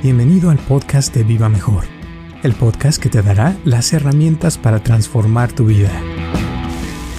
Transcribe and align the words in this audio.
Bienvenido 0.00 0.50
al 0.50 0.58
podcast 0.58 1.12
de 1.12 1.24
Viva 1.24 1.48
Mejor, 1.48 1.82
el 2.44 2.54
podcast 2.54 3.02
que 3.02 3.08
te 3.08 3.20
dará 3.20 3.56
las 3.64 3.92
herramientas 3.92 4.56
para 4.56 4.80
transformar 4.80 5.52
tu 5.52 5.64
vida. 5.64 5.90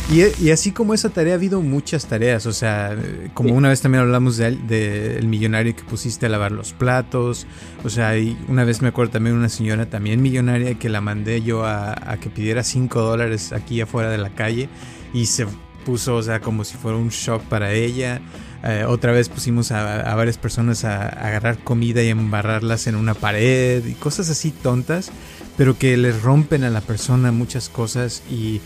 Y, 0.10 0.50
así 0.50 0.72
como 0.72 0.94
esa 0.94 1.10
tarea 1.10 1.34
ha 1.34 1.36
habido 1.36 1.62
muchas 1.62 2.08
tareas, 2.08 2.46
o 2.46 2.54
sea, 2.54 2.96
como 3.34 3.54
una 3.54 3.68
vez 3.68 3.82
también 3.82 4.04
hablamos 4.04 4.38
del 4.38 4.66
de, 4.66 5.20
millonario 5.26 5.76
que 5.76 5.84
pusiste 5.84 6.28
a 6.28 6.30
lavar 6.30 6.54
los 6.54 6.72
platos, 6.72 7.48
o 7.84 7.90
sea, 7.90 8.18
y 8.18 8.38
una 8.48 8.64
vez 8.64 8.82
me 8.82 8.88
acuerdo 8.88 9.12
también 9.12 9.36
una 9.36 9.50
señora 9.50 9.90
también 9.90 10.22
millonaria 10.22 10.76
que 10.76 10.88
la 10.88 11.02
mandé 11.02 11.42
yo 11.42 11.66
a, 11.66 11.92
a 11.92 12.18
que 12.18 12.30
pidiera 12.30 12.64
5 12.64 13.02
dólares 13.02 13.52
aquí 13.52 13.82
afuera 13.82 14.10
de 14.10 14.20
la 14.20 14.30
calle 14.30 14.70
y 15.14 15.26
se 15.26 15.46
puso, 15.86 16.16
o 16.16 16.24
sea, 16.24 16.40
como 16.40 16.64
si 16.64 16.78
fuera 16.78 16.98
un 16.98 17.10
shock 17.10 17.44
para 17.44 17.74
ella. 17.74 18.22
Eh, 18.64 18.84
otra 18.88 19.12
vez 19.12 19.30
pusimos 19.30 19.72
a, 19.72 20.14
varias 20.16 20.38
personas 20.38 20.84
a, 20.84 21.08
agarrar 21.08 21.58
comida 21.60 22.04
y 22.04 22.10
embarrarlas 22.10 22.88
en 22.88 22.96
una 22.96 23.14
pared 23.14 23.86
y 23.86 23.94
cosas 23.94 24.30
así 24.30 24.52
tontas, 24.52 25.12
pero 25.58 25.78
que 25.78 25.96
les 25.98 26.22
rompen 26.22 26.64
a 26.64 26.70
la 26.70 26.82
persona 26.82 27.32
muchas 27.32 27.70
cosas 27.70 28.24
y, 28.30 28.62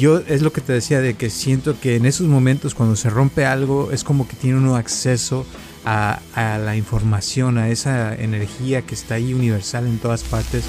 yo 0.00 0.18
es 0.18 0.42
lo 0.42 0.52
que 0.52 0.60
te 0.60 0.72
decía 0.72 1.00
de 1.00 1.14
que 1.14 1.30
siento 1.30 1.78
que 1.78 1.94
en 1.94 2.06
esos 2.06 2.26
momentos 2.26 2.74
cuando 2.74 2.96
se 2.96 3.08
rompe 3.08 3.46
algo 3.46 3.92
es 3.92 4.02
como 4.02 4.26
que 4.26 4.34
tiene 4.34 4.58
uno 4.58 4.74
acceso 4.74 5.46
a, 5.84 6.18
a 6.34 6.58
la 6.58 6.74
información, 6.74 7.56
a 7.56 7.68
esa 7.68 8.12
energía 8.12 8.82
que 8.82 8.96
está 8.96 9.14
ahí 9.14 9.32
universal 9.32 9.86
en 9.86 9.98
todas 9.98 10.24
partes. 10.24 10.64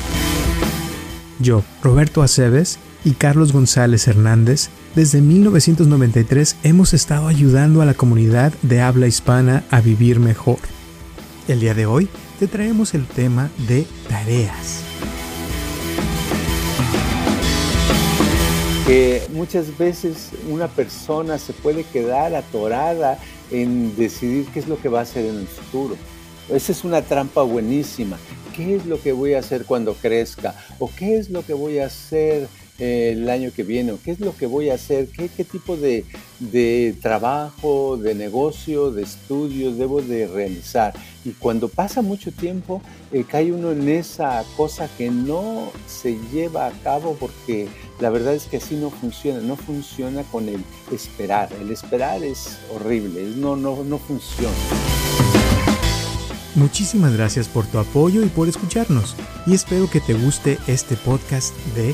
Yo, 1.39 1.63
Roberto 1.81 2.21
Aceves 2.21 2.77
y 3.03 3.13
Carlos 3.13 3.53
González 3.53 4.07
Hernández, 4.07 4.69
desde 4.97 5.21
1993 5.21 6.55
hemos 6.63 6.95
estado 6.95 7.27
ayudando 7.27 7.83
a 7.83 7.85
la 7.85 7.93
comunidad 7.93 8.51
de 8.63 8.81
habla 8.81 9.05
hispana 9.05 9.63
a 9.69 9.79
vivir 9.79 10.19
mejor. 10.19 10.57
El 11.47 11.59
día 11.59 11.75
de 11.75 11.85
hoy 11.85 12.09
te 12.39 12.47
traemos 12.47 12.95
el 12.95 13.05
tema 13.05 13.51
de 13.67 13.85
tareas. 14.09 14.81
Que 18.87 19.21
muchas 19.33 19.77
veces 19.77 20.31
una 20.49 20.67
persona 20.67 21.37
se 21.37 21.53
puede 21.53 21.83
quedar 21.83 22.33
atorada 22.33 23.19
en 23.51 23.95
decidir 23.97 24.47
qué 24.47 24.61
es 24.61 24.67
lo 24.67 24.81
que 24.81 24.89
va 24.89 25.01
a 25.01 25.03
hacer 25.03 25.27
en 25.27 25.35
el 25.35 25.47
futuro. 25.47 25.95
Esa 26.49 26.71
es 26.71 26.83
una 26.83 27.03
trampa 27.03 27.43
buenísima. 27.43 28.17
¿Qué 28.55 28.77
es 28.77 28.87
lo 28.87 28.99
que 28.99 29.11
voy 29.11 29.35
a 29.35 29.39
hacer 29.41 29.65
cuando 29.65 29.93
crezca? 29.93 30.55
¿O 30.79 30.89
qué 30.89 31.19
es 31.19 31.29
lo 31.29 31.45
que 31.45 31.53
voy 31.53 31.77
a 31.77 31.85
hacer 31.85 32.47
el 32.79 33.29
año 33.29 33.51
que 33.55 33.63
viene, 33.63 33.95
qué 34.03 34.11
es 34.11 34.19
lo 34.19 34.35
que 34.35 34.45
voy 34.45 34.69
a 34.69 34.75
hacer, 34.75 35.07
qué, 35.09 35.27
tipo 35.43 35.77
de, 35.77 36.05
trabajo, 37.01 37.97
de 37.97 38.15
negocio, 38.15 38.91
de 38.91 39.03
estudios 39.03 39.77
debo 39.77 40.01
de 40.01 40.27
realizar. 40.27 40.93
Y 41.25 41.31
cuando 41.31 41.67
pasa 41.69 42.01
mucho 42.01 42.31
tiempo, 42.31 42.81
eh, 43.11 43.25
cae 43.27 43.51
uno 43.51 43.71
en 43.71 43.89
esa 43.89 44.43
cosa 44.55 44.89
que 44.97 45.09
no 45.09 45.71
se 45.87 46.17
lleva 46.31 46.67
a 46.67 46.71
cabo 46.83 47.17
porque 47.19 47.67
la 47.99 48.09
verdad 48.09 48.35
es 48.35 48.45
que 48.45 48.57
así 48.57 48.75
no 48.75 48.91
funciona, 48.91 49.39
no 49.41 49.55
funciona 49.55 50.23
con 50.23 50.47
el 50.47 50.63
esperar. 50.91 51.49
El 51.59 51.71
esperar 51.71 52.23
es 52.23 52.57
horrible, 52.73 53.23
no, 53.35 53.55
no, 53.55 53.83
no 53.83 53.97
funciona. 53.97 54.55
Muchísimas 56.57 57.13
gracias 57.13 57.47
por 57.47 57.67
tu 57.67 57.77
apoyo 57.77 58.23
y 58.23 58.29
por 58.29 58.47
escucharnos. 58.47 59.15
Y 59.45 59.53
espero 59.53 59.87
que 59.89 60.01
te 60.01 60.15
guste 60.15 60.57
este 60.65 60.95
podcast 60.95 61.55
de 61.75 61.93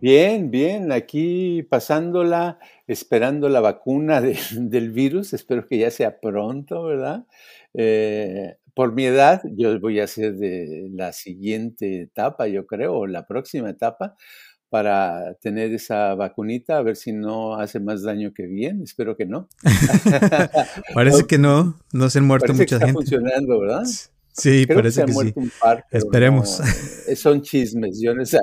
Bien, 0.00 0.50
bien, 0.50 0.92
aquí 0.92 1.64
pasándola, 1.64 2.58
esperando 2.86 3.48
la 3.48 3.60
vacuna 3.60 4.20
del 4.52 4.90
virus, 4.92 5.32
espero 5.32 5.66
que 5.66 5.78
ya 5.78 5.90
sea 5.90 6.20
pronto, 6.20 6.84
¿verdad? 6.84 7.26
Eh, 7.74 8.56
por 8.74 8.92
mi 8.92 9.06
edad, 9.06 9.42
yo 9.56 9.78
voy 9.80 9.98
a 9.98 10.04
hacer 10.04 10.36
de 10.36 10.88
la 10.92 11.12
siguiente 11.12 12.02
etapa, 12.02 12.46
yo 12.46 12.64
creo, 12.64 12.94
o 12.94 13.06
la 13.08 13.26
próxima 13.26 13.70
etapa, 13.70 14.14
para 14.68 15.34
tener 15.40 15.72
esa 15.72 16.14
vacunita, 16.14 16.78
a 16.78 16.82
ver 16.82 16.94
si 16.94 17.12
no 17.12 17.56
hace 17.56 17.80
más 17.80 18.02
daño 18.02 18.32
que 18.32 18.46
bien, 18.46 18.82
espero 18.82 19.16
que 19.16 19.26
no. 19.26 19.48
Parece 20.94 21.24
que 21.26 21.38
no, 21.38 21.76
no 21.92 22.08
se 22.08 22.20
han 22.20 22.26
muerto 22.26 22.52
mucha 22.52 22.76
está 22.76 22.86
gente. 22.86 22.92
funcionando, 22.92 23.58
¿verdad? 23.58 23.82
Sí, 24.38 24.66
parece 24.66 25.04
que, 25.04 25.12
sí. 25.12 25.34
Esperemos. 25.90 26.60
Eh, 27.08 27.16
son 27.16 27.42
chismes, 27.42 28.00
yo 28.00 28.14
no 28.16 28.24
sé. 28.24 28.38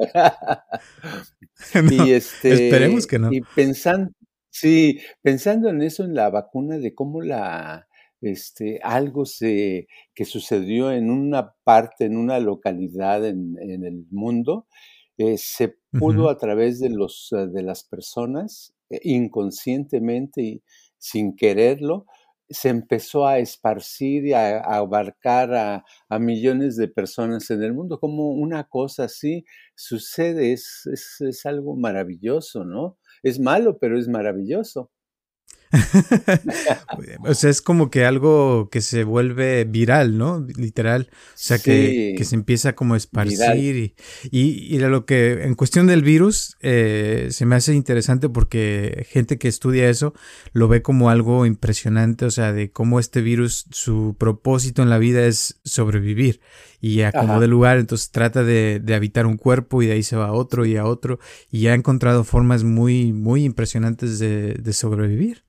y 1.90 2.12
este, 2.12 2.54
esperemos 2.54 3.08
que 3.08 3.18
no. 3.18 3.32
Y 3.32 3.42
pensando, 3.56 4.12
sí, 4.50 5.00
pensando 5.22 5.70
en 5.70 5.82
eso, 5.82 6.04
en 6.04 6.14
la 6.14 6.30
vacuna, 6.30 6.78
de 6.78 6.94
cómo 6.94 7.22
la, 7.22 7.88
este, 8.22 8.80
algo 8.84 9.26
se, 9.26 9.88
que 10.14 10.26
sucedió 10.26 10.92
en 10.92 11.10
una 11.10 11.54
parte, 11.64 12.06
en 12.06 12.18
una 12.18 12.40
localidad 12.40 13.26
en, 13.26 13.58
el 13.60 14.06
mundo, 14.12 14.68
eh, 15.18 15.38
se 15.38 15.78
pudo 15.98 16.30
a 16.30 16.38
través 16.38 16.82
de, 16.82 16.90
los, 16.90 17.30
de 17.32 17.64
las 17.64 17.86
personas, 17.86 18.74
eh, 18.90 19.00
inconscientemente 19.04 20.42
y 20.42 20.64
sin 20.98 21.38
quererlo, 21.38 22.06
se 22.50 22.70
empezó 22.70 23.28
a 23.28 23.40
esparcir 23.40 24.26
y 24.28 24.34
a, 24.34 24.60
abarcar 24.60 25.54
a, 26.10 26.20
millones 26.20 26.78
de 26.78 26.88
personas 26.88 27.50
en 27.52 27.64
el 27.64 27.74
mundo. 27.74 28.00
Como 28.00 28.30
una 28.30 28.66
cosa 28.66 29.06
así 29.06 29.46
sucede, 29.76 30.54
es, 30.54 30.88
es 31.22 31.46
algo 31.46 31.76
maravilloso, 31.76 32.66
¿no? 32.66 32.98
Es 33.24 33.40
malo, 33.40 33.78
pero 33.80 34.00
es 34.00 34.08
maravilloso. 34.08 34.92
o 37.26 37.34
sea, 37.34 37.50
es 37.50 37.62
como 37.62 37.90
que 37.90 38.06
algo 38.06 38.70
que 38.70 38.82
se 38.82 39.04
vuelve 39.04 39.66
viral, 39.66 40.18
¿no? 40.18 40.46
Literal. 40.56 41.10
O 41.12 41.16
sea, 41.36 41.60
que, 41.60 42.18
se 42.24 42.36
empieza 42.36 42.74
como 42.74 42.94
a 42.94 42.98
esparcir. 42.98 43.94
Y, 44.32 44.76
y, 44.76 44.80
lo 44.80 45.06
que, 45.06 45.44
en 45.44 45.56
cuestión 45.56 45.88
del 45.88 46.02
virus, 46.02 46.58
eh, 46.62 47.28
se 47.32 47.46
me 47.46 47.56
hace 47.56 47.74
interesante 47.74 48.30
porque 48.30 49.06
gente 49.10 49.38
que 49.38 49.48
estudia 49.48 49.90
eso 49.90 50.14
lo 50.54 50.68
ve 50.68 50.82
como 50.82 51.10
algo 51.10 51.46
impresionante, 51.46 52.26
o 52.26 52.32
sea, 52.32 52.54
de 52.54 52.72
cómo 52.72 53.00
este 53.00 53.22
virus, 53.22 53.66
su 53.72 54.16
propósito 54.18 54.82
en 54.82 54.90
la 54.90 54.98
vida 54.98 55.26
es 55.26 55.60
sobrevivir 55.64 56.40
y 56.82 57.02
a 57.02 57.12
como 57.12 57.40
de 57.40 57.48
lugar, 57.48 57.80
entonces 57.80 58.12
trata 58.12 58.44
de, 58.44 58.80
de, 58.80 58.94
habitar 58.94 59.26
un 59.26 59.38
cuerpo 59.38 59.82
y 59.82 59.88
de 59.88 59.94
ahí 59.94 60.04
se 60.04 60.16
va 60.16 60.28
a 60.28 60.34
otro 60.34 60.66
y 60.66 60.78
a 60.78 60.86
otro 60.86 61.20
y 61.50 61.66
ha 61.68 61.74
encontrado 61.74 62.24
formas 62.24 62.64
muy, 62.64 63.12
muy 63.12 63.44
impresionantes 63.44 64.20
de, 64.20 64.54
de 64.54 64.74
sobrevivir. 64.74 65.46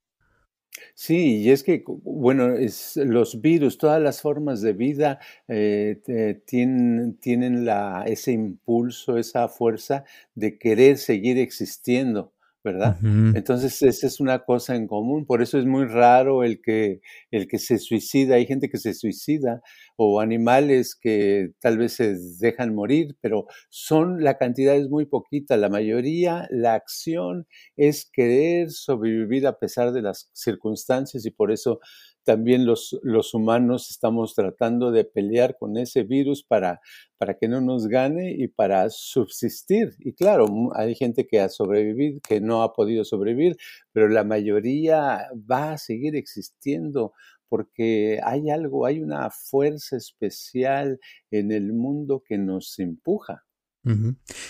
Sí, 0.98 1.43
y 1.43 1.50
es 1.50 1.62
que, 1.62 1.84
bueno, 1.87 2.54
es, 2.54 2.96
los 2.96 3.43
virus, 3.43 3.76
todas 3.76 4.00
las 4.00 4.22
formas 4.22 4.62
de 4.62 4.72
vida 4.72 5.19
eh, 5.46 6.00
tienen, 6.46 7.19
tienen 7.19 7.66
la, 7.66 8.04
ese 8.06 8.32
impulso, 8.32 9.19
esa 9.19 9.46
fuerza 9.48 10.04
de 10.34 10.58
querer 10.58 10.96
seguir 10.96 11.37
existiendo. 11.38 12.32
¿Verdad? 12.66 12.98
Entonces, 13.36 13.80
esa 13.80 14.08
es 14.08 14.18
una 14.18 14.40
cosa 14.40 14.74
en 14.74 14.88
común, 14.88 15.24
por 15.24 15.40
eso 15.40 15.56
es 15.56 15.66
muy 15.66 15.84
raro 15.84 16.42
el 16.42 16.60
que, 16.60 17.00
el 17.30 17.46
que 17.46 17.60
se 17.60 17.78
suicida, 17.78 18.34
hay 18.34 18.44
gente 18.44 18.68
que 18.68 18.78
se 18.78 18.92
suicida 18.92 19.62
o 19.96 20.20
animales 20.20 20.96
que 21.00 21.52
tal 21.60 21.78
vez 21.78 21.92
se 21.92 22.16
dejan 22.40 22.74
morir, 22.74 23.16
pero 23.20 23.46
son, 23.70 24.24
la 24.24 24.36
cantidad 24.36 24.74
es 24.74 24.88
muy 24.88 25.06
poquita, 25.06 25.56
la 25.56 25.68
mayoría, 25.68 26.48
la 26.50 26.74
acción 26.74 27.46
es 27.76 28.10
querer 28.12 28.72
sobrevivir 28.72 29.46
a 29.46 29.60
pesar 29.60 29.92
de 29.92 30.02
las 30.02 30.28
circunstancias 30.32 31.24
y 31.24 31.30
por 31.30 31.52
eso 31.52 31.78
también 32.26 32.67
los, 32.67 32.99
los 33.02 33.34
humanos 33.34 33.88
estamos 33.88 34.34
tratando 34.34 34.90
de 34.90 35.05
pelear 35.05 35.56
con 35.56 35.76
ese 35.76 36.02
virus 36.02 36.43
para, 36.43 36.81
para 37.19 37.38
que 37.38 37.46
no 37.46 37.61
nos 37.61 37.87
gane 37.87 38.34
y 38.37 38.49
para 38.49 38.90
subsistir. 38.90 39.94
Y 40.00 40.12
claro, 40.12 40.46
hay 40.75 40.96
gente 40.96 41.28
que 41.28 41.40
ha 41.40 41.49
sobrevivido, 41.49 42.19
que 42.28 42.40
no 42.40 42.64
ha 42.64 42.73
podido 42.73 43.05
sobrevivir, 43.05 43.56
pero 43.93 44.08
la 44.08 44.25
mayoría 44.25 45.28
va 45.50 45.75
a 45.75 45.78
seguir 45.78 46.17
existiendo 46.17 47.12
porque 47.49 48.19
hay 48.25 48.50
algo, 48.50 48.87
hay 48.87 49.00
una 49.00 49.31
fuerza 49.31 49.96
especial 49.96 50.99
en 51.31 51.52
el 51.52 51.73
mundo 51.73 52.25
que 52.26 52.38
nos 52.38 52.76
empuja. 52.81 53.44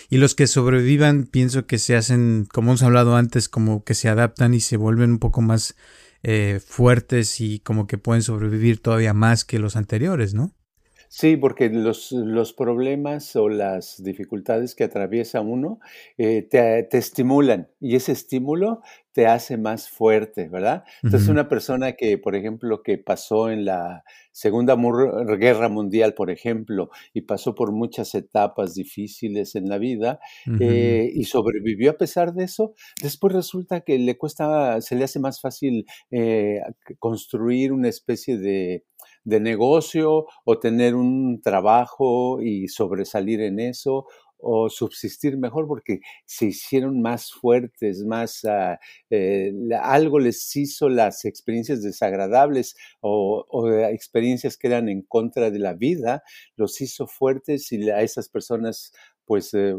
Y 0.09 0.17
los 0.17 0.33
que 0.33 0.47
sobrevivan, 0.47 1.27
pienso 1.27 1.67
que 1.67 1.77
se 1.77 1.95
hacen, 1.95 2.47
como 2.51 2.71
hemos 2.71 2.81
hablado 2.81 3.15
antes, 3.15 3.49
como 3.49 3.83
que 3.83 3.93
se 3.93 4.09
adaptan 4.09 4.55
y 4.55 4.61
se 4.61 4.77
vuelven 4.77 5.11
un 5.11 5.19
poco 5.19 5.41
más 5.41 5.75
eh, 6.23 6.59
fuertes 6.65 7.39
y 7.41 7.59
como 7.59 7.87
que 7.87 7.97
pueden 7.97 8.23
sobrevivir 8.23 8.81
todavía 8.81 9.13
más 9.13 9.45
que 9.45 9.59
los 9.59 9.75
anteriores, 9.75 10.33
¿no? 10.33 10.53
Sí, 11.09 11.37
porque 11.37 11.69
los, 11.69 12.11
los 12.11 12.53
problemas 12.53 13.35
o 13.35 13.49
las 13.49 14.03
dificultades 14.03 14.75
que 14.75 14.83
atraviesa 14.83 15.41
uno 15.41 15.79
eh, 16.17 16.41
te, 16.43 16.83
te, 16.83 16.97
estimulan 16.97 17.69
y 17.79 17.95
ese 17.95 18.11
estímulo 18.11 18.81
te 19.17 19.25
hace 19.25 19.57
más 19.57 19.89
fuerte, 19.89 20.47
¿verdad? 20.47 20.83
Entonces, 21.01 21.27
una 21.27 21.49
persona 21.49 21.93
que, 21.93 22.19
por 22.19 22.35
ejemplo, 22.35 22.83
que 22.83 22.99
pasó 22.99 23.49
en 23.49 23.65
la 23.65 24.03
Segunda 24.31 24.75
Guerra 25.39 25.69
Mundial, 25.69 26.13
por 26.13 26.29
ejemplo, 26.29 26.91
y 27.15 27.21
pasó 27.21 27.55
por 27.55 27.71
muchas 27.71 28.13
etapas 28.13 28.75
difíciles 28.75 29.55
en 29.55 29.69
la 29.69 29.79
vida 29.79 30.19
eh, 30.59 31.09
y 31.11 31.23
sobrevivió 31.23 31.89
a 31.89 31.97
pesar 31.97 32.35
de 32.35 32.43
eso, 32.43 32.75
después 33.01 33.33
resulta 33.33 33.81
que 33.81 33.97
le 33.97 34.19
cuesta, 34.19 34.79
se 34.81 34.95
le 34.95 35.05
hace 35.05 35.19
más 35.19 35.41
fácil 35.41 35.87
eh, 36.11 36.61
construir 36.99 37.73
una 37.73 37.89
especie 37.89 38.37
de 38.37 38.85
de 39.27 39.41
negocio 39.41 40.25
o 40.45 40.57
tener 40.57 40.95
un 40.95 41.41
trabajo 41.41 42.41
y 42.41 42.69
sobresalir 42.69 43.41
en 43.41 43.59
eso 43.59 44.05
o 44.39 44.69
subsistir 44.69 45.37
mejor 45.37 45.67
porque 45.67 45.99
se 46.25 46.45
hicieron 46.45 47.01
más 47.01 47.33
fuertes, 47.33 48.05
más 48.05 48.45
eh, 49.09 49.51
algo 49.81 50.19
les 50.19 50.55
hizo 50.55 50.87
las 50.87 51.25
experiencias 51.25 51.81
desagradables 51.81 52.77
o, 53.01 53.45
experiencias 53.91 54.55
que 54.55 54.67
eran 54.67 54.87
en 54.87 55.01
contra 55.01 55.51
de 55.51 55.59
la 55.59 55.73
vida, 55.73 56.23
los 56.55 56.79
hizo 56.79 57.05
fuertes 57.05 57.69
y 57.73 57.89
a 57.89 58.01
esas 58.01 58.29
personas 58.29 58.93
pues 59.25 59.53
eh, 59.53 59.75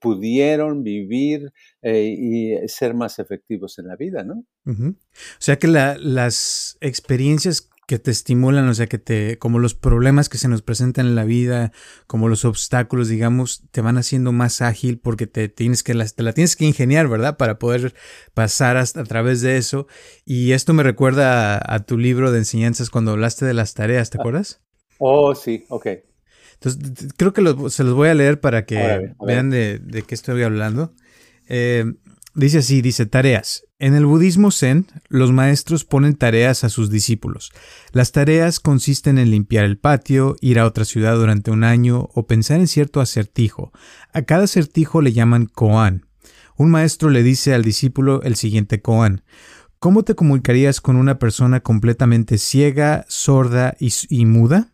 pudieron 0.00 0.84
vivir 0.84 1.52
eh, 1.82 2.14
y 2.16 2.68
ser 2.68 2.94
más 2.94 3.18
efectivos 3.18 3.80
en 3.80 3.88
la 3.88 3.96
vida, 3.96 4.22
¿no? 4.22 4.44
O 4.64 4.94
sea 5.40 5.58
que 5.58 5.66
las 5.66 6.78
experiencias 6.80 7.71
que 7.92 7.98
te 7.98 8.10
estimulan, 8.10 8.66
o 8.70 8.72
sea, 8.72 8.86
que 8.86 8.96
te, 8.96 9.36
como 9.36 9.58
los 9.58 9.74
problemas 9.74 10.30
que 10.30 10.38
se 10.38 10.48
nos 10.48 10.62
presentan 10.62 11.08
en 11.08 11.14
la 11.14 11.26
vida, 11.26 11.72
como 12.06 12.30
los 12.30 12.46
obstáculos, 12.46 13.08
digamos, 13.08 13.64
te 13.70 13.82
van 13.82 13.98
haciendo 13.98 14.32
más 14.32 14.62
ágil 14.62 14.98
porque 14.98 15.26
te 15.26 15.50
tienes 15.50 15.82
que, 15.82 15.92
te 15.92 16.22
la 16.22 16.32
tienes 16.32 16.56
que 16.56 16.64
ingeniar, 16.64 17.06
¿verdad? 17.08 17.36
Para 17.36 17.58
poder 17.58 17.92
pasar 18.32 18.78
hasta 18.78 19.02
a 19.02 19.04
través 19.04 19.42
de 19.42 19.58
eso. 19.58 19.88
Y 20.24 20.52
esto 20.52 20.72
me 20.72 20.82
recuerda 20.82 21.60
a, 21.62 21.80
tu 21.80 21.98
libro 21.98 22.32
de 22.32 22.38
enseñanzas 22.38 22.88
cuando 22.88 23.10
hablaste 23.10 23.44
de 23.44 23.52
las 23.52 23.74
tareas, 23.74 24.08
¿te 24.08 24.16
ah. 24.16 24.22
acuerdas? 24.22 24.62
Oh, 24.96 25.34
sí, 25.34 25.66
ok. 25.68 25.88
Entonces, 26.54 27.12
creo 27.18 27.34
que 27.34 27.42
se 27.68 27.84
los 27.84 27.92
voy 27.92 28.08
a 28.08 28.14
leer 28.14 28.40
para 28.40 28.64
que 28.64 29.12
vean 29.20 29.50
de, 29.50 29.80
de, 29.80 30.00
qué 30.00 30.14
estoy 30.14 30.42
hablando. 30.44 30.94
Eh, 31.46 31.84
dice 32.34 32.58
así, 32.58 32.80
dice 32.80 33.04
tareas. 33.04 33.64
En 33.82 33.96
el 33.96 34.06
budismo 34.06 34.52
zen, 34.52 34.86
los 35.08 35.32
maestros 35.32 35.84
ponen 35.84 36.14
tareas 36.14 36.62
a 36.62 36.68
sus 36.68 36.88
discípulos. 36.88 37.50
Las 37.90 38.12
tareas 38.12 38.60
consisten 38.60 39.18
en 39.18 39.32
limpiar 39.32 39.64
el 39.64 39.76
patio, 39.76 40.36
ir 40.40 40.60
a 40.60 40.66
otra 40.66 40.84
ciudad 40.84 41.16
durante 41.16 41.50
un 41.50 41.64
año 41.64 42.08
o 42.14 42.28
pensar 42.28 42.60
en 42.60 42.68
cierto 42.68 43.00
acertijo. 43.00 43.72
A 44.12 44.22
cada 44.22 44.44
acertijo 44.44 45.02
le 45.02 45.12
llaman 45.12 45.46
koan. 45.46 46.06
Un 46.56 46.70
maestro 46.70 47.10
le 47.10 47.24
dice 47.24 47.54
al 47.54 47.64
discípulo 47.64 48.22
el 48.22 48.36
siguiente 48.36 48.80
koan. 48.80 49.24
¿Cómo 49.80 50.04
te 50.04 50.14
comunicarías 50.14 50.80
con 50.80 50.94
una 50.94 51.18
persona 51.18 51.58
completamente 51.58 52.38
ciega, 52.38 53.04
sorda 53.08 53.74
y, 53.80 53.92
y 54.08 54.26
muda? 54.26 54.70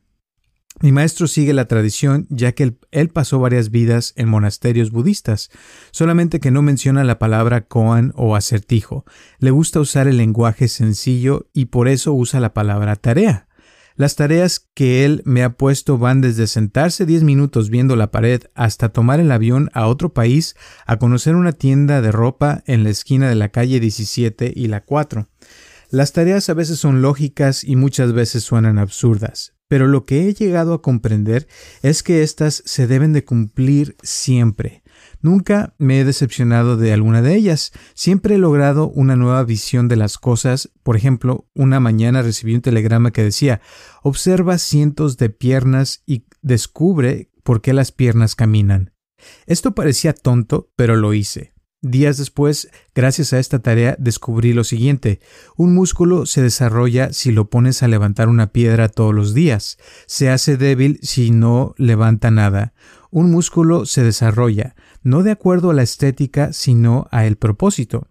Mi 0.81 0.93
maestro 0.93 1.27
sigue 1.27 1.53
la 1.55 1.67
tradición 1.67 2.27
ya 2.31 2.53
que 2.53 2.77
él, 2.93 3.09
pasó 3.09 3.41
varias 3.41 3.71
vidas 3.71 4.13
en 4.17 4.29
monasterios 4.29 4.93
budistas, 4.93 5.51
solamente 5.91 6.39
que 6.39 6.53
no 6.53 6.63
menciona 6.63 7.03
la 7.03 7.19
palabra 7.19 7.63
koan 7.63 8.13
o 8.15 8.37
acertijo. 8.37 9.05
Le 9.41 9.51
gusta 9.51 9.81
usar 9.81 10.07
el 10.07 10.19
lenguaje 10.19 10.69
sencillo 10.69 11.49
y 11.53 11.67
por 11.67 11.89
eso 11.89 12.13
usa 12.13 12.39
la 12.39 12.55
palabra 12.55 12.95
tarea. 12.95 13.49
Las 13.97 14.15
tareas 14.15 14.69
que 14.75 15.05
él 15.05 15.23
me 15.25 15.43
ha 15.43 15.55
puesto 15.55 15.99
van 15.99 16.21
desde 16.21 16.47
sentarse 16.47 17.05
10 17.05 17.25
minutos 17.25 17.69
viendo 17.69 17.97
la 17.97 18.13
pared 18.13 18.43
hasta 18.55 18.91
tomar 18.91 19.19
el 19.19 19.33
avión 19.33 19.71
a 19.73 19.89
otro 19.89 20.15
país 20.15 20.55
a 20.87 20.99
conocer 20.99 21.35
una 21.35 21.51
tienda 21.51 22.01
de 22.01 22.13
ropa 22.13 22.63
en 22.67 22.85
la 22.85 22.91
esquina 22.91 23.29
de 23.29 23.35
la 23.35 23.49
calle 23.49 23.81
17 23.81 24.53
y 24.55 24.69
la 24.69 24.85
4. 24.85 25.29
Las 25.91 26.13
tareas 26.13 26.49
a 26.49 26.55
veces 26.55 26.79
son 26.79 27.03
lógicas 27.03 27.65
y 27.65 27.75
muchas 27.75 28.13
veces 28.13 28.45
suenan 28.45 28.79
absurdas, 28.79 29.55
pero 29.69 29.87
lo 29.87 30.05
que 30.05 30.29
he 30.29 30.35
llegado 30.35 30.75
a 30.75 30.83
comprender 30.83 31.47
es 31.83 32.03
que 32.03 32.23
éstas 32.23 32.63
se 32.65 32.87
deben 32.87 33.13
de 33.13 33.25
cumplir 33.25 33.97
siempre. 34.03 34.83
Nunca 35.21 35.75
me 35.79 36.01
he 36.01 36.05
decepcionado 36.05 36.77
de 36.77 36.93
alguna 36.93 37.23
de 37.23 37.35
ellas. 37.35 37.73
Siempre 37.95 38.37
he 38.37 38.39
logrado 38.39 38.89
una 38.89 39.17
nueva 39.17 39.45
visión 39.45 39.89
de 39.89 39.97
las 39.97 40.17
cosas. 40.19 40.71
Por 40.83 40.97
ejemplo, 40.97 41.49
una 41.55 41.81
mañana 41.81 42.23
recibí 42.23 42.55
un 42.55 42.63
telegrama 42.63 43.13
que 43.13 43.23
decía 43.23 43.61
Observa 44.03 44.59
cientos 44.59 45.17
de 45.17 45.31
piernas 45.31 46.03
y 46.07 46.25
descubre 46.43 47.31
por 47.43 47.61
qué 47.61 47.73
las 47.73 47.93
piernas 47.93 48.35
caminan. 48.35 48.93
Esto 49.47 49.75
parecía 49.75 50.13
tonto, 50.13 50.71
pero 50.77 50.97
lo 50.97 51.15
hice. 51.15 51.53
Días 51.81 52.17
después, 52.17 52.71
gracias 52.93 53.33
a 53.33 53.39
esta 53.39 53.61
tarea, 53.61 53.95
descubrí 54.01 54.53
lo 54.53 54.65
siguiente. 54.65 55.21
Un 55.57 55.75
músculo 55.75 56.27
se 56.27 56.43
desarrolla 56.43 57.13
si 57.13 57.31
lo 57.31 57.51
pones 57.51 57.85
a 57.85 57.89
levantar 57.89 58.29
una 58.29 58.49
piedra 58.49 58.89
todos 58.89 59.15
los 59.15 59.33
días. 59.33 59.79
Se 60.07 60.29
hace 60.29 60.57
débil 60.57 60.99
si 61.03 61.31
no 61.31 61.75
levanta 61.79 62.33
nada. 62.33 62.75
Un 63.11 63.31
músculo 63.31 63.87
se 63.87 64.03
desarrolla, 64.03 64.75
no 65.05 65.23
de 65.23 65.31
acuerdo 65.31 65.71
a 65.71 65.75
la 65.75 65.83
estética, 65.83 66.53
sino 66.53 67.07
a 67.13 67.27
el 67.27 67.37
propósito 67.37 68.09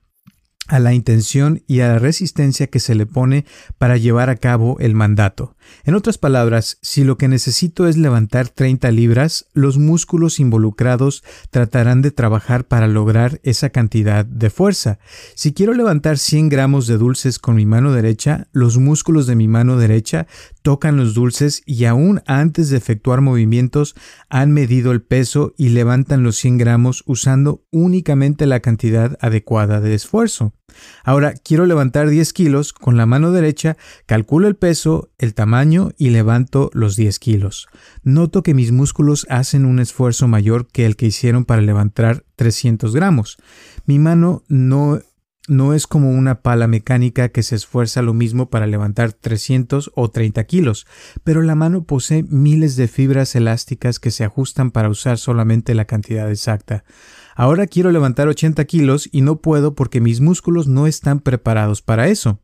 a 0.68 0.80
la 0.80 0.94
intención 0.94 1.64
y 1.66 1.80
a 1.80 1.88
la 1.88 2.00
resistencia 2.00 2.68
que 2.68 2.80
se 2.80 2.94
le 2.94 3.06
pone 3.06 3.46
para 3.78 3.98
llevar 3.98 4.30
a 4.30 4.36
cabo 4.36 4.78
el 4.80 4.96
mandato. 4.96 5.56
En 5.84 5.96
otras 5.96 6.18
palabras, 6.18 6.78
si 6.82 7.04
lo 7.04 7.18
que 7.18 7.28
necesito 7.28 7.88
es 7.88 7.98
levantar 7.98 8.50
30 8.50 8.92
libras, 8.92 9.48
los 9.54 9.78
músculos 9.78 10.40
involucrados 10.40 11.24
tratarán 11.50 12.02
de 12.02 12.12
trabajar 12.12 12.66
para 12.66 12.88
lograr 12.88 13.40
esa 13.44 13.70
cantidad 13.70 14.26
de 14.26 14.50
fuerza. 14.50 15.00
Si 15.36 15.54
quiero 15.54 15.74
levantar 15.74 16.18
100 16.18 16.50
gramos 16.50 16.88
de 16.88 16.98
dulces 16.98 17.40
con 17.40 17.56
mi 17.56 17.66
mano 17.66 17.94
derecha, 17.94 18.48
los 18.52 18.78
músculos 18.78 19.28
de 19.28 19.36
mi 19.36 19.48
mano 19.48 19.78
derecha 19.78 20.28
tocan 20.62 20.98
los 20.98 21.14
dulces 21.14 21.64
y 21.66 21.86
aún 21.86 22.22
antes 22.26 22.70
de 22.70 22.78
efectuar 22.78 23.22
movimientos 23.22 23.96
han 24.30 24.52
medido 24.52 24.92
el 24.92 25.02
peso 25.02 25.54
y 25.58 25.70
levantan 25.70 26.24
los 26.24 26.36
100 26.38 26.58
gramos 26.58 27.04
usando 27.06 27.64
únicamente 27.72 28.46
la 28.46 28.60
cantidad 28.60 29.18
adecuada 29.22 29.80
de 29.80 29.94
esfuerzo. 29.94 30.54
Ahora 31.04 31.34
quiero 31.34 31.66
levantar 31.66 32.10
10 32.10 32.34
kilos 32.34 32.74
con 32.74 32.98
la 32.98 33.06
mano 33.06 33.32
derecha, 33.32 33.78
calculo 34.06 34.48
el 34.48 34.56
peso, 34.56 35.10
el 35.18 35.34
tamaño 35.34 35.92
y 35.98 36.10
levanto 36.10 36.70
los 36.74 36.96
10 36.96 37.20
kilos. 37.20 37.68
Noto 38.04 38.44
que 38.44 38.54
mis 38.54 38.72
músculos 38.72 39.26
hacen 39.30 39.66
un 39.66 39.80
esfuerzo 39.80 40.28
mayor 40.28 40.68
que 40.68 40.86
el 40.86 40.96
que 40.96 41.08
hicieron 41.08 41.46
para 41.46 41.62
levantar 41.62 42.24
300 42.36 42.94
gramos. 42.94 43.38
Mi 43.86 44.00
mano 44.00 44.44
no 44.48 45.00
no 45.48 45.74
es 45.74 45.88
como 45.88 46.12
una 46.12 46.42
pala 46.42 46.68
mecánica 46.68 47.30
que 47.30 47.42
se 47.42 47.56
esfuerza 47.56 48.02
lo 48.02 48.14
mismo 48.14 48.50
para 48.50 48.68
levantar 48.68 49.14
300 49.14 49.92
o 49.96 50.10
30 50.10 50.44
kilos, 50.44 50.86
pero 51.24 51.42
la 51.42 51.56
mano 51.56 51.86
posee 51.86 52.24
miles 52.24 52.76
de 52.76 52.90
fibras 52.90 53.34
elásticas 53.36 54.00
que 54.00 54.12
se 54.12 54.26
ajustan 54.26 54.72
para 54.72 54.90
usar 54.90 55.18
solamente 55.18 55.74
la 55.74 55.86
cantidad 55.86 56.30
exacta. 56.30 56.84
Ahora 57.40 57.68
quiero 57.68 57.92
levantar 57.92 58.28
80 58.28 58.66
kilos 58.66 59.08
y 59.12 59.22
no 59.22 59.42
puedo 59.42 59.76
porque 59.76 60.02
mis 60.02 60.22
músculos 60.22 60.68
no 60.68 60.88
están 60.88 61.20
preparados 61.20 61.84
para 61.84 62.08
eso. 62.08 62.42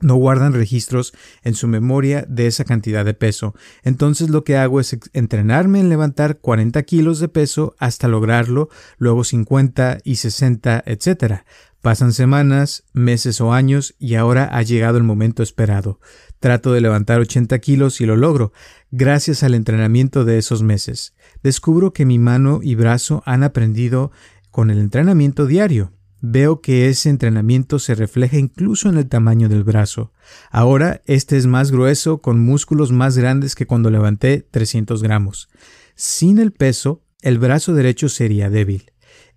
No 0.00 0.16
guardan 0.16 0.52
registros 0.52 1.14
en 1.44 1.54
su 1.54 1.68
memoria 1.68 2.26
de 2.28 2.48
esa 2.48 2.64
cantidad 2.64 3.04
de 3.04 3.14
peso. 3.14 3.54
Entonces 3.84 4.28
lo 4.28 4.42
que 4.42 4.56
hago 4.56 4.80
es 4.80 4.98
entrenarme 5.12 5.78
en 5.78 5.88
levantar 5.88 6.40
40 6.40 6.82
kilos 6.82 7.20
de 7.20 7.28
peso 7.28 7.76
hasta 7.78 8.08
lograrlo, 8.08 8.68
luego 8.98 9.22
50 9.22 9.98
y 10.02 10.16
60, 10.16 10.82
etc. 10.84 11.44
Pasan 11.80 12.12
semanas, 12.12 12.82
meses 12.92 13.40
o 13.40 13.52
años 13.52 13.94
y 13.96 14.16
ahora 14.16 14.50
ha 14.50 14.62
llegado 14.62 14.98
el 14.98 15.04
momento 15.04 15.44
esperado. 15.44 16.00
Trato 16.40 16.72
de 16.72 16.80
levantar 16.80 17.20
80 17.20 17.56
kilos 17.60 18.00
y 18.00 18.06
lo 18.06 18.16
logro, 18.16 18.52
gracias 18.90 19.44
al 19.44 19.54
entrenamiento 19.54 20.24
de 20.24 20.38
esos 20.38 20.64
meses. 20.64 21.14
Descubro 21.42 21.92
que 21.92 22.06
mi 22.06 22.18
mano 22.18 22.60
y 22.62 22.74
brazo 22.74 23.22
han 23.26 23.42
aprendido 23.42 24.12
con 24.50 24.70
el 24.70 24.78
entrenamiento 24.78 25.46
diario. 25.46 25.92
Veo 26.20 26.60
que 26.60 26.88
ese 26.88 27.10
entrenamiento 27.10 27.78
se 27.78 27.94
refleja 27.94 28.38
incluso 28.38 28.88
en 28.88 28.96
el 28.96 29.06
tamaño 29.06 29.48
del 29.48 29.64
brazo. 29.64 30.12
Ahora 30.50 31.02
este 31.06 31.36
es 31.36 31.46
más 31.46 31.70
grueso 31.70 32.22
con 32.22 32.40
músculos 32.40 32.90
más 32.90 33.18
grandes 33.18 33.54
que 33.54 33.66
cuando 33.66 33.90
levanté 33.90 34.46
300 34.50 35.02
gramos. 35.02 35.48
Sin 35.94 36.38
el 36.38 36.52
peso, 36.52 37.02
el 37.22 37.38
brazo 37.38 37.74
derecho 37.74 38.08
sería 38.08 38.50
débil. 38.50 38.92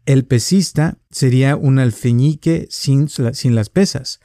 El 0.06 0.26
pesista 0.26 0.98
sería 1.12 1.56
un 1.56 1.80
alfeñique 1.80 2.68
sin, 2.70 3.10
sin 3.10 3.56
las 3.56 3.70
pesas. 3.70 4.20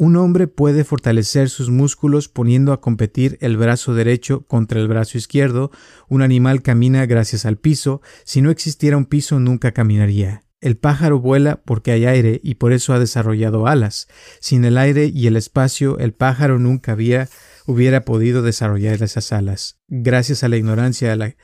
Un 0.00 0.16
hombre 0.16 0.46
puede 0.46 0.84
fortalecer 0.84 1.50
sus 1.50 1.68
músculos 1.68 2.28
poniendo 2.28 2.72
a 2.72 2.80
competir 2.80 3.36
el 3.42 3.58
brazo 3.58 3.92
derecho 3.92 4.46
contra 4.46 4.80
el 4.80 4.88
brazo 4.88 5.18
izquierdo. 5.18 5.70
Un 6.08 6.22
animal 6.22 6.62
camina 6.62 7.04
gracias 7.04 7.44
al 7.44 7.58
piso. 7.58 8.00
Si 8.24 8.40
no 8.40 8.50
existiera 8.50 8.96
un 8.96 9.04
piso 9.04 9.38
nunca 9.40 9.72
caminaría. 9.72 10.44
El 10.62 10.78
pájaro 10.78 11.20
vuela 11.20 11.60
porque 11.66 11.92
hay 11.92 12.06
aire 12.06 12.40
y 12.42 12.54
por 12.54 12.72
eso 12.72 12.94
ha 12.94 12.98
desarrollado 12.98 13.66
alas. 13.66 14.08
Sin 14.40 14.64
el 14.64 14.78
aire 14.78 15.04
y 15.04 15.26
el 15.26 15.36
espacio, 15.36 15.98
el 15.98 16.14
pájaro 16.14 16.58
nunca 16.58 16.96
hubiera 17.66 18.00
podido 18.06 18.40
desarrollar 18.40 19.02
esas 19.02 19.32
alas. 19.32 19.80
Gracias 19.88 20.42
a 20.42 20.48
la 20.48 20.56
ignorancia 20.56 21.10
de 21.10 21.16
la, 21.16 21.36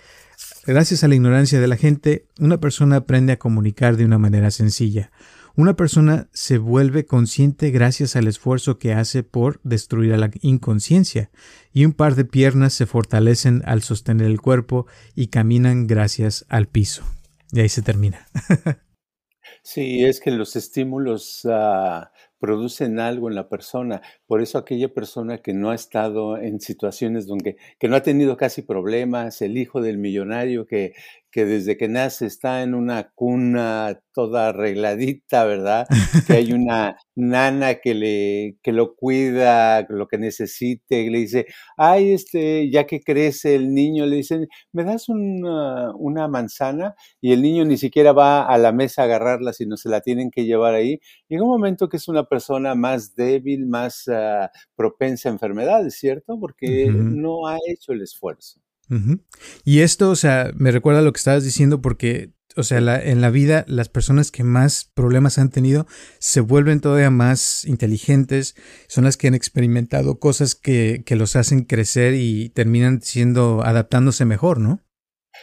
gracias 0.65 1.05
a 1.05 1.09
la 1.09 1.15
ignorancia 1.15 1.61
de 1.61 1.69
la 1.69 1.77
gente, 1.77 2.27
una 2.41 2.59
persona 2.59 2.97
aprende 2.97 3.35
a 3.35 3.39
comunicar 3.39 3.99
de 3.99 4.07
una 4.07 4.17
manera 4.17 4.51
sencilla. 4.51 5.11
Una 5.59 5.75
persona 5.75 6.29
se 6.35 6.59
vuelve 6.59 7.07
consciente 7.07 7.71
gracias 7.71 8.15
al 8.15 8.27
esfuerzo 8.27 8.79
que 8.79 8.93
hace 8.93 9.23
por 9.23 9.59
destruir 9.63 10.13
a 10.13 10.19
la 10.19 10.31
inconsciencia, 10.43 11.31
y 11.73 11.87
un 11.87 11.95
par 11.95 12.15
de 12.15 12.27
piernas 12.27 12.75
se 12.75 12.85
fortalecen 12.85 13.63
al 13.65 13.81
sostener 13.81 14.27
el 14.27 14.39
cuerpo 14.39 14.87
y 15.15 15.29
caminan 15.29 15.87
gracias 15.87 16.45
al 16.51 16.69
piso. 16.69 17.05
Y 17.53 17.61
ahí 17.61 17.71
se 17.71 17.81
termina. 17.81 18.27
Sí, 19.63 20.05
es 20.05 20.21
que 20.21 20.31
los 20.31 20.55
estímulos 20.55 21.41
ah, 21.51 22.13
producen 22.39 23.01
algo 23.01 23.29
en 23.29 23.35
la 23.35 23.49
persona. 23.49 24.01
Por 24.27 24.41
eso 24.41 24.59
aquella 24.59 24.95
persona 24.95 25.39
que 25.39 25.55
no 25.55 25.71
ha 25.71 25.75
estado 25.75 26.39
en 26.39 26.61
situaciones 26.61 27.27
donde, 27.27 27.57
que 27.81 27.89
no 27.89 27.97
ha 27.97 28.03
tenido 28.03 28.37
casi 28.37 28.63
problemas, 28.63 29.43
el 29.43 29.57
hijo 29.57 29.81
del 29.81 29.99
millonario 29.99 30.67
que, 30.67 30.95
que 31.37 31.45
desde 31.45 31.77
que 31.77 31.87
nace 31.87 32.25
está 32.25 32.63
en 32.63 32.75
una 32.75 33.11
cuna 33.15 34.01
toda 34.15 34.49
arregladita, 34.49 35.45
¿verdad? 35.45 35.87
Que 36.27 36.33
hay 36.33 36.53
una 36.55 36.97
nana 37.15 37.75
que 37.75 37.95
le 37.95 38.57
que 38.63 38.73
lo 38.73 38.97
cuida, 38.97 39.85
lo 39.91 40.09
que 40.09 40.17
necesite, 40.17 41.03
y 41.03 41.11
le 41.11 41.19
dice, 41.19 41.47
ay, 41.77 42.13
este, 42.13 42.71
ya 42.71 42.87
que 42.87 43.01
crece 43.01 43.55
el 43.55 43.75
niño, 43.75 44.07
le 44.07 44.17
dicen, 44.17 44.49
¿me 44.73 44.85
das 44.85 45.11
una, 45.11 45.95
una 45.97 46.27
manzana? 46.27 46.95
Y 47.21 47.33
el 47.33 47.43
niño 47.43 47.67
ni 47.67 47.77
siquiera 47.77 48.15
va 48.15 48.47
a 48.47 48.57
la 48.57 48.73
mesa 48.73 49.03
a 49.03 49.05
agarrarla, 49.05 49.53
sino 49.53 49.77
se 49.77 49.91
la 49.91 50.01
tienen 50.01 50.31
que 50.31 50.47
llevar 50.47 50.75
ahí. 50.75 51.01
Llega 51.29 51.43
un 51.43 51.51
momento 51.51 51.91
que 51.91 51.99
es 51.99 52.09
una 52.09 52.25
persona 52.25 52.75
más 52.75 53.15
débil, 53.15 53.67
más 53.67 54.09
uh, 54.09 54.49
propensa 54.75 55.29
a 55.29 55.33
enfermedades, 55.33 55.99
¿cierto? 55.99 56.41
Porque 56.41 56.89
no 56.91 57.47
ha 57.47 57.59
hecho 57.69 57.93
el 57.93 58.01
esfuerzo. 58.01 58.59
Y 59.65 59.81
esto, 59.81 60.11
o 60.11 60.17
sea, 60.17 60.53
me 60.57 60.71
recuerda 60.71 61.01
a 61.01 61.03
lo 61.03 61.13
que 61.13 61.19
estabas 61.19 61.45
diciendo 61.45 61.81
porque, 61.81 62.33
o 62.57 62.63
sea, 62.63 62.79
en 62.79 63.21
la 63.21 63.31
vida 63.31 63.65
las 63.69 63.89
personas 63.89 64.31
que 64.31 64.45
más 64.45 64.91
problemas 64.95 65.39
han 65.39 65.51
tenido 65.51 65.87
se 66.19 66.41
vuelven 66.41 66.81
todavía 66.81 67.11
más 67.11 67.65
inteligentes, 67.65 68.55
son 68.89 69.05
las 69.05 69.17
que 69.17 69.29
han 69.29 69.35
experimentado 69.35 70.19
cosas 70.19 70.55
que, 70.55 71.03
que 71.05 71.17
los 71.17 71.37
hacen 71.37 71.65
crecer 71.65 72.15
y 72.15 72.51
terminan 72.51 73.03
siendo, 73.03 73.63
adaptándose 73.65 74.25
mejor, 74.25 74.61
¿no? 74.61 74.81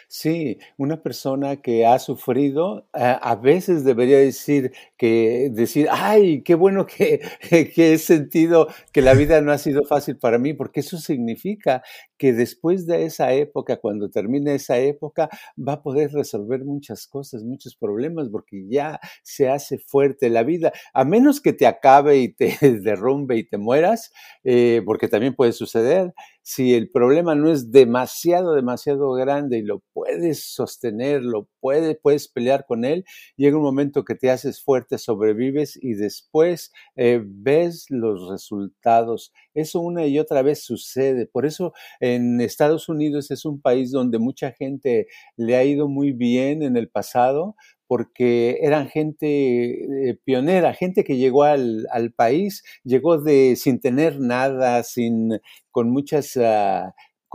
Sí, 0.07 0.59
una 0.77 1.01
persona 1.01 1.57
que 1.61 1.85
ha 1.85 1.99
sufrido 1.99 2.87
a 2.93 3.35
veces 3.35 3.83
debería 3.83 4.17
decir 4.19 4.71
que 4.97 5.49
decir, 5.51 5.87
ay, 5.91 6.43
qué 6.43 6.55
bueno 6.55 6.85
que, 6.85 7.19
que 7.75 7.93
he 7.93 7.97
sentido 7.97 8.67
que 8.91 9.01
la 9.01 9.13
vida 9.13 9.41
no 9.41 9.51
ha 9.51 9.57
sido 9.57 9.83
fácil 9.85 10.17
para 10.17 10.37
mí, 10.37 10.53
porque 10.53 10.81
eso 10.81 10.97
significa 10.97 11.83
que 12.23 12.31
después 12.31 12.85
de 12.87 13.03
esa 13.03 13.33
época, 13.33 13.81
cuando 13.81 14.09
termine 14.09 14.55
esa 14.55 14.79
época, 14.79 15.27
va 15.59 15.73
a 15.73 15.83
poder 15.83 16.13
resolver 16.13 16.63
muchas 16.63 17.05
cosas, 17.05 17.43
muchos 17.43 17.75
problemas, 17.75 18.29
porque 18.29 18.65
ya 18.69 18.97
se 19.23 19.49
hace 19.49 19.77
fuerte 19.77 20.29
la 20.29 20.43
vida, 20.43 20.71
a 20.93 21.03
menos 21.03 21.41
que 21.41 21.51
te 21.51 21.67
acabe 21.67 22.19
y 22.19 22.29
te 22.33 22.55
derrumbe 22.81 23.35
y 23.35 23.43
te 23.43 23.57
mueras, 23.57 24.13
eh, 24.45 24.81
porque 24.85 25.09
también 25.09 25.35
puede 25.35 25.51
suceder, 25.51 26.13
si 26.41 26.73
el 26.75 26.89
problema 26.89 27.35
no 27.35 27.51
es 27.51 27.71
demasiado, 27.73 28.53
demasiado 28.53 29.11
grande 29.13 29.57
y 29.57 29.61
lo 29.61 29.81
puedes 29.91 30.45
sostener, 30.53 31.23
lo 31.23 31.49
puedes, 31.59 31.97
puedes 32.01 32.29
pelear 32.29 32.65
con 32.65 32.85
él, 32.85 33.03
llega 33.35 33.57
un 33.57 33.63
momento 33.63 34.05
que 34.05 34.15
te 34.15 34.29
haces 34.31 34.61
fuerte, 34.63 34.97
sobrevives 34.97 35.77
y 35.81 35.93
después 35.95 36.71
eh, 36.95 37.21
ves 37.25 37.85
los 37.89 38.29
resultados. 38.29 39.33
Eso 39.53 39.79
una 39.79 40.05
y 40.05 40.19
otra 40.19 40.41
vez 40.41 40.63
sucede. 40.63 41.25
Por 41.25 41.45
eso 41.45 41.73
en 41.99 42.41
Estados 42.41 42.89
Unidos 42.89 43.31
es 43.31 43.45
un 43.45 43.61
país 43.61 43.91
donde 43.91 44.19
mucha 44.19 44.51
gente 44.51 45.07
le 45.37 45.55
ha 45.55 45.63
ido 45.63 45.87
muy 45.87 46.11
bien 46.11 46.63
en 46.63 46.77
el 46.77 46.89
pasado 46.89 47.55
porque 47.87 48.57
eran 48.61 48.87
gente 48.89 50.09
eh, 50.09 50.19
pionera, 50.23 50.73
gente 50.73 51.03
que 51.03 51.17
llegó 51.17 51.43
al, 51.43 51.85
país, 52.15 52.63
llegó 52.83 53.19
de 53.19 53.55
sin 53.55 53.79
tener 53.79 54.19
nada, 54.19 54.81
sin 54.83 55.39
con 55.69 55.91
muchas 55.91 56.35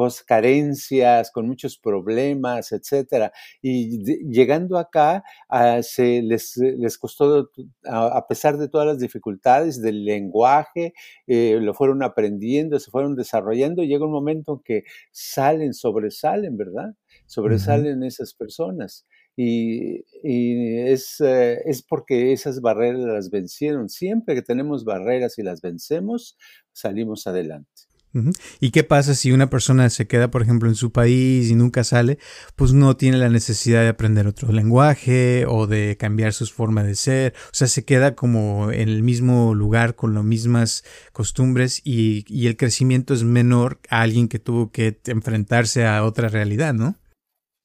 ah, 0.06 0.24
carencias, 0.26 1.30
con 1.30 1.46
muchos 1.46 1.78
problemas, 1.78 2.72
etcétera. 2.72 3.32
Y 3.62 4.02
llegando 4.30 4.78
acá, 4.78 5.22
ah, 5.48 5.82
se 5.82 6.22
les, 6.22 6.56
les 6.56 6.98
costó, 6.98 7.50
a, 7.84 8.26
pesar 8.28 8.58
de 8.58 8.68
todas 8.68 8.86
las 8.86 8.98
dificultades 8.98 9.80
del 9.82 10.04
lenguaje, 10.04 10.92
eh, 11.26 11.58
lo 11.60 11.74
fueron 11.74 12.02
aprendiendo, 12.02 12.78
se 12.78 12.90
fueron 12.90 13.16
desarrollando, 13.16 13.82
llega 13.82 14.04
un 14.04 14.12
momento 14.12 14.54
en 14.54 14.60
que 14.64 14.84
salen, 15.12 15.74
sobresalen, 15.74 16.56
¿verdad? 16.56 16.94
Sobresalen 17.26 18.02
esas 18.02 18.34
personas. 18.34 19.06
Y, 19.40 20.04
es, 20.90 21.20
eh, 21.20 21.62
es, 21.64 21.82
porque 21.84 22.32
esas 22.32 22.60
barreras 22.60 23.02
las 23.02 23.30
vencieron. 23.30 23.88
Siempre 23.88 24.34
que 24.34 24.42
tenemos 24.42 24.84
barreras 24.84 25.38
y 25.38 25.42
las 25.44 25.60
vencemos, 25.60 26.36
salimos 26.72 27.26
adelante. 27.28 27.87
¿Y 28.60 28.70
qué 28.70 28.84
pasa 28.84 29.14
si 29.14 29.32
una 29.32 29.50
persona 29.50 29.90
se 29.90 30.06
queda, 30.06 30.30
por 30.30 30.42
ejemplo, 30.42 30.68
en 30.68 30.74
su 30.74 30.92
país 30.92 31.50
y 31.50 31.54
nunca 31.54 31.84
sale? 31.84 32.18
Pues 32.56 32.72
no 32.72 32.96
tiene 32.96 33.18
la 33.18 33.28
necesidad 33.28 33.82
de 33.82 33.88
aprender 33.88 34.26
otro 34.26 34.52
lenguaje 34.52 35.44
o 35.46 35.66
de 35.66 35.96
cambiar 35.98 36.32
sus 36.32 36.52
formas 36.52 36.86
de 36.86 36.94
ser. 36.94 37.34
O 37.46 37.54
sea, 37.54 37.68
se 37.68 37.84
queda 37.84 38.14
como 38.14 38.72
en 38.72 38.88
el 38.88 39.02
mismo 39.02 39.54
lugar 39.54 39.94
con 39.94 40.14
las 40.14 40.24
mismas 40.24 40.84
costumbres 41.12 41.80
y, 41.84 42.24
y 42.28 42.46
el 42.46 42.56
crecimiento 42.56 43.14
es 43.14 43.24
menor 43.24 43.80
a 43.90 44.02
alguien 44.02 44.28
que 44.28 44.38
tuvo 44.38 44.70
que 44.70 45.00
enfrentarse 45.06 45.86
a 45.86 46.04
otra 46.04 46.28
realidad, 46.28 46.74
¿no? 46.74 46.96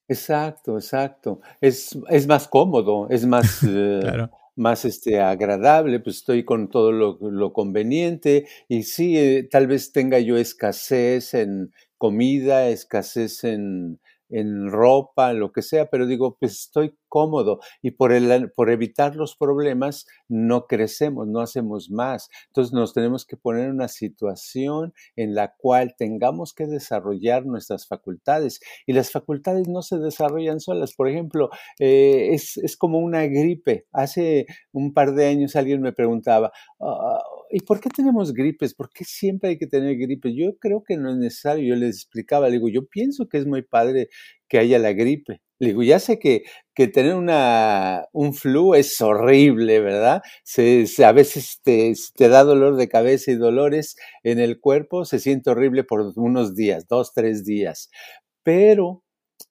Exacto, 0.08 0.78
exacto. 0.78 1.40
Es, 1.62 1.98
es 2.10 2.28
más 2.28 2.48
cómodo, 2.48 3.08
es 3.10 3.26
más... 3.26 3.64
Eh, 3.68 4.00
claro 4.02 4.30
más 4.56 4.86
este, 4.86 5.20
agradable, 5.20 6.00
pues 6.00 6.18
estoy 6.18 6.46
con 6.46 6.70
todo 6.70 6.92
lo, 6.92 7.18
lo 7.22 7.54
conveniente 7.54 8.48
y 8.68 8.84
sí, 8.84 9.18
eh, 9.18 9.48
tal 9.50 9.68
vez 9.68 9.92
tenga 9.92 10.20
yo 10.20 10.38
escasez 10.38 11.34
en 11.34 11.72
comida, 11.98 12.70
escasez 12.70 13.44
en, 13.44 14.00
en 14.34 14.72
ropa, 14.72 15.34
lo 15.34 15.52
que 15.52 15.62
sea, 15.62 15.90
pero 15.90 16.08
digo, 16.08 16.38
pues 16.40 16.54
estoy 16.54 16.98
cómodo 17.08 17.60
y 17.84 17.92
por, 17.92 18.12
el, 18.12 18.52
por 18.52 18.72
evitar 18.72 19.16
los 19.16 19.36
problemas 19.36 20.08
no 20.28 20.66
crecemos, 20.66 21.28
no 21.28 21.42
hacemos 21.42 21.92
más. 21.92 22.28
Entonces 22.48 22.74
nos 22.74 22.94
tenemos 22.94 23.26
que 23.26 23.38
poner 23.38 23.66
en 23.66 23.74
una 23.74 23.88
situación 23.88 24.94
en 25.16 25.36
la 25.36 25.54
cual 25.56 25.94
tengamos 25.96 26.54
que 26.54 26.66
desarrollar 26.66 27.46
nuestras 27.46 27.88
facultades 27.88 28.60
y 28.88 28.94
las 28.94 29.12
facultades 29.12 29.68
no 29.68 29.84
se 29.84 30.00
desarrollan 30.00 30.60
solas. 30.60 30.96
Por 30.96 31.08
ejemplo, 31.08 31.52
eh, 31.80 32.30
es, 32.32 32.58
es, 32.58 32.76
como 32.78 32.98
una 32.98 33.28
gripe. 33.28 33.86
Hace 33.94 34.48
un 34.72 34.94
par 34.94 35.14
de 35.14 35.28
años 35.28 35.56
alguien 35.56 35.82
me 35.82 35.94
preguntaba, 35.94 36.52
ah, 36.82 37.22
¿y 37.54 37.60
por 37.60 37.80
qué 37.80 37.90
tenemos 37.90 38.34
gripes? 38.34 38.74
¿Por 38.74 38.90
qué 38.90 39.06
siempre 39.06 39.52
hay 39.52 39.58
que 39.60 39.68
tener 39.68 39.96
gripes? 39.96 40.34
Yo 40.36 40.58
creo 40.58 40.84
que 40.84 40.98
no 40.98 41.12
es 41.12 41.18
necesario. 41.18 41.68
Yo 41.68 41.76
les 41.76 41.98
explicaba, 41.98 42.48
le 42.48 42.54
digo, 42.54 42.68
yo 42.68 42.88
pienso 42.88 43.30
que 43.30 43.38
es 43.38 43.46
muy 43.46 43.62
padre 43.62 44.10
que 44.50 44.58
haya 44.58 44.80
la 44.80 44.94
gripe. 44.94 45.40
Le 45.60 45.68
digo, 45.70 45.84
ya 45.84 46.00
sé 46.00 46.18
que, 46.18 46.44
que 46.74 46.88
tener 46.88 47.14
una, 47.14 48.06
un 48.12 48.34
flu 48.34 48.74
es 48.74 49.00
horrible, 49.02 49.80
¿verdad? 49.82 50.24
Se, 50.44 50.86
a 51.06 51.12
veces 51.12 51.60
te, 51.64 51.94
te, 52.16 52.28
da 52.28 52.44
dolor 52.44 52.76
de 52.76 52.90
cabeza 52.90 53.32
y 53.32 53.36
dolores 53.36 53.96
en 54.24 54.40
el 54.40 54.60
cuerpo, 54.60 55.06
se 55.06 55.20
siente 55.20 55.52
horrible 55.52 55.84
por 55.84 56.12
unos 56.16 56.56
días, 56.56 56.88
dos, 56.88 57.14
tres 57.14 57.46
días. 57.46 57.90
Pero 58.44 59.04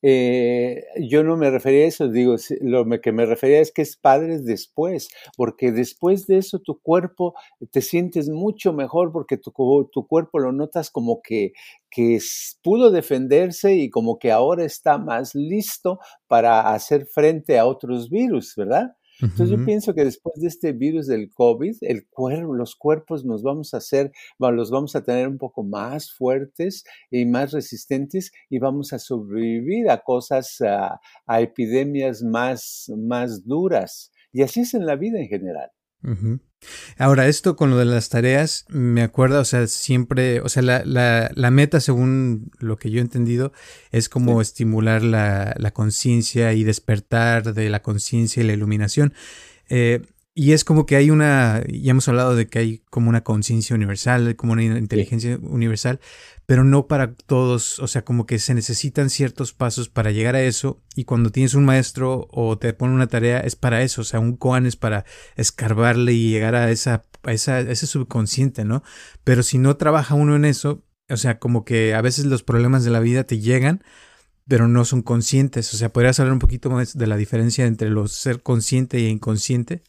eh, 0.02 0.84
yo 1.00 1.22
no 1.22 1.36
me 1.36 1.50
refería 1.50 1.84
a 1.84 1.88
eso, 1.88 2.08
digo, 2.08 2.36
lo 2.60 2.84
que 3.00 3.12
me 3.12 3.24
refería 3.24 3.60
es 3.60 3.72
que 3.72 3.82
es 3.82 3.96
padre 3.96 4.40
después, 4.40 5.10
porque 5.36 5.72
después 5.72 6.26
de 6.26 6.38
eso 6.38 6.58
tu 6.58 6.80
cuerpo 6.80 7.34
te 7.70 7.80
sientes 7.80 8.28
mucho 8.28 8.72
mejor 8.72 9.12
porque 9.12 9.36
tu, 9.36 9.52
tu 9.92 10.06
cuerpo 10.06 10.38
lo 10.40 10.52
notas 10.52 10.90
como 10.90 11.22
que, 11.22 11.52
que 11.90 12.18
pudo 12.62 12.90
defenderse 12.90 13.74
y 13.76 13.90
como 13.90 14.18
que 14.18 14.32
ahora 14.32 14.64
está 14.64 14.98
más 14.98 15.34
listo 15.34 15.98
para 16.26 16.72
hacer 16.72 17.06
frente 17.06 17.58
a 17.58 17.66
otros 17.66 18.10
virus, 18.10 18.54
¿verdad? 18.56 18.96
Entonces 19.20 19.50
yo 19.50 19.64
pienso 19.64 19.94
que 19.94 20.04
después 20.04 20.40
de 20.40 20.48
este 20.48 20.72
virus 20.72 21.06
del 21.06 21.30
COVID, 21.32 21.76
el 21.82 22.06
cuerpo, 22.08 22.54
los 22.54 22.74
cuerpos 22.76 23.24
nos 23.24 23.42
vamos 23.42 23.74
a 23.74 23.78
hacer, 23.78 24.12
los 24.38 24.70
vamos 24.70 24.96
a 24.96 25.04
tener 25.04 25.28
un 25.28 25.38
poco 25.38 25.62
más 25.62 26.12
fuertes 26.12 26.84
y 27.10 27.24
más 27.24 27.52
resistentes 27.52 28.32
y 28.48 28.58
vamos 28.58 28.92
a 28.92 28.98
sobrevivir 28.98 29.90
a 29.90 29.98
cosas, 29.98 30.60
a, 30.60 31.00
epidemias 31.40 32.22
más, 32.22 32.90
más 32.96 33.44
duras. 33.44 34.12
Y 34.32 34.42
así 34.42 34.60
es 34.60 34.74
en 34.74 34.86
la 34.86 34.96
vida 34.96 35.20
en 35.20 35.28
general. 35.28 35.70
Ahora, 36.96 37.26
esto 37.26 37.56
con 37.56 37.70
lo 37.70 37.78
de 37.78 37.84
las 37.84 38.08
tareas, 38.08 38.66
me 38.68 39.02
acuerda, 39.02 39.40
o 39.40 39.44
sea, 39.44 39.66
siempre, 39.66 40.40
o 40.40 40.48
sea, 40.48 40.62
la, 40.62 40.84
la, 40.84 41.30
la 41.34 41.50
meta, 41.50 41.80
según 41.80 42.50
lo 42.58 42.76
que 42.76 42.90
yo 42.90 42.98
he 42.98 43.02
entendido, 43.02 43.52
es 43.90 44.08
como 44.08 44.40
estimular 44.40 45.02
la, 45.02 45.54
la 45.58 45.72
conciencia 45.72 46.52
y 46.52 46.64
despertar 46.64 47.54
de 47.54 47.68
la 47.68 47.82
conciencia 47.82 48.42
y 48.42 48.46
la 48.46 48.52
iluminación. 48.52 49.12
Eh, 49.68 50.02
y 50.34 50.52
es 50.52 50.64
como 50.64 50.86
que 50.86 50.96
hay 50.96 51.10
una, 51.10 51.62
ya 51.68 51.90
hemos 51.90 52.08
hablado 52.08 52.34
de 52.34 52.46
que 52.46 52.58
hay 52.58 52.78
como 52.90 53.10
una 53.10 53.22
conciencia 53.22 53.76
universal, 53.76 54.34
como 54.36 54.54
una 54.54 54.64
inteligencia 54.64 55.38
universal, 55.42 56.00
pero 56.46 56.64
no 56.64 56.86
para 56.86 57.14
todos, 57.14 57.78
o 57.80 57.86
sea, 57.86 58.04
como 58.04 58.24
que 58.24 58.38
se 58.38 58.54
necesitan 58.54 59.10
ciertos 59.10 59.52
pasos 59.52 59.90
para 59.90 60.10
llegar 60.10 60.34
a 60.34 60.42
eso 60.42 60.82
y 60.94 61.04
cuando 61.04 61.30
tienes 61.30 61.52
un 61.52 61.66
maestro 61.66 62.28
o 62.30 62.56
te 62.56 62.72
pone 62.72 62.94
una 62.94 63.08
tarea 63.08 63.40
es 63.40 63.56
para 63.56 63.82
eso, 63.82 64.00
o 64.00 64.04
sea, 64.04 64.20
un 64.20 64.36
koan 64.36 64.64
es 64.64 64.76
para 64.76 65.04
escarbarle 65.36 66.14
y 66.14 66.30
llegar 66.30 66.54
a 66.54 66.70
esa, 66.70 67.02
a 67.24 67.32
esa, 67.32 67.60
ese 67.60 67.86
subconsciente, 67.86 68.64
¿no? 68.64 68.82
Pero 69.24 69.42
si 69.42 69.58
no 69.58 69.76
trabaja 69.76 70.14
uno 70.14 70.34
en 70.34 70.46
eso, 70.46 70.82
o 71.10 71.16
sea, 71.18 71.38
como 71.38 71.64
que 71.66 71.94
a 71.94 72.00
veces 72.00 72.24
los 72.24 72.42
problemas 72.42 72.84
de 72.84 72.90
la 72.90 73.00
vida 73.00 73.24
te 73.24 73.38
llegan, 73.38 73.84
pero 74.48 74.66
no 74.66 74.86
son 74.86 75.02
conscientes, 75.02 75.72
o 75.74 75.76
sea, 75.76 75.92
¿podrías 75.92 76.18
hablar 76.20 76.32
un 76.32 76.38
poquito 76.38 76.70
más 76.70 76.96
de 76.96 77.06
la 77.06 77.16
diferencia 77.18 77.66
entre 77.66 77.90
los 77.90 78.12
ser 78.12 78.42
consciente 78.42 78.96
e 78.96 79.08
inconsciente? 79.10 79.82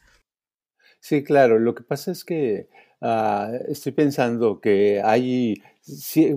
Sí, 1.05 1.21
claro. 1.21 1.59
Lo 1.59 1.75
que 1.75 1.83
pasa 1.83 2.11
es 2.13 2.23
que 2.23 2.69
ah, 3.01 3.51
estoy 3.67 3.91
pensando 3.91 4.61
que 4.61 5.01
hay, 5.03 5.61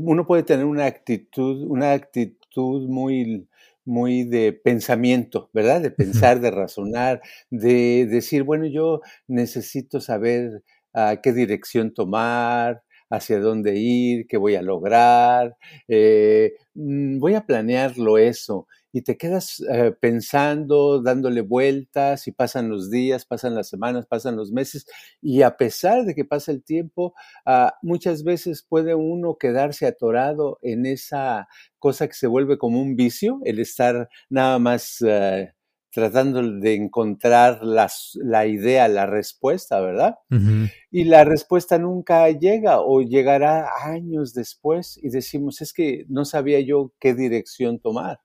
uno 0.01 0.27
puede 0.27 0.43
tener 0.43 0.65
una 0.67 0.87
actitud, 0.87 1.63
una 1.71 1.93
actitud 1.93 2.89
muy, 2.89 3.47
muy 3.85 4.25
de 4.25 4.53
pensamiento, 4.53 5.51
¿verdad? 5.53 5.81
De 5.83 5.93
pensar, 5.93 6.41
de 6.41 6.51
razonar, 6.51 7.23
de 7.49 8.07
decir, 8.07 8.43
bueno, 8.43 8.67
yo 8.67 9.03
necesito 9.29 10.01
saber 10.01 10.65
a 10.93 11.21
qué 11.23 11.33
dirección 11.33 11.95
tomar, 11.95 12.83
hacia 13.09 13.39
dónde 13.39 13.77
ir, 13.77 14.27
qué 14.27 14.37
voy 14.37 14.57
a 14.57 14.63
lograr, 14.63 15.57
eh, 15.87 16.55
mm, 16.75 17.21
voy 17.21 17.35
a 17.35 17.47
planearlo 17.47 18.19
eso 18.19 18.67
y 18.97 19.03
te 19.03 19.19
quedas 19.19 19.63
eh, 19.71 19.95
pensando, 20.01 21.03
dándole 21.03 21.43
vueltas 21.43 22.27
y 22.29 22.33
pasan 22.33 22.71
los 22.71 22.91
días, 22.91 23.27
pasan 23.27 23.55
las 23.55 23.69
semanas, 23.69 24.07
pasan 24.07 24.37
los 24.37 24.53
meses 24.53 24.87
y 25.21 25.43
a 25.43 25.59
pesar 25.59 26.07
de 26.07 26.15
que 26.15 26.25
pasa 26.25 26.51
el 26.51 26.65
tiempo, 26.65 27.13
ah, 27.45 27.75
muchas 27.83 28.25
veces 28.25 28.65
puede 28.67 28.95
uno 28.95 29.37
quedarse 29.39 29.87
atorado 29.87 30.59
en 30.63 30.87
esa 30.87 31.47
cosa 31.79 32.09
que 32.09 32.15
se 32.15 32.27
vuelve 32.27 32.57
como 32.57 32.81
un 32.81 32.97
vicio, 32.97 33.39
el 33.45 33.59
estar 33.59 34.09
nada 34.31 34.59
más 34.59 35.05
eh, 35.07 35.53
tratando 35.93 36.43
de 36.43 36.75
encontrar 36.75 37.61
la 37.63 38.47
idea, 38.47 38.89
la 38.89 39.05
respuesta, 39.05 39.79
¿verdad? 39.79 40.15
Y 40.91 41.05
la 41.05 41.25
respuesta 41.25 41.77
nunca 41.77 42.31
llega 42.31 42.81
o 42.81 43.03
llegará 43.03 43.69
años 43.83 44.33
después 44.33 44.99
y 45.03 45.11
decimos, 45.11 45.61
es 45.61 45.75
que 45.75 46.07
no 46.09 46.25
sabía 46.25 46.61
yo 46.61 46.95
qué 46.99 47.15
dirección 47.15 47.79
tomar. 47.79 48.21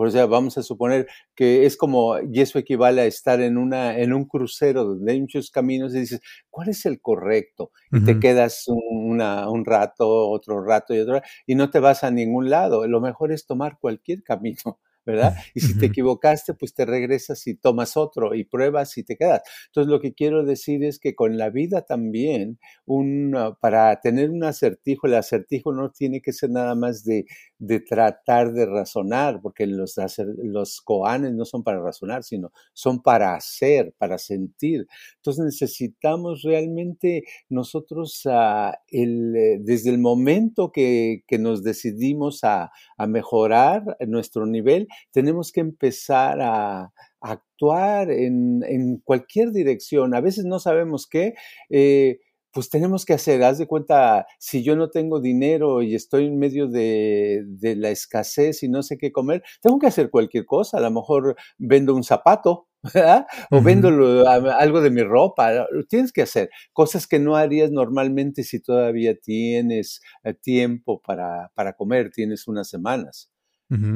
O 0.00 0.10
sea, 0.10 0.26
vamos 0.26 0.58
a 0.58 0.62
suponer 0.62 1.06
que 1.34 1.66
es 1.66 1.76
como, 1.76 2.18
y 2.20 2.40
eso 2.40 2.58
equivale 2.58 3.02
a 3.02 3.06
estar 3.06 3.40
en, 3.40 3.56
una, 3.56 3.98
en 3.98 4.12
un 4.12 4.24
crucero 4.24 4.84
donde 4.84 5.12
hay 5.12 5.20
muchos 5.20 5.50
caminos 5.50 5.94
y 5.94 6.00
dices, 6.00 6.20
¿cuál 6.50 6.68
es 6.68 6.86
el 6.86 7.00
correcto? 7.00 7.70
Y 7.90 8.04
te 8.04 8.18
quedas 8.18 8.64
una, 8.68 9.48
un 9.50 9.64
rato, 9.64 10.08
otro 10.30 10.64
rato 10.64 10.94
y 10.94 11.00
otro, 11.00 11.20
y 11.46 11.54
no 11.54 11.70
te 11.70 11.80
vas 11.80 12.04
a 12.04 12.10
ningún 12.10 12.50
lado. 12.50 12.86
Lo 12.86 13.00
mejor 13.00 13.32
es 13.32 13.46
tomar 13.46 13.78
cualquier 13.78 14.22
camino. 14.22 14.78
¿Verdad? 15.04 15.34
Y 15.54 15.60
si 15.60 15.76
te 15.78 15.86
equivocaste, 15.86 16.54
pues 16.54 16.74
te 16.74 16.84
regresas 16.86 17.46
y 17.46 17.54
tomas 17.54 17.96
otro 17.96 18.34
y 18.34 18.44
pruebas 18.44 18.96
y 18.98 19.04
te 19.04 19.16
quedas. 19.16 19.42
Entonces, 19.66 19.90
lo 19.90 20.00
que 20.00 20.12
quiero 20.14 20.44
decir 20.44 20.84
es 20.84 20.98
que 20.98 21.14
con 21.14 21.36
la 21.38 21.50
vida 21.50 21.82
también, 21.82 22.58
un, 22.86 23.36
para 23.60 24.00
tener 24.00 24.30
un 24.30 24.44
acertijo, 24.44 25.06
el 25.06 25.14
acertijo 25.14 25.72
no 25.72 25.90
tiene 25.90 26.20
que 26.20 26.32
ser 26.32 26.50
nada 26.50 26.74
más 26.74 27.04
de, 27.04 27.26
de 27.58 27.80
tratar 27.80 28.52
de 28.52 28.66
razonar, 28.66 29.40
porque 29.42 29.66
los, 29.66 29.94
los 30.38 30.80
koanes 30.80 31.32
no 31.34 31.44
son 31.44 31.62
para 31.62 31.80
razonar, 31.80 32.22
sino 32.24 32.52
son 32.72 33.02
para 33.02 33.34
hacer, 33.34 33.94
para 33.98 34.18
sentir. 34.18 34.86
Entonces, 35.16 35.44
necesitamos 35.44 36.42
realmente 36.42 37.24
nosotros, 37.48 38.22
uh, 38.26 38.72
el, 38.88 39.36
eh, 39.36 39.58
desde 39.60 39.90
el 39.90 39.98
momento 39.98 40.72
que, 40.72 41.22
que 41.26 41.38
nos 41.38 41.62
decidimos 41.62 42.44
a, 42.44 42.70
a 42.96 43.06
mejorar 43.06 43.96
nuestro 44.06 44.46
nivel, 44.46 44.88
tenemos 45.12 45.52
que 45.52 45.60
empezar 45.60 46.40
a, 46.40 46.92
actuar 47.24 48.10
en, 48.10 49.00
cualquier 49.04 49.52
dirección. 49.52 50.14
A 50.14 50.20
veces 50.20 50.44
no 50.44 50.58
sabemos 50.58 51.06
qué. 51.06 51.34
Eh, 51.70 52.18
pues 52.52 52.68
tenemos 52.68 53.04
que 53.06 53.14
hacer, 53.14 53.42
haz 53.42 53.58
de 53.58 53.66
cuenta, 53.66 54.26
si 54.38 54.62
yo 54.62 54.76
no 54.76 54.90
tengo 54.90 55.20
dinero 55.20 55.82
y 55.82 55.94
estoy 55.94 56.26
en 56.26 56.38
medio 56.38 56.68
de, 56.68 57.44
la 57.78 57.90
escasez 57.90 58.62
y 58.62 58.68
no 58.68 58.82
sé 58.82 58.98
qué 58.98 59.10
comer, 59.10 59.42
tengo 59.62 59.78
que 59.78 59.86
hacer 59.86 60.10
cualquier 60.10 60.44
cosa, 60.44 60.78
a 60.78 60.80
lo 60.80 60.90
mejor 60.90 61.34
vendo 61.58 61.94
un 61.94 62.04
zapato, 62.04 62.68
¿verdad? 62.94 63.26
O 63.50 63.62
vendo 63.62 63.88
algo 64.28 64.80
de 64.82 64.90
mi 64.90 65.02
ropa, 65.02 65.66
tienes 65.88 66.12
que 66.12 66.22
hacer 66.22 66.50
cosas 66.72 67.06
que 67.06 67.18
no 67.18 67.36
harías 67.36 67.70
normalmente 67.70 68.42
si 68.42 68.60
todavía 68.60 69.14
tienes 69.16 70.00
eh, 70.24 70.34
tiempo 70.34 71.00
para, 71.00 71.50
para 71.54 71.72
comer, 71.74 72.10
tienes 72.10 72.46
unas 72.48 72.68
semanas. 72.68 73.31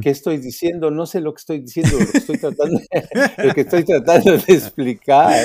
¿Qué 0.02 0.10
estoy 0.10 0.38
diciendo? 0.38 0.90
No 0.90 1.06
sé 1.06 1.20
lo 1.20 1.32
que 1.34 1.40
estoy 1.40 1.60
diciendo, 1.60 1.98
lo 1.98 2.06
que 2.10 2.18
estoy 2.18 2.38
tratando, 2.38 2.80
lo 3.38 3.54
que 3.54 3.60
estoy 3.60 3.84
tratando 3.84 4.32
de 4.32 4.54
explicar 4.54 5.44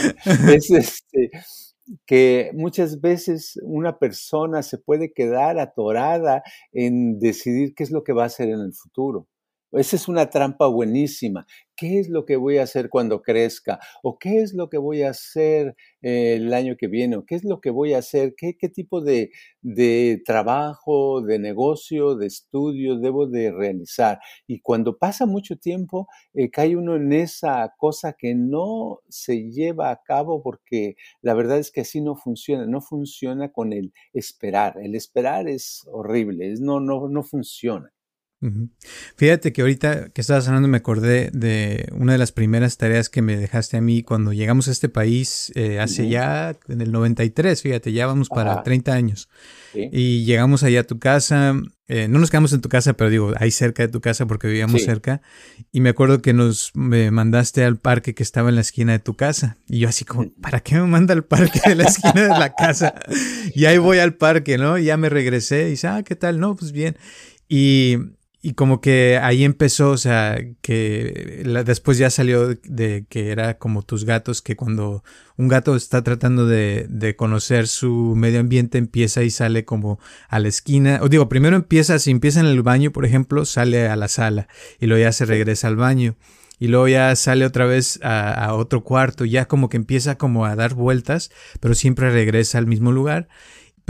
es 0.54 0.72
este, 0.72 1.32
que 2.06 2.52
muchas 2.54 3.02
veces 3.02 3.60
una 3.64 3.98
persona 3.98 4.64
se 4.64 4.78
puede 4.78 5.14
quedar 5.14 5.60
atorada 5.60 6.44
en 6.72 7.20
decidir 7.20 7.74
qué 7.76 7.84
es 7.84 7.92
lo 7.92 8.04
que 8.04 8.14
va 8.14 8.24
a 8.24 8.28
hacer 8.28 8.50
en 8.50 8.62
el 8.62 8.74
futuro. 8.74 9.28
Esa 9.74 9.96
es 9.96 10.10
una 10.10 10.30
trampa 10.30 10.68
buenísima. 10.68 11.46
¿Qué 11.78 12.00
es 12.00 12.10
lo 12.10 12.26
que 12.26 12.36
voy 12.36 12.58
a 12.58 12.64
hacer 12.64 12.90
cuando 12.90 13.22
crezca? 13.22 13.80
¿O 14.04 14.18
qué 14.20 14.42
es 14.42 14.54
lo 14.54 14.70
que 14.70 14.78
voy 14.78 15.04
a 15.04 15.12
hacer 15.12 15.76
eh, 16.02 16.36
el 16.36 16.54
año 16.54 16.76
que 16.78 16.88
viene? 16.88 17.16
¿O 17.16 17.26
qué 17.26 17.36
es 17.36 17.46
lo 17.46 17.62
que 17.62 17.70
voy 17.70 17.94
a 17.94 18.00
hacer? 18.00 18.34
¿Qué, 18.36 18.58
qué 18.58 18.68
tipo 18.68 19.00
de, 19.02 19.32
de, 19.62 20.22
trabajo, 20.26 21.22
de 21.22 21.40
negocio, 21.40 22.16
de 22.16 22.28
estudio 22.28 23.00
debo 23.00 23.28
de 23.28 23.52
realizar? 23.52 24.20
Y 24.46 24.60
cuando 24.60 24.98
pasa 24.98 25.26
mucho 25.26 25.56
tiempo, 25.56 26.08
eh, 26.34 26.52
cae 26.52 26.76
uno 26.76 26.98
en 26.98 27.14
esa 27.14 27.74
cosa 27.78 28.14
que 28.14 28.36
no 28.36 29.00
se 29.08 29.50
lleva 29.52 29.90
a 29.92 30.02
cabo 30.04 30.44
porque 30.44 30.96
la 31.22 31.34
verdad 31.34 31.60
es 31.60 31.72
que 31.72 31.82
así 31.82 32.02
no 32.02 32.16
funciona. 32.18 32.66
No 32.66 32.82
funciona 32.82 33.52
con 33.54 33.72
el 33.72 33.94
esperar. 34.14 34.78
El 34.82 34.96
esperar 34.96 35.48
es 35.48 35.88
horrible, 35.92 36.56
no, 36.60 36.82
no, 36.82 37.08
no 37.08 37.24
funciona. 37.24 37.92
Fíjate 39.16 39.54
que 39.54 39.62
ahorita 39.62 40.10
que 40.10 40.22
estabas 40.22 40.48
hablando 40.48 40.68
me 40.68 40.78
acordé 40.78 41.30
de 41.32 41.88
una 41.92 42.14
de 42.14 42.18
las 42.18 42.32
primeras 42.32 42.78
tareas 42.78 43.08
que 43.08 43.22
me 43.22 43.38
dejaste 43.38 43.78
a 43.78 43.82
mí 43.82 44.02
cuando 44.02 44.34
llegamos 44.34 44.68
a 44.68 44.72
este 44.72 44.90
país 44.90 45.52
eh, 45.54 45.80
hace 45.80 46.10
ya 46.10 46.58
en 46.68 46.82
el 46.82 46.92
93, 46.92 47.62
fíjate, 47.62 47.94
ya 47.94 48.08
vamos 48.08 48.30
para 48.30 48.64
30 48.64 48.94
años. 48.94 49.30
Y 49.74 50.26
llegamos 50.26 50.64
allá 50.64 50.82
a 50.82 50.84
tu 50.84 51.00
casa, 51.00 51.56
eh, 51.88 52.08
no 52.08 52.20
nos 52.20 52.32
quedamos 52.32 52.52
en 52.52 52.62
tu 52.62 52.70
casa, 52.70 52.94
pero 52.94 53.10
digo, 53.10 53.34
ahí 53.38 53.52
cerca 53.52 53.84
de 53.84 53.90
tu 53.90 54.02
casa 54.02 54.26
porque 54.26 54.48
vivíamos 54.48 54.82
cerca. 54.84 55.22
Y 55.72 55.82
me 55.82 55.90
acuerdo 55.90 56.22
que 56.22 56.34
nos 56.34 56.72
me 56.74 57.12
mandaste 57.12 57.64
al 57.64 57.78
parque 57.78 58.16
que 58.16 58.24
estaba 58.24 58.50
en 58.50 58.56
la 58.56 58.62
esquina 58.62 58.94
de 58.94 59.00
tu 59.00 59.16
casa. 59.16 59.58
Y 59.68 59.80
yo 59.80 59.90
así 59.90 60.04
como, 60.04 60.32
¿para 60.42 60.62
qué 60.62 60.76
me 60.76 60.88
manda 60.88 61.14
al 61.14 61.26
parque 61.26 61.62
de 61.66 61.76
la 61.76 61.84
esquina 61.84 62.24
de 62.24 62.40
la 62.40 62.54
casa? 62.54 62.96
y 63.54 63.66
ahí 63.66 63.78
voy 63.78 64.00
al 64.00 64.16
parque, 64.16 64.58
¿no? 64.58 64.78
Y 64.78 64.86
ya 64.86 64.98
me 64.98 65.10
regresé 65.10 65.68
y 65.68 65.72
dice, 65.72 65.88
ah, 65.88 66.02
¿qué 66.04 66.16
tal? 66.16 66.40
No, 66.40 66.56
pues 66.56 66.72
bien. 66.72 66.98
Y 67.48 67.98
y 68.44 68.54
como 68.54 68.82
que 68.82 69.20
ahí 69.22 69.44
empezó, 69.44 69.92
o 69.92 69.98
sea, 69.98 70.40
que 70.62 71.44
después 71.64 72.00
ya 72.00 72.10
salió 72.10 72.56
de 72.64 73.06
que 73.08 73.30
era 73.30 73.60
como 73.60 73.84
tus 73.84 74.04
gatos, 74.04 74.42
que 74.42 74.56
cuando 74.56 75.04
un 75.38 75.48
gato 75.48 75.76
está 75.76 76.04
tratando 76.04 76.48
de, 76.48 76.88
de, 76.90 77.16
conocer 77.16 77.68
su 77.68 78.16
medio 78.16 78.40
ambiente, 78.40 78.80
empieza 78.80 79.22
y 79.22 79.30
sale 79.30 79.64
como 79.64 80.00
a 80.28 80.40
la 80.40 80.48
esquina. 80.48 81.00
O 81.04 81.10
digo, 81.10 81.30
primero 81.30 81.56
empieza, 81.56 82.00
si 82.00 82.10
empieza 82.10 82.40
en 82.40 82.48
el 82.48 82.64
baño, 82.64 82.92
por 82.92 83.06
ejemplo, 83.06 83.46
sale 83.46 83.88
a 83.88 83.96
la 83.96 84.08
sala 84.08 84.48
y 84.80 84.88
luego 84.88 85.04
ya 85.04 85.12
se 85.12 85.26
regresa 85.26 85.68
al 85.68 85.76
baño. 85.76 86.16
Y 86.58 86.68
luego 86.68 86.88
ya 86.88 87.16
sale 87.16 87.46
otra 87.46 87.66
vez 87.66 88.00
a, 88.04 88.34
a 88.34 88.56
otro 88.56 88.84
cuarto, 88.84 89.26
ya 89.26 89.48
como 89.48 89.70
que 89.70 89.78
empieza 89.78 90.18
como 90.18 90.46
a 90.46 90.56
dar 90.56 90.74
vueltas, 90.74 91.32
pero 91.60 91.76
siempre 91.76 92.12
regresa 92.12 92.58
al 92.58 92.68
mismo 92.68 92.92
lugar 92.92 93.28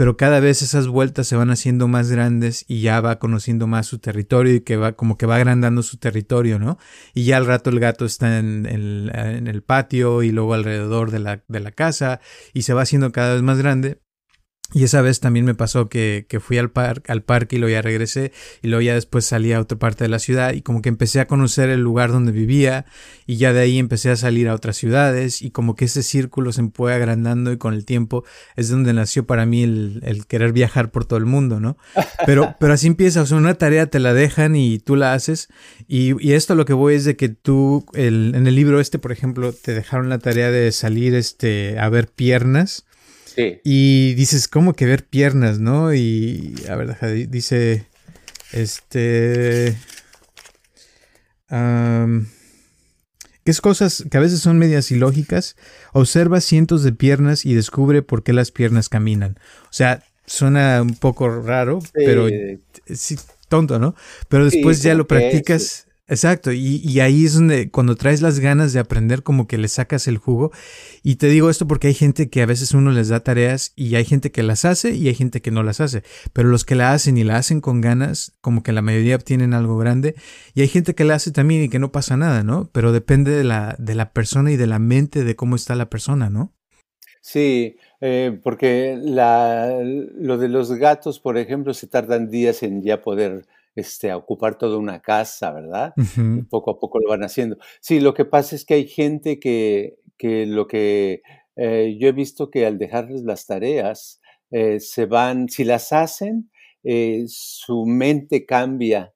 pero 0.02 0.16
cada 0.16 0.40
vez 0.40 0.62
esas 0.62 0.88
vueltas 0.88 1.28
se 1.28 1.36
van 1.36 1.52
haciendo 1.52 1.86
más 1.86 2.10
grandes 2.10 2.64
y 2.66 2.80
ya 2.80 3.00
va 3.00 3.20
conociendo 3.20 3.68
más 3.68 3.86
su 3.86 4.00
territorio 4.00 4.56
y 4.56 4.60
que 4.62 4.76
va 4.76 4.94
como 4.94 5.16
que 5.16 5.26
va 5.26 5.36
agrandando 5.36 5.84
su 5.84 5.96
territorio, 5.96 6.58
¿no? 6.58 6.76
Y 7.14 7.22
ya 7.22 7.36
al 7.36 7.46
rato 7.46 7.70
el 7.70 7.78
gato 7.78 8.04
está 8.04 8.40
en, 8.40 8.66
en 8.66 9.46
el 9.46 9.62
patio 9.62 10.24
y 10.24 10.32
luego 10.32 10.54
alrededor 10.54 11.12
de 11.12 11.20
la, 11.20 11.44
de 11.46 11.60
la 11.60 11.70
casa 11.70 12.18
y 12.52 12.62
se 12.62 12.74
va 12.74 12.82
haciendo 12.82 13.12
cada 13.12 13.34
vez 13.34 13.42
más 13.42 13.58
grande 13.58 14.00
y 14.74 14.84
esa 14.84 15.02
vez 15.02 15.20
también 15.20 15.44
me 15.44 15.54
pasó 15.54 15.88
que, 15.88 16.26
que 16.28 16.40
fui 16.40 16.58
al, 16.58 16.70
par, 16.70 17.02
al 17.08 17.22
parque 17.22 17.56
y 17.56 17.58
luego 17.58 17.72
ya 17.72 17.82
regresé 17.82 18.32
y 18.62 18.68
luego 18.68 18.82
ya 18.82 18.94
después 18.94 19.24
salí 19.24 19.52
a 19.52 19.60
otra 19.60 19.78
parte 19.78 20.04
de 20.04 20.08
la 20.08 20.18
ciudad 20.18 20.54
y 20.54 20.62
como 20.62 20.82
que 20.82 20.88
empecé 20.88 21.20
a 21.20 21.26
conocer 21.26 21.68
el 21.68 21.80
lugar 21.80 22.10
donde 22.10 22.32
vivía 22.32 22.86
y 23.26 23.36
ya 23.36 23.52
de 23.52 23.60
ahí 23.60 23.78
empecé 23.78 24.10
a 24.10 24.16
salir 24.16 24.48
a 24.48 24.54
otras 24.54 24.76
ciudades 24.76 25.42
y 25.42 25.50
como 25.50 25.76
que 25.76 25.84
ese 25.86 26.02
círculo 26.02 26.52
se 26.52 26.62
fue 26.74 26.94
agrandando 26.94 27.52
y 27.52 27.58
con 27.58 27.74
el 27.74 27.84
tiempo 27.84 28.24
es 28.56 28.68
donde 28.68 28.92
nació 28.92 29.26
para 29.26 29.46
mí 29.46 29.62
el, 29.62 30.00
el 30.04 30.26
querer 30.26 30.52
viajar 30.52 30.90
por 30.90 31.04
todo 31.04 31.18
el 31.18 31.26
mundo, 31.26 31.60
¿no? 31.60 31.76
Pero, 32.24 32.54
pero 32.60 32.72
así 32.72 32.86
empieza, 32.86 33.22
o 33.22 33.26
sea, 33.26 33.36
una 33.36 33.54
tarea 33.54 33.86
te 33.86 33.98
la 33.98 34.14
dejan 34.14 34.56
y 34.56 34.78
tú 34.78 34.96
la 34.96 35.12
haces 35.12 35.48
y, 35.86 36.14
y 36.26 36.32
esto 36.32 36.54
lo 36.54 36.64
que 36.64 36.72
voy 36.72 36.94
es 36.94 37.04
de 37.04 37.16
que 37.16 37.28
tú, 37.28 37.84
el, 37.94 38.32
en 38.34 38.46
el 38.46 38.54
libro 38.54 38.80
este, 38.80 38.98
por 38.98 39.12
ejemplo, 39.12 39.52
te 39.52 39.74
dejaron 39.74 40.08
la 40.08 40.18
tarea 40.18 40.50
de 40.50 40.72
salir 40.72 41.14
este, 41.14 41.78
a 41.78 41.88
ver 41.88 42.08
piernas 42.08 42.86
y 43.36 44.14
dices, 44.14 44.48
¿cómo 44.48 44.74
que 44.74 44.86
ver 44.86 45.04
piernas, 45.04 45.58
no? 45.58 45.94
Y, 45.94 46.54
a 46.68 46.76
ver, 46.76 47.28
dice, 47.28 47.86
este... 48.52 49.76
¿Qué 53.44 53.50
es 53.50 53.60
cosas 53.60 54.04
que 54.10 54.16
a 54.16 54.20
veces 54.20 54.40
son 54.40 54.58
medias 54.58 54.90
ilógicas? 54.90 55.56
Observa 55.92 56.40
cientos 56.40 56.84
de 56.84 56.92
piernas 56.92 57.44
y 57.44 57.54
descubre 57.54 58.02
por 58.02 58.22
qué 58.22 58.32
las 58.32 58.52
piernas 58.52 58.88
caminan. 58.88 59.38
O 59.64 59.72
sea, 59.72 60.04
suena 60.26 60.80
un 60.80 60.94
poco 60.94 61.28
raro, 61.42 61.80
pero 61.92 62.28
sí, 62.86 63.18
tonto, 63.48 63.78
¿no? 63.78 63.96
Pero 64.28 64.44
después 64.44 64.82
ya 64.82 64.94
lo 64.94 65.08
practicas 65.08 65.88
Exacto, 66.08 66.52
y, 66.52 67.00
ahí 67.00 67.24
es 67.24 67.34
donde 67.34 67.70
cuando 67.70 67.94
traes 67.94 68.22
las 68.22 68.40
ganas 68.40 68.72
de 68.72 68.80
aprender 68.80 69.22
como 69.22 69.46
que 69.46 69.56
le 69.56 69.68
sacas 69.68 70.08
el 70.08 70.18
jugo. 70.18 70.50
Y 71.02 71.16
te 71.16 71.28
digo 71.28 71.48
esto 71.48 71.66
porque 71.68 71.86
hay 71.86 71.94
gente 71.94 72.28
que 72.28 72.42
a 72.42 72.46
veces 72.46 72.72
uno 72.72 72.90
les 72.90 73.08
da 73.08 73.20
tareas 73.20 73.72
y 73.76 73.94
hay 73.94 74.04
gente 74.04 74.32
que 74.32 74.42
las 74.42 74.64
hace 74.64 74.90
y 74.94 75.08
hay 75.08 75.14
gente 75.14 75.40
que 75.40 75.52
no 75.52 75.62
las 75.62 75.80
hace. 75.80 76.02
Pero 76.32 76.48
los 76.48 76.64
que 76.64 76.74
la 76.74 76.92
hacen 76.92 77.16
y 77.16 77.24
la 77.24 77.36
hacen 77.36 77.60
con 77.60 77.80
ganas, 77.80 78.36
como 78.40 78.62
que 78.62 78.72
la 78.72 78.82
mayoría 78.82 79.16
obtienen 79.16 79.54
algo 79.54 79.78
grande. 79.78 80.14
Y 80.54 80.62
hay 80.62 80.68
gente 80.68 80.94
que 80.94 81.04
la 81.04 81.14
hace 81.14 81.30
también 81.30 81.62
y 81.62 81.68
que 81.68 81.78
no 81.78 81.92
pasa 81.92 82.16
nada, 82.16 82.42
¿no? 82.42 82.68
Pero 82.72 82.92
depende 82.92 83.30
de 83.30 83.44
la, 83.44 83.76
de 83.78 83.94
la 83.94 84.12
persona 84.12 84.50
y 84.50 84.56
de 84.56 84.66
la 84.66 84.80
mente 84.80 85.24
de 85.24 85.36
cómo 85.36 85.56
está 85.56 85.76
la 85.76 85.88
persona, 85.88 86.30
¿no? 86.30 86.52
Sí, 87.20 87.76
eh, 88.00 88.38
porque 88.42 88.98
la, 89.00 89.78
lo 89.82 90.36
de 90.36 90.48
los 90.48 90.72
gatos, 90.72 91.20
por 91.20 91.38
ejemplo, 91.38 91.72
se 91.72 91.86
tardan 91.86 92.28
días 92.28 92.64
en 92.64 92.82
ya 92.82 93.00
poder 93.00 93.46
este, 93.74 94.10
a 94.10 94.16
ocupar 94.16 94.58
toda 94.58 94.78
una 94.78 95.00
casa, 95.00 95.52
¿verdad? 95.52 95.94
y 95.96 96.42
poco 96.42 96.72
a 96.72 96.78
poco 96.78 96.98
lo 97.00 97.08
van 97.08 97.24
haciendo. 97.24 97.56
Sí, 97.80 98.00
lo 98.00 98.14
que 98.14 98.24
pasa 98.24 98.56
es 98.56 98.64
que 98.64 98.74
hay 98.74 98.86
gente 98.86 99.38
que, 99.38 99.98
que 100.16 100.46
lo 100.46 100.66
que 100.66 101.22
eh, 101.56 101.96
yo 101.98 102.08
he 102.08 102.12
visto 102.12 102.50
que 102.50 102.66
al 102.66 102.78
dejarles 102.78 103.22
las 103.22 103.46
tareas, 103.46 104.20
eh, 104.50 104.80
se 104.80 105.06
van, 105.06 105.48
si 105.48 105.64
las 105.64 105.92
hacen, 105.92 106.50
eh, 106.84 107.24
su 107.28 107.86
mente 107.86 108.44
cambia 108.44 109.14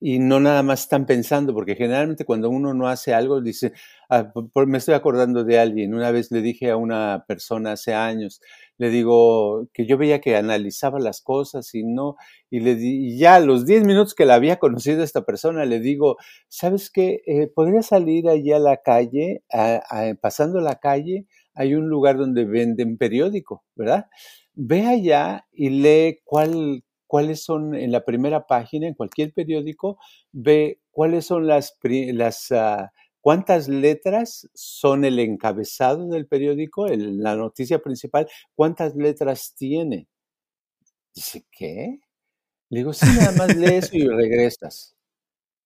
y 0.00 0.18
no 0.18 0.40
nada 0.40 0.62
más 0.62 0.82
están 0.82 1.06
pensando, 1.06 1.54
porque 1.54 1.76
generalmente 1.76 2.24
cuando 2.24 2.50
uno 2.50 2.74
no 2.74 2.88
hace 2.88 3.14
algo, 3.14 3.40
dice, 3.40 3.72
ah, 4.10 4.32
me 4.66 4.78
estoy 4.78 4.94
acordando 4.94 5.44
de 5.44 5.58
alguien, 5.58 5.94
una 5.94 6.10
vez 6.10 6.30
le 6.32 6.42
dije 6.42 6.70
a 6.70 6.76
una 6.76 7.24
persona 7.28 7.72
hace 7.72 7.94
años, 7.94 8.40
le 8.82 8.90
digo 8.90 9.68
que 9.72 9.86
yo 9.86 9.96
veía 9.96 10.20
que 10.20 10.34
analizaba 10.34 10.98
las 10.98 11.20
cosas 11.20 11.72
y 11.72 11.84
no, 11.84 12.16
y 12.50 12.58
le 12.58 12.74
di, 12.74 13.16
ya 13.16 13.36
a 13.36 13.40
los 13.40 13.64
10 13.64 13.86
minutos 13.86 14.16
que 14.16 14.26
la 14.26 14.34
había 14.34 14.56
conocido 14.58 15.04
esta 15.04 15.24
persona, 15.24 15.64
le 15.64 15.78
digo, 15.78 16.16
¿sabes 16.48 16.90
qué? 16.90 17.22
Eh, 17.26 17.46
podría 17.46 17.82
salir 17.82 18.28
allí 18.28 18.50
a 18.50 18.58
la 18.58 18.78
calle, 18.78 19.44
pasando 20.20 20.60
la 20.60 20.80
calle, 20.80 21.26
hay 21.54 21.76
un 21.76 21.88
lugar 21.88 22.16
donde 22.16 22.44
venden 22.44 22.98
periódico, 22.98 23.62
¿verdad? 23.76 24.06
Ve 24.54 24.84
allá 24.84 25.46
y 25.52 25.70
lee 25.70 26.18
cuál, 26.24 26.82
cuáles 27.06 27.44
son 27.44 27.76
en 27.76 27.92
la 27.92 28.04
primera 28.04 28.48
página, 28.48 28.88
en 28.88 28.94
cualquier 28.94 29.32
periódico, 29.32 29.96
ve 30.32 30.80
cuáles 30.90 31.24
son 31.24 31.46
las, 31.46 31.78
las 31.84 32.50
ah, 32.50 32.90
cuántas 33.22 33.68
letras 33.68 34.50
son 34.52 35.06
el 35.06 35.18
encabezado 35.18 36.08
del 36.08 36.26
periódico, 36.26 36.86
la 36.88 37.36
noticia 37.36 37.78
principal, 37.78 38.28
cuántas 38.54 38.94
letras 38.94 39.54
tiene. 39.56 40.08
Dice, 41.14 41.46
¿qué? 41.50 42.00
Le 42.68 42.80
digo, 42.80 42.92
sí, 42.92 43.06
nada 43.16 43.32
más 43.32 43.56
lees 43.56 43.94
y 43.94 44.06
regresas. 44.06 44.96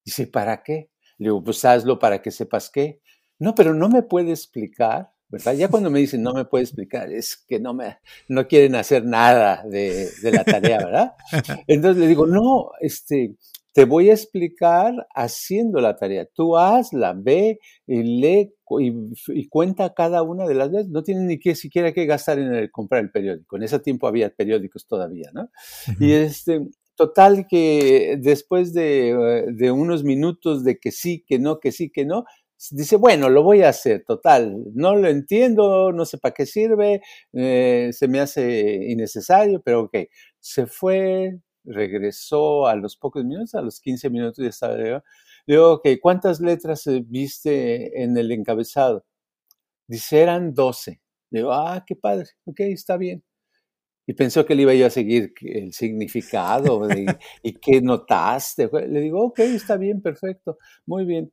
Dice, 0.04 0.26
¿para 0.26 0.62
qué? 0.62 0.90
Le 1.18 1.28
digo, 1.28 1.42
pues 1.42 1.64
hazlo 1.64 1.98
para 1.98 2.20
que 2.20 2.30
sepas 2.30 2.70
qué. 2.70 3.00
No, 3.38 3.54
pero 3.54 3.74
no 3.74 3.88
me 3.88 4.02
puede 4.02 4.30
explicar. 4.30 5.12
¿verdad? 5.28 5.54
Ya 5.54 5.68
cuando 5.68 5.90
me 5.90 5.98
dicen 5.98 6.22
no 6.22 6.32
me 6.34 6.44
puede 6.44 6.64
explicar, 6.64 7.12
es 7.12 7.36
que 7.36 7.58
no 7.58 7.74
me, 7.74 7.98
no 8.28 8.46
quieren 8.46 8.76
hacer 8.76 9.04
nada 9.04 9.64
de, 9.64 10.08
la 10.22 10.44
tarea, 10.44 10.78
¿verdad? 10.78 11.14
Entonces 11.66 12.00
le 12.00 12.06
digo, 12.06 12.26
no, 12.26 12.70
este, 12.80 13.34
te 13.76 13.84
voy 13.84 14.08
a 14.08 14.14
explicar 14.14 15.06
haciendo 15.14 15.82
la 15.82 15.96
tarea. 15.96 16.24
Tú 16.24 16.56
hazla, 16.56 17.12
ve 17.14 17.58
y 17.86 18.02
lee 18.02 18.54
y, 18.80 19.48
cuenta 19.50 19.92
cada 19.92 20.22
una 20.22 20.48
de 20.48 20.54
las 20.54 20.70
veces. 20.70 20.88
No 20.88 21.02
tienes 21.02 21.24
ni 21.24 21.38
que 21.38 21.54
siquiera 21.54 21.92
que 21.92 22.06
gastar 22.06 22.38
en 22.38 22.54
el, 22.54 22.70
comprar 22.70 23.02
el 23.02 23.10
periódico. 23.10 23.56
En 23.56 23.64
ese 23.64 23.78
tiempo 23.78 24.08
había 24.08 24.30
periódicos 24.30 24.86
todavía, 24.86 25.30
¿no? 25.34 25.50
Y 26.00 26.12
este, 26.12 26.66
total 26.94 27.46
que 27.50 28.16
después 28.18 28.72
de, 28.72 29.44
de 29.52 29.70
unos 29.70 30.04
minutos 30.04 30.64
de 30.64 30.78
que 30.78 30.90
sí, 30.90 31.22
que 31.28 31.38
no, 31.38 31.60
que 31.60 31.70
sí, 31.70 31.90
que 31.90 32.06
no, 32.06 32.24
dice, 32.70 32.96
bueno, 32.96 33.28
lo 33.28 33.42
voy 33.42 33.60
a 33.60 33.68
hacer, 33.68 34.04
total, 34.06 34.56
no 34.72 34.96
lo 34.96 35.06
entiendo, 35.08 35.92
no 35.92 36.06
sé 36.06 36.16
para 36.16 36.32
qué 36.32 36.46
sirve, 36.46 37.02
eh, 37.34 37.90
se 37.92 38.08
me 38.08 38.20
hace 38.20 38.86
innecesario, 38.88 39.60
pero 39.62 39.82
ok, 39.82 39.96
se 40.40 40.66
fue, 40.66 41.40
regresó 41.66 42.66
a 42.66 42.76
los 42.76 42.96
pocos 42.96 43.24
minutos, 43.24 43.54
a 43.54 43.62
los 43.62 43.80
15 43.80 44.10
minutos 44.10 44.42
ya 44.42 44.48
estaba, 44.50 44.76
le 44.76 45.02
digo, 45.46 45.72
ok, 45.74 45.88
¿cuántas 46.00 46.40
letras 46.40 46.86
eh, 46.86 47.04
viste 47.06 48.02
en 48.02 48.16
el 48.16 48.32
encabezado? 48.32 49.04
Dice, 49.86 50.20
eran 50.20 50.54
12. 50.54 51.00
Le 51.30 51.40
digo, 51.40 51.52
ah, 51.52 51.84
qué 51.86 51.96
padre, 51.96 52.28
ok, 52.44 52.60
está 52.60 52.96
bien. 52.96 53.22
Y 54.06 54.14
pensó 54.14 54.46
que 54.46 54.54
le 54.54 54.62
iba 54.62 54.74
yo 54.74 54.86
a 54.86 54.90
seguir 54.90 55.32
el 55.40 55.72
significado 55.72 56.88
y 57.42 57.54
qué 57.54 57.80
notaste. 57.80 58.70
Le 58.88 59.00
digo, 59.00 59.24
ok, 59.24 59.40
está 59.40 59.76
bien, 59.76 60.00
perfecto, 60.00 60.58
muy 60.86 61.04
bien. 61.04 61.32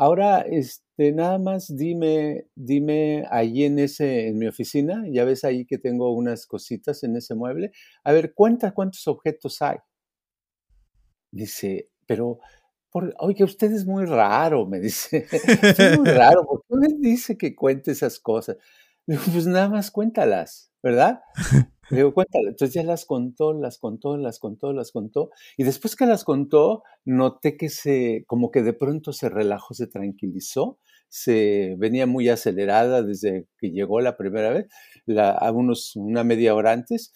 Ahora, 0.00 0.42
este, 0.42 1.10
nada 1.12 1.38
más 1.38 1.76
dime, 1.76 2.46
dime 2.54 3.24
ahí 3.30 3.64
en 3.64 3.80
ese, 3.80 4.28
en 4.28 4.38
mi 4.38 4.46
oficina, 4.46 5.04
ya 5.10 5.24
ves 5.24 5.42
ahí 5.42 5.66
que 5.66 5.76
tengo 5.76 6.12
unas 6.12 6.46
cositas 6.46 7.02
en 7.02 7.16
ese 7.16 7.34
mueble. 7.34 7.72
A 8.04 8.12
ver, 8.12 8.32
cuenta 8.32 8.70
cuántos 8.70 9.08
objetos 9.08 9.60
hay. 9.60 9.78
Dice, 11.32 11.90
pero, 12.06 12.38
por, 12.90 13.12
oye, 13.18 13.42
usted 13.42 13.72
es 13.72 13.86
muy 13.86 14.04
raro, 14.04 14.66
me 14.66 14.78
dice. 14.78 15.26
es 15.32 15.98
muy 15.98 16.08
raro, 16.10 16.46
¿por 16.46 16.62
qué 16.68 16.76
me 16.76 16.94
dice 17.00 17.36
que 17.36 17.56
cuente 17.56 17.90
esas 17.90 18.20
cosas? 18.20 18.56
Digo, 19.04 19.22
pues 19.32 19.48
nada 19.48 19.68
más 19.68 19.90
cuéntalas, 19.90 20.70
¿verdad? 20.80 21.22
Le 21.90 21.98
digo, 21.98 22.12
cuéntale. 22.14 22.48
Entonces 22.50 22.74
ya 22.74 22.82
las 22.82 23.04
contó, 23.06 23.52
las 23.52 23.78
contó, 23.78 24.16
las 24.16 24.38
contó, 24.38 24.72
las 24.72 24.92
contó. 24.92 25.30
Y 25.56 25.64
después 25.64 25.96
que 25.96 26.06
las 26.06 26.24
contó, 26.24 26.82
noté 27.04 27.56
que 27.56 27.68
se, 27.70 28.24
como 28.26 28.50
que 28.50 28.62
de 28.62 28.72
pronto 28.74 29.12
se 29.12 29.28
relajó, 29.28 29.74
se 29.74 29.86
tranquilizó. 29.86 30.78
Se 31.08 31.74
venía 31.78 32.06
muy 32.06 32.28
acelerada 32.28 33.02
desde 33.02 33.46
que 33.58 33.70
llegó 33.70 34.00
la 34.00 34.16
primera 34.18 34.50
vez, 34.50 34.68
la, 35.06 35.30
a 35.30 35.50
unos, 35.52 35.96
una 35.96 36.24
media 36.24 36.54
hora 36.54 36.72
antes. 36.72 37.12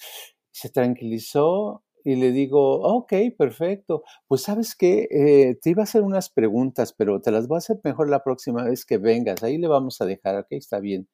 Se 0.50 0.70
tranquilizó 0.70 1.84
y 2.04 2.16
le 2.16 2.32
digo, 2.32 2.80
ok, 2.80 3.12
perfecto. 3.38 4.02
Pues 4.28 4.42
sabes 4.42 4.74
qué, 4.76 5.06
eh, 5.10 5.58
te 5.62 5.70
iba 5.70 5.82
a 5.82 5.84
hacer 5.84 6.02
unas 6.02 6.30
preguntas, 6.30 6.92
pero 6.96 7.20
te 7.20 7.30
las 7.30 7.46
voy 7.48 7.56
a 7.56 7.58
hacer 7.58 7.80
mejor 7.84 8.08
la 8.08 8.24
próxima 8.24 8.64
vez 8.64 8.84
que 8.86 8.98
vengas. 8.98 9.42
Ahí 9.42 9.58
le 9.58 9.68
vamos 9.68 10.00
a 10.00 10.06
dejar, 10.06 10.36
ok, 10.38 10.46
está 10.52 10.80
bien. 10.80 11.08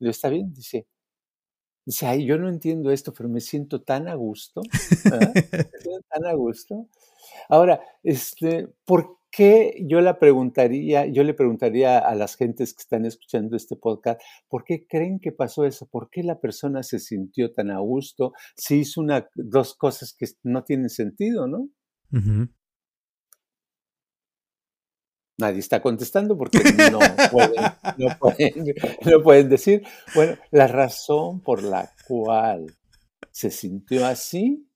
Le 0.00 0.06
digo, 0.06 0.10
está 0.12 0.28
bien, 0.30 0.52
dice, 0.54 0.86
Dice, 1.90 2.06
ay, 2.06 2.24
yo 2.24 2.38
no 2.38 2.48
entiendo 2.48 2.92
esto, 2.92 3.12
pero 3.12 3.28
me 3.28 3.40
siento 3.40 3.82
tan 3.82 4.06
a 4.06 4.14
gusto. 4.14 4.60
tan 6.08 6.24
a 6.24 6.32
gusto. 6.34 6.86
Ahora, 7.48 7.80
este, 8.04 8.68
¿por 8.84 9.18
qué 9.32 9.74
yo 9.88 10.00
la 10.00 10.20
preguntaría, 10.20 11.06
yo 11.06 11.24
le 11.24 11.34
preguntaría 11.34 11.98
a 11.98 12.14
las 12.14 12.36
gentes 12.36 12.74
que 12.74 12.82
están 12.82 13.06
escuchando 13.06 13.56
este 13.56 13.74
podcast, 13.74 14.20
¿por 14.48 14.62
qué 14.62 14.86
creen 14.86 15.18
que 15.18 15.32
pasó 15.32 15.64
eso? 15.64 15.88
¿Por 15.90 16.10
qué 16.10 16.22
la 16.22 16.38
persona 16.38 16.84
se 16.84 17.00
sintió 17.00 17.52
tan 17.52 17.72
a 17.72 17.80
gusto? 17.80 18.34
Si 18.54 18.76
hizo 18.76 19.00
una, 19.00 19.28
dos 19.34 19.74
cosas 19.74 20.14
que 20.16 20.26
no 20.44 20.62
tienen 20.62 20.90
sentido, 20.90 21.48
¿no? 21.48 21.70
Nadie 25.40 25.60
está 25.60 25.80
contestando 25.80 26.36
porque 26.36 26.58
no 26.92 26.98
pueden, 27.30 28.66
no 29.04 29.22
pueden, 29.22 29.48
decir. 29.48 29.82
Bueno, 30.14 30.36
la 30.50 30.66
razón 30.66 31.40
por 31.40 31.62
la 31.62 31.92
cual 32.06 32.66
se 33.30 33.50
sintió 33.50 34.06
así, 34.06 34.66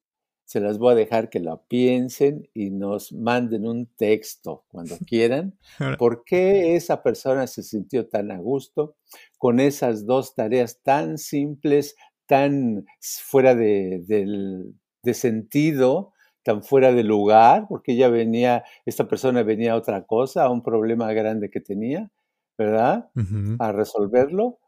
se 0.45 0.61
las 0.61 0.79
voy 0.79 0.93
a 0.93 0.97
dejar 0.97 1.29
que 1.29 1.41
la 1.41 1.57
piensen 1.57 2.49
y 2.55 2.71
nos 2.71 3.13
manden 3.13 3.67
un 3.67 3.87
texto 3.87 4.65
cuando 4.69 4.97
quieran. 5.07 5.59
¿Por 5.99 6.25
qué 6.25 6.77
esa 6.77 7.03
persona 7.03 7.47
se 7.47 7.63
sintió 7.63 8.09
tan 8.09 8.31
a 8.31 8.39
gusto 8.39 8.97
con 9.37 9.61
esas 9.61 10.07
dos 10.07 10.35
tareas 10.35 10.81
tan 10.83 11.19
simples, 11.19 11.97
tan 12.27 12.87
fuera 13.01 13.55
de, 13.55 14.03
de 15.03 15.15
sentido, 15.15 16.14
tan 16.45 16.63
fuera 16.63 16.93
de 16.93 17.05
lugar? 17.05 17.67
Porque 17.69 17.93
ella 17.95 18.09
venía, 18.11 18.65
esta 18.87 19.09
persona 19.09 19.43
venía 19.43 19.73
a 19.73 19.77
otra 19.77 20.05
cosa, 20.07 20.45
a 20.45 20.51
un 20.51 20.63
problema 20.63 21.13
grande 21.15 21.51
que 21.51 21.61
tenía, 21.61 22.11
¿verdad? 22.59 23.11
A 23.59 23.73
resolverlo. 23.73 24.59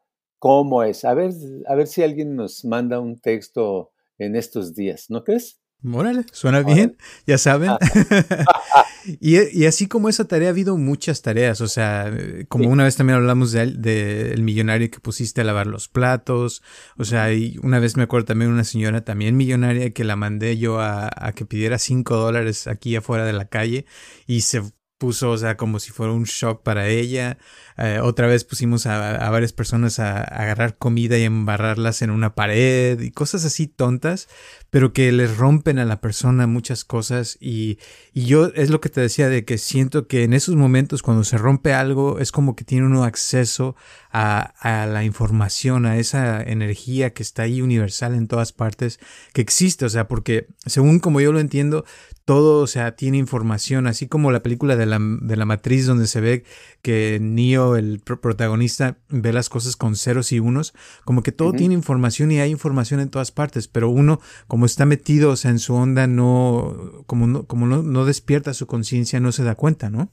¿Cómo 0.40 0.82
es? 0.82 1.04
A 1.04 1.14
ver, 1.14 1.32
a 1.68 1.74
ver 1.76 1.86
si 1.88 2.02
alguien 2.02 2.36
nos 2.36 2.64
manda 2.64 3.00
un 3.00 3.18
texto 3.20 3.92
en 4.18 4.36
estos 4.36 4.74
días, 4.74 5.10
¿no 5.10 5.24
crees? 5.24 5.60
Órale, 5.92 6.24
suena 6.32 6.62
bien, 6.62 6.96
ya 7.26 7.38
saben. 7.38 7.70
y, 9.20 9.64
así 9.66 9.86
como 9.86 10.08
esa 10.08 10.26
tarea, 10.26 10.48
ha 10.48 10.50
habido 10.50 10.76
muchas 10.76 11.22
tareas. 11.22 11.60
O 11.60 11.68
sea, 11.68 12.12
como 12.48 12.68
una 12.70 12.84
vez 12.84 12.96
también 12.96 13.18
hablamos 13.18 13.52
del 13.52 13.80
de, 13.80 14.32
el 14.32 14.42
millonario 14.42 14.90
que 14.90 15.00
pusiste 15.00 15.42
a 15.42 15.44
lavar 15.44 15.66
los 15.66 15.88
platos. 15.88 16.62
O 16.96 17.04
sea, 17.04 17.32
y 17.32 17.58
una 17.62 17.78
vez 17.78 17.96
me 17.96 18.02
acuerdo 18.02 18.26
también 18.26 18.50
una 18.50 18.64
señora 18.64 19.04
también 19.04 19.36
millonaria 19.36 19.90
que 19.90 20.04
la 20.04 20.16
mandé 20.16 20.56
yo 20.58 20.80
a, 20.80 21.10
a 21.14 21.32
que 21.32 21.46
pidiera 21.46 21.78
cinco 21.78 22.16
dólares 22.16 22.66
aquí 22.66 22.96
afuera 22.96 23.24
de 23.24 23.32
la 23.32 23.46
calle 23.46 23.86
y 24.26 24.40
se 24.40 24.62
puso, 24.98 25.30
o 25.30 25.38
sea, 25.38 25.56
como 25.56 25.78
si 25.78 25.92
fuera 25.92 26.12
un 26.12 26.24
shock 26.24 26.62
para 26.62 26.88
ella. 26.88 27.38
Eh, 27.76 28.00
otra 28.02 28.26
vez 28.26 28.44
pusimos 28.44 28.86
a, 28.86 29.28
varias 29.30 29.52
personas 29.52 29.98
a, 29.98 30.22
agarrar 30.22 30.78
comida 30.78 31.18
y 31.18 31.24
embarrarlas 31.24 32.02
en 32.02 32.10
una 32.10 32.34
pared 32.34 32.98
y 33.00 33.10
cosas 33.10 33.44
así 33.44 33.66
tontas, 33.66 34.28
pero 34.70 34.92
que 34.92 35.12
les 35.12 35.36
rompen 35.36 35.78
a 35.78 35.84
la 35.84 36.00
persona 36.00 36.46
muchas 36.46 36.84
cosas. 36.84 37.36
Y, 37.40 37.78
y 38.14 38.24
yo 38.24 38.46
es 38.54 38.70
lo 38.70 38.80
que 38.80 38.88
te 38.88 39.00
decía 39.00 39.28
de 39.28 39.44
que 39.44 39.58
siento 39.58 40.06
que 40.06 40.24
en 40.24 40.32
esos 40.32 40.56
momentos 40.56 41.02
cuando 41.02 41.24
se 41.24 41.38
rompe 41.38 41.74
algo 41.74 42.18
es 42.18 42.32
como 42.32 42.56
que 42.56 42.64
tiene 42.64 42.86
uno 42.86 43.04
acceso 43.04 43.76
a, 44.18 44.40
a 44.60 44.86
la 44.86 45.04
información, 45.04 45.84
a 45.84 45.98
esa 45.98 46.42
energía 46.42 47.12
que 47.12 47.22
está 47.22 47.42
ahí 47.42 47.60
universal 47.60 48.14
en 48.14 48.28
todas 48.28 48.54
partes, 48.54 48.98
que 49.34 49.42
existe, 49.42 49.84
o 49.84 49.90
sea, 49.90 50.08
porque 50.08 50.46
según 50.64 51.00
como 51.00 51.20
yo 51.20 51.32
lo 51.32 51.38
entiendo, 51.38 51.84
todo, 52.24 52.62
o 52.62 52.66
sea, 52.66 52.96
tiene 52.96 53.18
información, 53.18 53.86
así 53.86 54.08
como 54.08 54.32
la 54.32 54.42
película 54.42 54.74
de 54.74 54.86
la, 54.86 54.98
de 54.98 55.36
la 55.36 55.44
matriz 55.44 55.84
donde 55.84 56.06
se 56.06 56.22
ve 56.22 56.44
que 56.80 57.18
Neo, 57.20 57.76
el 57.76 58.00
protagonista, 58.00 58.96
ve 59.10 59.34
las 59.34 59.50
cosas 59.50 59.76
con 59.76 59.96
ceros 59.96 60.32
y 60.32 60.40
unos, 60.40 60.72
como 61.04 61.22
que 61.22 61.32
todo 61.32 61.52
tiene 61.52 61.74
información 61.74 62.32
y 62.32 62.40
hay 62.40 62.50
información 62.50 63.00
en 63.00 63.10
todas 63.10 63.32
partes, 63.32 63.68
pero 63.68 63.90
uno, 63.90 64.18
como 64.48 64.64
está 64.64 64.86
metido, 64.86 65.32
o 65.32 65.36
sea, 65.36 65.50
en 65.50 65.58
su 65.58 65.74
onda, 65.74 66.06
no, 66.06 67.04
como 67.06 67.26
no, 67.26 67.46
como 67.46 67.66
no, 67.66 67.82
no 67.82 68.06
despierta 68.06 68.54
su 68.54 68.66
conciencia, 68.66 69.20
no 69.20 69.30
se 69.30 69.44
da 69.44 69.56
cuenta, 69.56 69.90
¿no? 69.90 70.10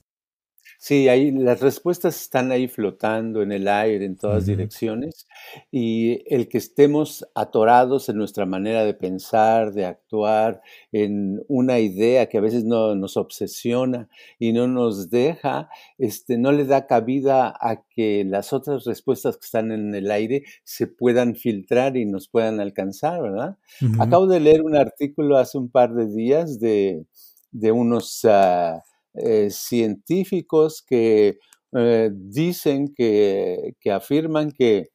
Sí, 0.86 1.08
ahí 1.08 1.32
las 1.32 1.62
respuestas 1.62 2.22
están 2.22 2.52
ahí 2.52 2.68
flotando 2.68 3.42
en 3.42 3.54
el 3.54 3.70
aire 3.70 4.04
en 4.04 4.18
todas 4.18 4.46
direcciones 4.48 5.28
y 5.72 6.22
el 6.28 6.50
que 6.50 6.58
estemos 6.58 7.26
atorados 7.36 8.10
en 8.10 8.18
nuestra 8.18 8.46
manera 8.46 8.84
de 8.84 8.94
pensar, 8.94 9.72
de 9.72 9.86
actuar, 9.86 10.62
en 10.92 11.42
una 11.48 11.80
idea 11.80 12.28
que 12.28 12.38
a 12.38 12.42
veces 12.42 12.66
no, 12.66 12.96
nos 12.96 13.16
obsesiona 13.16 14.10
y 14.40 14.52
no 14.52 14.68
nos 14.68 15.10
deja, 15.10 15.70
este, 15.98 16.38
no 16.38 16.52
le 16.52 16.66
da 16.66 16.86
cabida 16.86 17.56
a 17.62 17.86
que 17.88 18.26
las 18.26 18.52
otras 18.52 18.84
respuestas 18.84 19.38
que 19.38 19.46
están 19.46 19.72
en 19.72 19.96
el 19.96 20.12
aire 20.12 20.44
se 20.66 20.88
puedan 20.88 21.38
filtrar 21.38 21.96
y 21.96 22.04
nos 22.04 22.28
puedan 22.28 22.60
alcanzar, 22.60 23.22
¿verdad? 23.22 23.58
Acabo 24.00 24.28
de 24.28 24.42
leer 24.42 24.62
un 24.64 24.76
artículo 24.76 25.38
hace 25.38 25.58
un 25.58 25.70
par 25.70 25.94
de 25.94 26.08
días 26.08 26.60
de, 26.60 27.06
de 27.54 27.72
unos... 27.72 28.26
Ah, 28.26 28.84
eh, 29.16 29.50
científicos 29.50 30.84
que 30.88 31.38
eh, 31.76 32.12
dicen, 32.14 32.94
que, 32.96 33.76
afirman 33.92 34.52
que, 34.52 34.90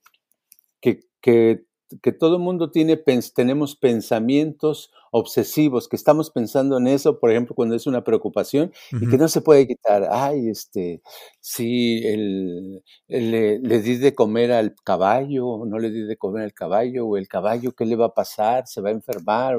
que, 0.81 1.01
que, 1.21 2.13
todo 2.13 2.37
el 2.37 2.43
mundo 2.43 2.71
tiene, 2.71 2.97
tenemos 3.35 3.77
pensamientos 3.77 4.91
obsesivos, 5.11 5.89
que 5.89 5.97
estamos 5.97 6.31
pensando 6.31 6.79
en 6.79 6.87
eso, 6.87 7.19
por 7.19 7.31
ejemplo, 7.31 7.55
cuando 7.55 7.75
es 7.75 7.87
una 7.87 8.05
preocupación 8.05 8.73
y 8.93 9.09
que 9.09 9.17
no 9.17 9.29
se 9.29 9.41
puede 9.41 9.67
quitar. 9.67 10.07
Ay, 10.11 10.49
este, 10.49 11.03
si 11.41 12.07
el, 12.07 12.83
le, 13.09 13.59
le, 13.59 13.81
di 13.81 13.97
de 13.97 14.15
comer 14.15 14.53
al 14.53 14.75
caballo, 14.85 15.47
o 15.47 15.67
no 15.67 15.79
le 15.79 15.91
di 15.91 16.03
de 16.03 16.17
comer 16.17 16.45
al 16.45 16.53
caballo, 16.53 17.07
o 17.07 17.17
el 17.17 17.29
caballo, 17.29 17.73
¿qué 17.73 17.87
le 17.87 17.97
va 17.97 18.07
a 18.07 18.15
pasar? 18.15 18.67
¿Se 18.67 18.81
va 18.81 18.91
a 18.91 18.93
enfermar? 18.93 19.57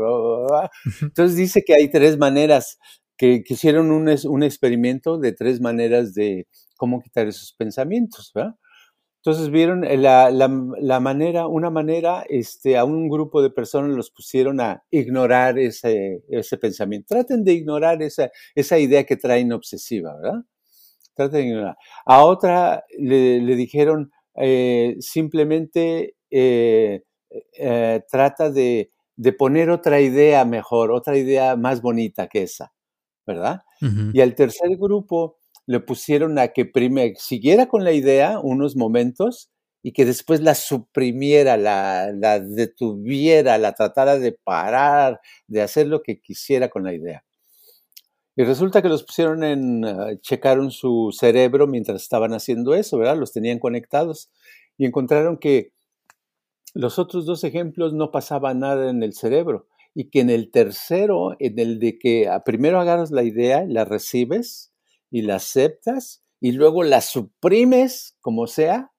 Entonces 1.01 1.35
dice 1.35 1.63
que 1.65 1.73
hay 1.73 1.89
tres 1.89 2.17
maneras 2.17 2.77
que, 3.19 3.43
hicieron 3.45 3.91
un, 3.91 4.09
un, 4.27 4.43
experimento 4.43 5.17
de 5.17 5.33
tres 5.33 5.59
maneras 5.59 6.13
de 6.13 6.47
cómo 6.77 7.01
quitar 7.01 7.27
esos 7.27 7.53
pensamientos. 7.53 8.31
Entonces 9.17 9.51
vieron 9.51 9.81
la, 9.81 10.31
la, 10.31 10.99
manera, 11.01 11.45
una 11.47 11.69
manera, 11.69 12.23
este, 12.29 12.77
a 12.77 12.85
un 12.85 13.09
grupo 13.09 13.41
de 13.41 13.49
personas 13.49 13.91
los 13.91 14.09
pusieron 14.09 14.61
a 14.61 14.83
ignorar 14.89 15.59
ese, 15.59 16.23
ese 16.29 16.57
pensamiento. 16.57 17.07
Traten 17.09 17.43
de 17.43 17.51
ignorar 17.51 18.01
esa, 18.01 18.31
esa 18.55 18.79
idea 18.79 19.03
que 19.03 19.17
traen 19.17 19.51
obsesiva, 19.51 20.15
¿verdad? 20.15 20.39
Traten 21.13 21.41
de 21.41 21.47
ignorar. 21.47 21.77
A 22.05 22.23
otra 22.23 22.85
le, 22.97 23.41
le 23.41 23.55
dijeron 23.57 24.11
eh, 24.35 24.95
simplemente 25.01 26.15
eh, 26.31 27.03
eh, 27.57 28.01
trata 28.09 28.49
de, 28.49 28.91
de 29.17 29.33
poner 29.33 29.69
otra 29.71 29.99
idea 29.99 30.45
mejor, 30.45 30.91
otra 30.91 31.17
idea 31.17 31.57
más 31.57 31.81
bonita 31.81 32.27
que 32.29 32.43
esa. 32.43 32.71
¿Verdad? 33.29 33.61
Y 34.11 34.21
al 34.21 34.33
tercer 34.33 34.75
grupo 34.77 35.37
le 35.67 35.79
pusieron 35.79 36.39
a 36.39 36.47
que 36.47 36.65
primero 36.65 37.13
siguiera 37.19 37.67
con 37.67 37.83
la 37.83 37.91
idea 37.91 38.39
unos 38.39 38.75
momentos 38.75 39.51
y 39.83 39.91
que 39.91 40.03
después 40.03 40.41
la 40.41 40.55
suprimiera, 40.55 41.55
la, 41.57 42.11
la 42.11 42.39
detuviera, 42.39 43.59
la 43.59 43.73
tratara 43.73 44.17
de 44.17 44.31
parar, 44.31 45.21
de 45.47 45.61
hacer 45.61 45.85
lo 45.85 46.01
que 46.01 46.19
quisiera 46.19 46.69
con 46.69 46.83
la 46.83 46.93
idea. 46.93 47.23
Y 48.35 48.43
resulta 48.43 48.81
que 48.81 48.89
los 48.89 49.03
pusieron 49.03 49.43
en, 49.43 49.85
ah, 49.85 50.11
checaron 50.21 50.71
su 50.71 51.15
cerebro 51.17 51.67
mientras 51.67 52.01
estaban 52.01 52.33
haciendo 52.33 52.73
eso, 52.73 52.97
¿verdad? 52.97 53.17
Los 53.17 53.31
tenían 53.31 53.59
conectados 53.59 54.31
y 54.75 54.85
encontraron 54.85 55.37
que 55.37 55.71
los 56.73 56.97
otros 56.97 57.27
dos 57.27 57.43
ejemplos 57.43 57.93
no 57.93 58.09
pasaba 58.09 58.53
nada 58.55 58.89
en 58.89 59.03
el 59.03 59.13
cerebro 59.13 59.67
y 59.93 60.09
que 60.09 60.21
en 60.21 60.29
el 60.29 60.51
tercero, 60.51 61.35
en 61.39 61.59
el 61.59 61.79
de 61.79 61.97
que 61.97 62.27
ah, 62.27 62.43
primero 62.43 62.79
agarras 62.79 63.11
la 63.11 63.23
idea, 63.23 63.65
la 63.67 63.85
recibes 63.85 64.71
y 65.11 65.23
la 65.23 65.35
aceptas 65.35 66.23
y 66.39 66.53
luego 66.53 66.83
la 66.83 67.01
suprimes 67.01 68.15
como 68.21 68.47
sea, 68.47 68.91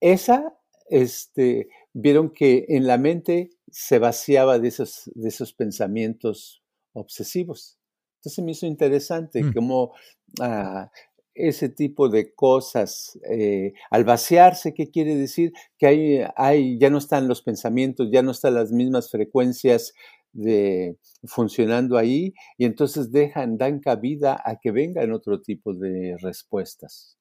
esa, 0.00 0.58
este, 0.90 1.68
vieron 1.92 2.30
que 2.30 2.66
en 2.68 2.86
la 2.86 2.98
mente 2.98 3.50
se 3.70 3.98
vaciaba 3.98 4.58
de 4.58 4.68
esos, 4.68 5.10
de 5.14 5.28
esos 5.28 5.54
pensamientos 5.54 6.62
obsesivos. 6.92 7.78
Entonces 8.16 8.44
me 8.44 8.52
hizo 8.52 8.66
interesante 8.66 9.42
mm. 9.42 9.52
cómo 9.52 9.94
ah, 10.40 10.90
ese 11.34 11.68
tipo 11.68 12.08
de 12.08 12.32
cosas. 12.34 13.18
Eh, 13.28 13.74
al 13.90 14.04
vaciarse, 14.04 14.74
¿qué 14.74 14.90
quiere 14.90 15.16
decir? 15.16 15.52
Que 15.78 15.86
hay, 15.86 16.18
hay, 16.36 16.78
ya 16.78 16.90
no 16.90 16.98
están 16.98 17.28
los 17.28 17.42
pensamientos, 17.42 18.08
ya 18.12 18.22
no 18.22 18.30
están 18.30 18.54
las 18.54 18.72
mismas 18.72 19.10
frecuencias 19.10 19.92
de, 20.32 20.98
funcionando 21.24 21.96
ahí 21.96 22.34
y 22.58 22.64
entonces 22.64 23.12
dejan, 23.12 23.56
dan 23.56 23.80
cabida 23.80 24.40
a 24.44 24.56
que 24.60 24.72
vengan 24.72 25.12
otro 25.12 25.40
tipo 25.40 25.74
de 25.74 26.16
respuestas. 26.20 27.16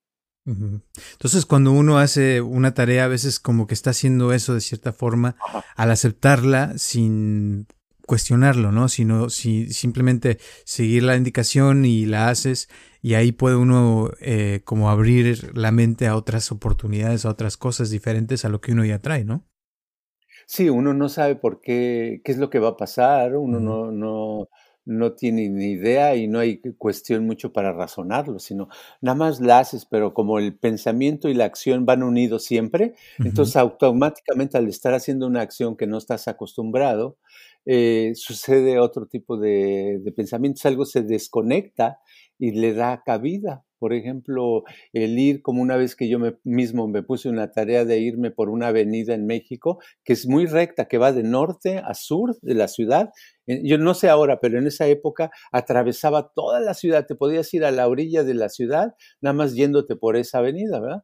Entonces, 0.46 1.46
cuando 1.46 1.72
uno 1.72 2.00
hace 2.00 2.42
una 2.42 2.74
tarea, 2.74 3.06
a 3.06 3.08
veces 3.08 3.40
como 3.40 3.66
que 3.66 3.74
está 3.74 3.92
haciendo 3.92 4.34
eso 4.34 4.54
de 4.54 4.60
cierta 4.60 4.92
forma, 4.92 5.38
al 5.78 5.90
aceptarla 5.90 6.78
sin 6.78 7.66
cuestionarlo, 8.14 8.72
¿no? 8.72 8.90
Sino 8.90 9.32
si 9.32 9.74
simplemente 9.74 10.38
seguir 10.66 11.02
la 11.02 11.16
indicación 11.16 11.84
y 11.84 12.06
la 12.06 12.30
haces 12.30 12.70
y 13.02 13.16
ahí 13.16 13.32
puede 13.32 13.56
uno 13.56 14.12
eh, 14.22 14.62
como 14.66 14.92
abrir 14.92 15.58
la 15.58 15.72
mente 15.72 16.06
a 16.06 16.16
otras 16.16 16.52
oportunidades, 16.52 17.26
a 17.26 17.32
otras 17.32 17.58
cosas 17.58 17.90
diferentes 17.90 18.46
a 18.46 18.50
lo 18.50 18.62
que 18.62 18.74
uno 18.74 18.86
ya 18.86 19.00
trae, 19.00 19.24
¿no? 19.24 19.48
Sí, 20.46 20.70
uno 20.70 20.94
no 20.94 21.10
sabe 21.10 21.36
por 21.36 21.60
qué, 21.60 22.22
qué 22.24 22.32
es 22.32 22.38
lo 22.38 22.52
que 22.52 22.60
va 22.60 22.70
a 22.70 22.78
pasar, 22.78 23.36
uno 23.36 23.60
no, 23.60 23.92
no, 23.92 24.48
no 24.86 25.14
tiene 25.14 25.50
ni 25.50 25.72
idea 25.72 26.16
y 26.16 26.28
no 26.28 26.38
hay 26.38 26.62
cuestión 26.78 27.26
mucho 27.26 27.52
para 27.52 27.74
razonarlo, 27.74 28.38
sino 28.38 28.70
nada 29.02 29.16
más 29.16 29.40
la 29.40 29.58
haces, 29.58 29.86
pero 29.86 30.14
como 30.14 30.38
el 30.38 30.56
pensamiento 30.56 31.30
y 31.30 31.34
la 31.34 31.46
acción 31.46 31.88
van 31.88 32.04
unidos 32.04 32.44
siempre, 32.44 32.94
entonces 33.18 33.56
automáticamente 33.56 34.60
al 34.60 34.68
estar 34.68 34.94
haciendo 34.94 35.26
una 35.26 35.42
acción 35.42 35.76
que 35.76 35.88
no 35.88 35.98
estás 35.98 36.28
acostumbrado, 36.28 37.18
eh, 37.66 38.12
sucede 38.16 38.80
otro 38.80 39.08
tipo 39.08 39.38
de, 39.38 40.02
pensamientos, 40.16 40.66
algo 40.66 40.86
se 40.86 41.02
desconecta 41.02 42.00
y 42.38 42.52
le 42.52 42.74
da 42.74 43.04
cabida. 43.06 43.64
Por 43.80 43.94
ejemplo, 43.94 44.64
el 44.94 45.20
ir 45.20 45.42
como 45.42 45.62
una 45.62 45.76
vez 45.76 45.96
que 45.98 46.08
yo 46.08 46.18
mismo 46.46 46.88
me 46.88 47.04
puse 47.04 47.28
una 47.28 47.52
tarea 47.52 47.84
de 47.84 48.00
irme 48.00 48.32
por 48.32 48.50
una 48.50 48.68
avenida 48.68 49.14
en 49.14 49.26
México, 49.26 49.80
que 50.06 50.14
es 50.14 50.26
muy 50.26 50.46
recta, 50.46 50.86
que 50.88 50.98
va 50.98 51.12
de 51.12 51.24
norte 51.24 51.80
a 51.80 51.94
sur 51.94 52.38
de 52.42 52.54
la 52.56 52.70
ciudad. 52.70 53.10
Eh, 53.46 53.62
yo 53.66 53.78
no 53.78 53.94
sé 53.94 54.08
ahora, 54.10 54.40
pero 54.40 54.58
en 54.58 54.68
esa 54.68 54.88
época 54.88 55.32
atravesaba 55.52 56.32
toda 56.34 56.62
la 56.62 56.74
ciudad. 56.74 57.06
Te 57.06 57.16
podías 57.16 57.54
ir 57.54 57.66
a 57.66 57.72
la 57.72 57.88
orilla 57.90 58.24
de 58.24 58.36
la 58.36 58.48
ciudad, 58.48 58.96
nada 59.22 59.34
más 59.34 59.54
yéndote 59.54 59.98
por 59.98 60.16
esa 60.16 60.40
avenida, 60.40 60.80
¿verdad? 60.80 61.04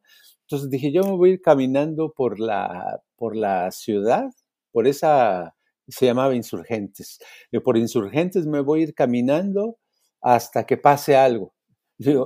Entonces 0.50 0.70
dije, 0.70 0.90
yo 0.92 1.04
me 1.04 1.12
voy 1.12 1.30
a 1.30 1.32
ir 1.34 1.42
caminando 1.42 2.12
por 2.12 2.40
la, 2.40 3.02
por 3.16 3.36
la 3.36 3.70
ciudad, 3.70 4.30
por 4.72 4.88
esa, 4.88 5.54
se 5.90 6.06
llamaba 6.06 6.34
Insurgentes. 6.34 7.18
Por 7.64 7.76
Insurgentes 7.76 8.46
me 8.46 8.60
voy 8.60 8.80
a 8.80 8.82
ir 8.84 8.94
caminando 8.94 9.78
hasta 10.20 10.64
que 10.64 10.76
pase 10.76 11.16
algo. 11.16 11.54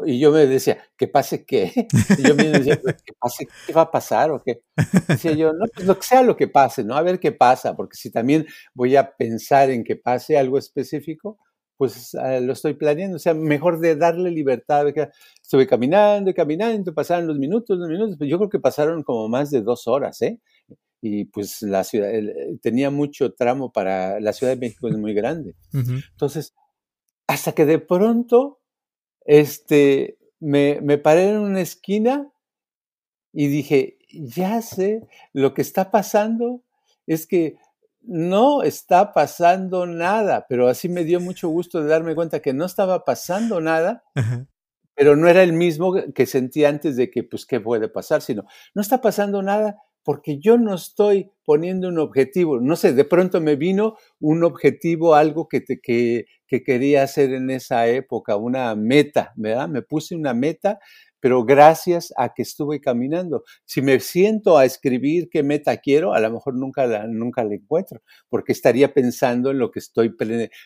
Y 0.07 0.20
yo 0.20 0.31
me 0.31 0.46
decía, 0.46 0.79
¿que 0.96 1.09
pase 1.09 1.44
qué? 1.44 1.72
Y 2.18 2.22
yo 2.29 2.37
me 2.37 2.44
decía, 2.44 2.77
¿qué 2.77 3.12
pase 3.18 3.48
qué 3.66 3.72
va 3.72 3.83
a 3.83 3.90
pasar 3.90 4.31
o 4.31 4.40
qué? 4.40 4.62
Decía 5.09 5.33
yo, 5.33 5.53
no, 5.53 5.66
pues 5.74 5.85
lo 5.85 5.98
que 5.98 6.07
sea 6.07 6.22
lo 6.22 6.37
que 6.37 6.46
pase, 6.46 6.85
¿no? 6.85 6.94
A 6.94 7.03
ver 7.03 7.18
qué 7.18 7.33
pasa, 7.33 7.74
porque 7.74 7.96
si 7.96 8.12
también 8.12 8.46
voy 8.72 8.94
a 8.94 9.16
pensar 9.16 9.70
en 9.70 9.83
que 9.83 9.96
pase 9.96 10.38
algo 10.38 10.59
específico, 10.59 11.38
pues 11.77 12.14
ah, 12.14 12.38
lo 12.38 12.53
estoy 12.53 12.74
planeando. 12.74 13.16
O 13.16 13.18
sea, 13.18 13.35
mejor 13.35 13.81
de 13.81 13.96
darle 13.96 14.31
libertad. 14.31 14.87
Estuve 15.42 15.66
caminando 15.66 16.31
y 16.31 16.35
caminando, 16.35 16.94
pasaron 16.94 17.27
los 17.27 17.38
minutos, 17.38 17.77
los 17.77 17.88
minutos, 17.88 18.14
pues 18.16 18.31
yo 18.31 18.38
creo 18.38 18.50
que 18.50 18.61
pasaron 18.61 19.03
como 19.03 19.29
más 19.29 19.50
de 19.50 19.61
dos 19.61 19.88
horas, 19.88 20.22
¿eh? 20.22 20.40
Y 21.07 21.27
pues 21.27 21.61
la 21.61 21.85
ciudad, 21.85 22.09
tenía 22.62 22.90
mucho 22.90 23.35
tramo 23.35 23.71
para, 23.71 24.21
la 24.21 24.33
Ciudad 24.33 24.55
de 24.55 24.59
México 24.59 24.88
es 24.88 24.97
muy 24.97 25.12
grande. 25.12 25.55
Entonces, 25.75 26.55
hasta 27.27 27.53
que 27.53 27.67
de 27.67 27.79
pronto 27.79 28.62
este, 29.27 30.17
me, 30.40 30.81
me 30.81 30.97
paré 30.97 31.29
en 31.29 31.40
una 31.40 31.61
esquina 31.61 32.33
y 33.35 33.49
dije, 33.49 33.99
ya 34.12 34.62
sé, 34.62 35.07
lo 35.35 35.53
que 35.53 35.61
está 35.61 35.90
pasando 35.90 36.62
es 37.07 37.27
que 37.27 37.59
no 38.01 38.62
está 38.62 39.12
pasando 39.12 39.85
nada, 39.85 40.47
pero 40.49 40.69
así 40.69 40.88
me 40.88 41.05
dio 41.05 41.21
mucho 41.21 41.51
gusto 41.51 41.83
de 41.83 41.88
darme 41.88 42.14
cuenta 42.14 42.40
que 42.40 42.55
no 42.55 42.64
estaba 42.64 43.05
pasando 43.05 43.61
nada, 43.61 44.05
pero 44.95 45.17
no 45.17 45.29
era 45.29 45.43
el 45.43 45.53
mismo 45.53 45.95
que 46.14 46.25
sentí 46.25 46.64
antes 46.64 46.97
de 46.97 47.11
que, 47.11 47.25
pues, 47.25 47.45
¿qué 47.45 47.61
puede 47.61 47.90
pasar? 47.90 48.23
Sino, 48.23 48.47
no 48.75 48.81
está 48.81 49.03
pasando 49.03 49.43
nada 49.43 49.77
porque 50.05 50.38
yo 50.38 50.59
no 50.59 50.75
estoy 50.75 51.31
poniendo 51.45 51.88
un 51.88 51.99
objetivo. 51.99 52.61
No 52.61 52.77
sé, 52.77 52.93
de 52.93 53.05
pronto 53.05 53.40
me 53.40 53.57
vino 53.57 53.97
un 54.21 54.45
objetivo, 54.45 55.14
algo 55.14 55.49
que, 55.49 55.61
te, 55.61 55.81
que, 55.81 56.27
que 56.47 56.62
quería 56.62 57.03
hacer 57.03 57.33
en 57.33 57.51
esa 57.51 57.87
época, 57.88 58.37
una 58.37 58.75
meta, 58.77 59.33
¿verdad? 59.37 59.69
Me 59.69 59.83
puse 59.83 60.14
una 60.14 60.35
meta, 60.35 60.79
pero 61.24 61.42
gracias 61.42 62.12
a 62.18 62.34
que 62.34 62.42
estuve 62.42 62.82
caminando. 62.82 63.44
Si 63.64 63.80
me 63.80 63.98
siento 64.00 64.58
a 64.58 64.66
escribir 64.66 65.30
qué 65.30 65.42
meta 65.42 65.78
quiero, 65.78 66.12
a 66.12 66.20
lo 66.20 66.30
mejor 66.30 66.54
nunca 66.54 66.87
la, 66.87 67.06
nunca 67.06 67.42
la 67.44 67.54
encuentro, 67.54 68.02
porque 68.28 68.52
estaría 68.52 68.92
pensando 68.92 69.50
en 69.50 69.58
lo 69.58 69.70
que 69.70 69.78
estoy 69.78 70.14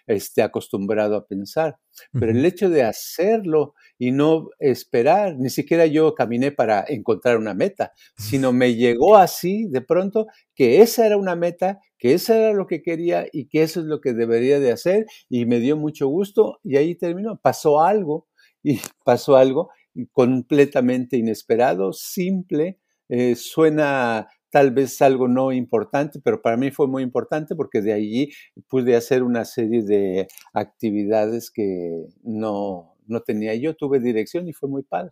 este, 0.09 0.43
acostumbrado 0.43 1.15
a 1.15 1.29
pensar. 1.29 1.79
Pero 2.11 2.33
el 2.33 2.45
hecho 2.45 2.71
de 2.71 2.83
hacerlo 2.83 3.75
y 3.99 4.11
no 4.11 4.49
esperar, 4.59 5.37
ni 5.39 5.49
siquiera 5.49 5.87
yo 5.87 6.17
caminé 6.17 6.51
para 6.51 6.85
encontrar 6.89 7.37
una 7.37 7.55
meta, 7.55 7.93
sino 8.17 8.53
me 8.53 8.75
llegó 8.75 9.17
así 9.17 9.69
de 9.69 9.81
pronto 9.81 10.27
que 10.57 10.83
esa 10.83 11.07
era 11.07 11.19
una 11.19 11.37
meta, 11.37 11.79
que 11.99 12.15
eso 12.15 12.35
era 12.35 12.53
lo 12.53 12.67
que 12.67 12.83
quería 12.83 13.29
y 13.33 13.47
que 13.47 13.63
eso 13.63 13.79
es 13.79 13.87
lo 13.87 14.01
que 14.01 14.13
debería 14.13 14.59
de 14.59 14.73
hacer 14.73 15.07
y 15.29 15.47
me 15.47 15.61
dio 15.61 15.77
mucho 15.77 16.09
gusto 16.09 16.59
y 16.65 16.79
ahí 16.79 16.97
terminó. 16.97 17.39
Pasó 17.41 17.81
algo 17.81 18.27
y 18.65 18.81
pasó 19.05 19.37
algo 19.37 19.71
completamente 20.07 21.17
inesperado, 21.17 21.93
simple, 21.93 22.79
eh, 23.09 23.35
suena 23.37 24.29
tal 24.51 24.71
vez 24.71 25.01
algo 25.03 25.29
no 25.29 25.53
importante, 25.53 26.21
pero 26.23 26.41
para 26.41 26.57
mí 26.57 26.71
fue 26.71 26.87
muy 26.87 27.03
importante 27.03 27.55
porque 27.55 27.83
de 27.83 27.93
allí 27.93 28.31
pude 28.69 28.97
hacer 28.97 29.23
una 29.23 29.45
serie 29.45 29.83
de 29.83 30.29
actividades 30.55 31.51
que 31.51 32.07
no, 32.23 32.97
no 33.07 33.21
tenía 33.21 33.55
yo, 33.55 33.77
tuve 33.77 34.01
dirección 34.01 34.49
y 34.49 34.53
fue 34.53 34.69
muy 34.69 34.83
padre. 34.83 35.11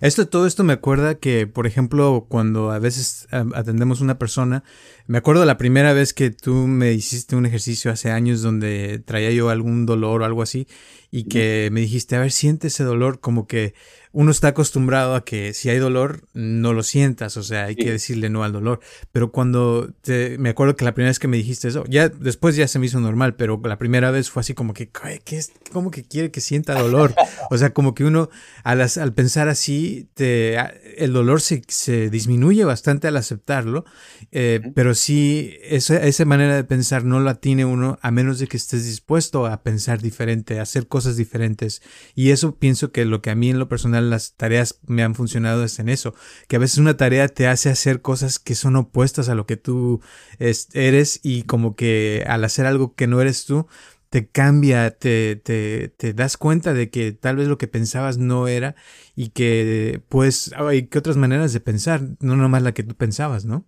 Esto, 0.00 0.28
todo 0.28 0.46
esto 0.46 0.62
me 0.62 0.72
acuerda 0.72 1.16
que, 1.16 1.48
por 1.48 1.66
ejemplo, 1.66 2.26
cuando 2.28 2.70
a 2.70 2.78
veces 2.78 3.26
atendemos 3.30 4.00
una 4.00 4.16
persona, 4.16 4.62
me 5.06 5.18
acuerdo 5.18 5.44
la 5.44 5.58
primera 5.58 5.92
vez 5.92 6.14
que 6.14 6.30
tú 6.30 6.68
me 6.68 6.92
hiciste 6.92 7.34
un 7.34 7.44
ejercicio 7.44 7.90
hace 7.90 8.12
años 8.12 8.42
donde 8.42 9.00
traía 9.00 9.32
yo 9.32 9.48
algún 9.48 9.84
dolor 9.84 10.22
o 10.22 10.24
algo 10.24 10.42
así, 10.42 10.68
y 11.14 11.24
que 11.24 11.68
me 11.70 11.80
dijiste, 11.80 12.16
a 12.16 12.20
ver, 12.20 12.32
siente 12.32 12.68
ese 12.68 12.84
dolor 12.84 13.20
como 13.20 13.46
que 13.46 13.74
uno 14.12 14.30
está 14.30 14.48
acostumbrado 14.48 15.14
a 15.14 15.24
que 15.24 15.54
si 15.54 15.70
hay 15.70 15.78
dolor, 15.78 16.28
no 16.34 16.74
lo 16.74 16.82
sientas, 16.82 17.36
o 17.38 17.42
sea, 17.42 17.64
hay 17.64 17.76
que 17.76 17.90
decirle 17.90 18.28
no 18.28 18.44
al 18.44 18.52
dolor. 18.52 18.80
Pero 19.10 19.32
cuando 19.32 19.90
te, 20.02 20.36
me 20.38 20.50
acuerdo 20.50 20.76
que 20.76 20.84
la 20.84 20.92
primera 20.92 21.10
vez 21.10 21.18
que 21.18 21.28
me 21.28 21.38
dijiste 21.38 21.68
eso, 21.68 21.84
ya 21.88 22.10
después 22.10 22.54
ya 22.56 22.68
se 22.68 22.78
me 22.78 22.86
hizo 22.86 23.00
normal, 23.00 23.36
pero 23.36 23.60
la 23.64 23.78
primera 23.78 24.10
vez 24.10 24.30
fue 24.30 24.40
así 24.40 24.52
como 24.52 24.74
que, 24.74 24.90
¿qué 25.24 25.36
es? 25.38 25.52
¿Cómo 25.72 25.90
que 25.90 26.04
quiere 26.04 26.30
que 26.30 26.40
sienta 26.40 26.78
dolor? 26.78 27.14
O 27.50 27.58
sea, 27.58 27.74
como 27.74 27.94
que 27.94 28.04
uno 28.04 28.30
al, 28.64 28.80
al 28.80 29.12
pensar 29.12 29.48
así, 29.48 30.08
te, 30.14 30.56
el 30.96 31.12
dolor 31.12 31.42
se, 31.42 31.62
se, 31.68 32.08
disminuye 32.08 32.64
bastante 32.64 33.08
al 33.08 33.16
aceptarlo, 33.18 33.84
eh, 34.30 34.60
pero 34.74 34.94
sí, 34.94 35.56
esa, 35.62 35.96
esa 36.02 36.24
manera 36.24 36.56
de 36.56 36.64
pensar 36.64 37.04
no 37.04 37.20
la 37.20 37.34
tiene 37.34 37.66
uno 37.66 37.98
a 38.00 38.10
menos 38.10 38.38
de 38.38 38.46
que 38.46 38.56
estés 38.56 38.86
dispuesto 38.86 39.44
a 39.44 39.62
pensar 39.62 40.00
diferente, 40.00 40.60
a 40.60 40.62
hacer 40.62 40.88
cosas 40.88 41.01
diferentes. 41.16 41.82
Y 42.14 42.30
eso 42.30 42.56
pienso 42.56 42.92
que 42.92 43.04
lo 43.04 43.22
que 43.22 43.30
a 43.30 43.34
mí 43.34 43.50
en 43.50 43.58
lo 43.58 43.68
personal 43.68 44.10
las 44.10 44.34
tareas 44.34 44.78
me 44.86 45.02
han 45.02 45.14
funcionado 45.14 45.64
es 45.64 45.78
en 45.78 45.88
eso, 45.88 46.14
que 46.48 46.56
a 46.56 46.58
veces 46.58 46.78
una 46.78 46.96
tarea 46.96 47.28
te 47.28 47.46
hace 47.46 47.70
hacer 47.70 48.02
cosas 48.02 48.38
que 48.38 48.54
son 48.54 48.76
opuestas 48.76 49.28
a 49.28 49.34
lo 49.34 49.46
que 49.46 49.56
tú 49.56 50.00
eres 50.38 51.20
y 51.22 51.42
como 51.44 51.76
que 51.76 52.24
al 52.26 52.44
hacer 52.44 52.66
algo 52.66 52.94
que 52.94 53.06
no 53.06 53.20
eres 53.20 53.44
tú, 53.44 53.66
te 54.12 54.28
cambia, 54.28 54.90
te, 54.90 55.36
te, 55.36 55.88
te, 55.88 56.12
das 56.12 56.36
cuenta 56.36 56.74
de 56.74 56.90
que 56.90 57.12
tal 57.12 57.36
vez 57.36 57.48
lo 57.48 57.56
que 57.56 57.66
pensabas 57.66 58.18
no 58.18 58.46
era 58.46 58.74
y 59.16 59.30
que 59.30 60.02
pues 60.10 60.52
hay 60.54 60.88
que 60.88 60.98
otras 60.98 61.16
maneras 61.16 61.54
de 61.54 61.60
pensar, 61.60 62.02
no 62.20 62.36
nomás 62.36 62.62
la 62.62 62.74
que 62.74 62.82
tú 62.82 62.94
pensabas, 62.94 63.46
¿no? 63.46 63.66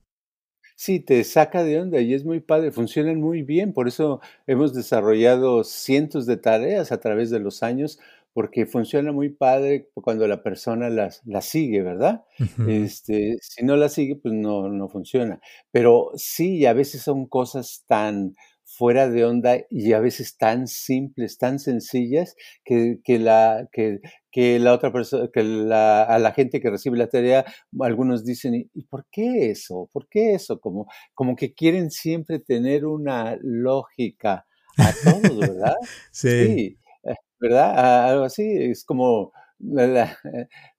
Sí, 0.76 0.98
te 0.98 1.22
saca 1.24 1.62
de 1.62 1.80
onda 1.80 2.00
y 2.00 2.14
es 2.14 2.24
muy 2.24 2.40
padre, 2.40 2.72
funcionan 2.72 3.20
muy 3.20 3.42
bien, 3.42 3.72
por 3.72 3.86
eso 3.86 4.20
hemos 4.46 4.74
desarrollado 4.74 5.62
cientos 5.62 6.26
de 6.26 6.36
tareas 6.36 6.90
a 6.90 6.98
través 6.98 7.30
de 7.30 7.38
los 7.38 7.62
años 7.62 8.00
porque 8.32 8.66
funciona 8.66 9.12
muy 9.12 9.28
padre 9.28 9.88
cuando 9.94 10.26
la 10.26 10.42
persona 10.42 10.90
las, 10.90 11.22
la 11.24 11.40
sigue, 11.40 11.82
¿verdad? 11.82 12.24
este, 12.68 13.38
si 13.40 13.64
no 13.64 13.76
la 13.76 13.88
sigue, 13.88 14.16
pues 14.16 14.34
no, 14.34 14.68
no 14.68 14.88
funciona. 14.88 15.40
Pero 15.70 16.10
sí, 16.16 16.66
a 16.66 16.72
veces 16.72 17.02
son 17.02 17.26
cosas 17.26 17.84
tan 17.86 18.34
fuera 18.64 19.08
de 19.08 19.24
onda 19.24 19.58
y 19.70 19.92
a 19.92 20.00
veces 20.00 20.36
tan 20.36 20.66
simples, 20.66 21.38
tan 21.38 21.60
sencillas, 21.60 22.34
que, 22.64 22.98
que 23.04 23.20
la, 23.20 23.68
que, 23.70 24.00
que 24.34 24.58
la 24.58 24.72
otra 24.74 24.92
persona, 24.92 25.28
que 25.32 25.44
la, 25.44 26.02
a 26.02 26.18
la 26.18 26.32
gente 26.32 26.60
que 26.60 26.68
recibe 26.68 26.98
la 26.98 27.06
tarea, 27.06 27.44
algunos 27.78 28.24
dicen, 28.24 28.68
¿y 28.74 28.82
por 28.82 29.06
qué 29.08 29.52
eso? 29.52 29.88
¿Por 29.92 30.08
qué 30.08 30.34
eso? 30.34 30.58
Como, 30.58 30.88
como 31.14 31.36
que 31.36 31.54
quieren 31.54 31.92
siempre 31.92 32.40
tener 32.40 32.84
una 32.84 33.38
lógica 33.40 34.44
a 34.76 34.92
todos, 35.04 35.38
¿verdad? 35.38 35.76
sí. 36.10 36.76
¿verdad? 37.38 38.10
Algo 38.10 38.24
así, 38.24 38.42
es 38.42 38.84
como 38.84 39.32
la, 39.60 40.18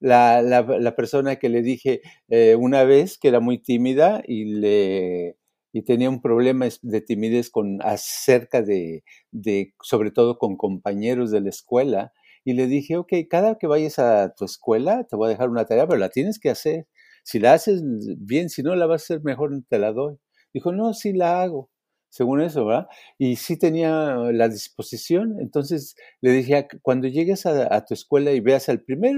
la, 0.01 0.41
la, 0.41 0.95
persona 0.97 1.37
que 1.37 1.47
le 1.47 1.61
dije 1.61 2.01
eh, 2.27 2.55
una 2.55 2.83
vez 2.83 3.17
que 3.17 3.29
era 3.29 3.39
muy 3.39 3.59
tímida 3.59 4.21
y 4.27 4.59
le 4.59 5.37
y 5.71 5.83
tenía 5.83 6.09
un 6.09 6.21
problema 6.21 6.67
de 6.81 7.01
timidez 7.01 7.49
con 7.49 7.79
acerca 7.81 8.61
de, 8.61 9.05
de, 9.31 9.73
sobre 9.81 10.11
todo 10.11 10.37
con 10.37 10.57
compañeros 10.57 11.31
de 11.31 11.41
la 11.41 11.49
escuela, 11.49 12.13
y 12.45 12.53
le 12.53 12.67
dije, 12.67 12.97
ok, 12.97 13.11
cada 13.29 13.57
que 13.57 13.67
vayas 13.67 13.99
a 13.99 14.33
tu 14.35 14.45
escuela 14.45 15.05
te 15.05 15.17
voy 15.17 15.27
a 15.27 15.29
dejar 15.31 15.49
una 15.49 15.65
tarea, 15.65 15.87
pero 15.87 15.99
la 15.99 16.09
tienes 16.09 16.39
que 16.39 16.49
hacer. 16.49 16.87
Si 17.23 17.39
la 17.39 17.53
haces 17.53 17.81
bien, 18.19 18.49
si 18.49 18.63
no 18.63 18.75
la 18.75 18.85
vas 18.85 19.01
a 19.01 19.05
hacer 19.05 19.23
mejor, 19.23 19.51
te 19.67 19.79
la 19.79 19.91
doy. 19.91 20.17
Dijo, 20.53 20.71
no, 20.71 20.93
sí 20.93 21.11
la 21.13 21.41
hago 21.41 21.69
según 22.15 22.41
eso, 22.41 22.65
¿verdad? 22.65 22.87
Y 23.17 23.35
sí 23.35 23.57
tenía 23.59 24.15
la 24.31 24.47
disposición, 24.47 25.35
entonces 25.41 25.95
le 26.21 26.31
dije, 26.31 26.65
cuando 26.81 27.09
llegues 27.09 27.45
a, 27.45 27.83
tu 27.83 27.93
escuela 27.93 28.31
y 28.31 28.39
veas 28.39 28.69
al 28.69 28.81
primer 28.81 29.17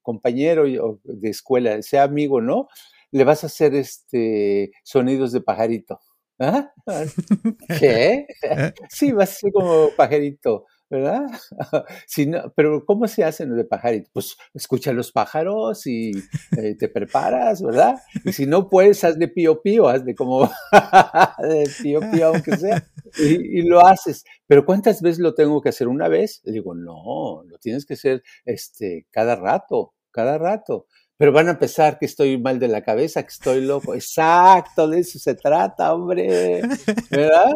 compañero 0.00 0.64
de 1.02 1.28
escuela, 1.28 1.82
sea 1.82 2.04
amigo, 2.04 2.40
¿no? 2.40 2.68
Le 3.10 3.24
vas 3.24 3.42
a 3.42 3.48
hacer 3.48 3.74
este 3.74 4.70
sonidos 4.84 5.32
de 5.32 5.40
pajarito. 5.40 5.98
¿Ah? 6.38 6.72
¿Qué? 7.80 8.26
sí, 8.90 9.10
vas 9.10 9.30
a 9.30 9.34
ser 9.34 9.52
como 9.52 9.88
pajarito. 9.96 10.66
¿Verdad? 10.88 11.26
si 12.06 12.30
pero 12.54 12.84
¿cómo 12.84 13.06
se 13.06 13.24
hacen 13.24 13.56
de 13.56 13.64
pajarito? 13.64 14.10
Pues 14.12 14.36
escucha 14.54 14.92
los 14.92 15.12
pájaros 15.12 15.86
y 15.86 16.12
eh, 16.56 16.76
te 16.78 16.88
preparas, 16.88 17.62
¿verdad? 17.62 17.96
Y 18.24 18.32
si 18.32 18.46
no 18.46 18.68
puedes, 18.68 19.02
haz 19.04 19.18
de 19.18 19.28
pío 19.28 19.62
pío, 19.62 19.88
haz 19.88 20.04
de 20.04 20.14
como 20.14 20.42
de 21.42 21.70
pío 21.82 22.00
pío, 22.12 22.28
aunque 22.28 22.56
sea, 22.56 22.86
y, 23.18 23.60
y, 23.60 23.62
lo 23.62 23.84
haces. 23.84 24.24
Pero 24.46 24.64
¿cuántas 24.64 25.02
veces 25.02 25.18
lo 25.18 25.34
tengo 25.34 25.60
que 25.60 25.70
hacer? 25.70 25.88
¿Una 25.88 26.08
vez? 26.08 26.40
Le 26.44 26.52
digo, 26.52 26.74
no, 26.74 27.42
lo 27.44 27.58
tienes 27.58 27.86
que 27.86 27.94
hacer 27.94 28.22
este, 28.44 29.06
cada 29.10 29.36
rato, 29.36 29.94
cada 30.10 30.38
rato 30.38 30.86
pero 31.16 31.32
van 31.32 31.48
a 31.48 31.58
pensar 31.58 31.98
que 31.98 32.06
estoy 32.06 32.38
mal 32.38 32.58
de 32.58 32.68
la 32.68 32.82
cabeza, 32.82 33.22
que 33.22 33.28
estoy 33.28 33.62
loco. 33.62 33.94
Exacto, 33.94 34.88
de 34.88 35.00
eso 35.00 35.18
se 35.18 35.34
trata, 35.34 35.94
hombre. 35.94 36.62
¿Verdad? 37.10 37.52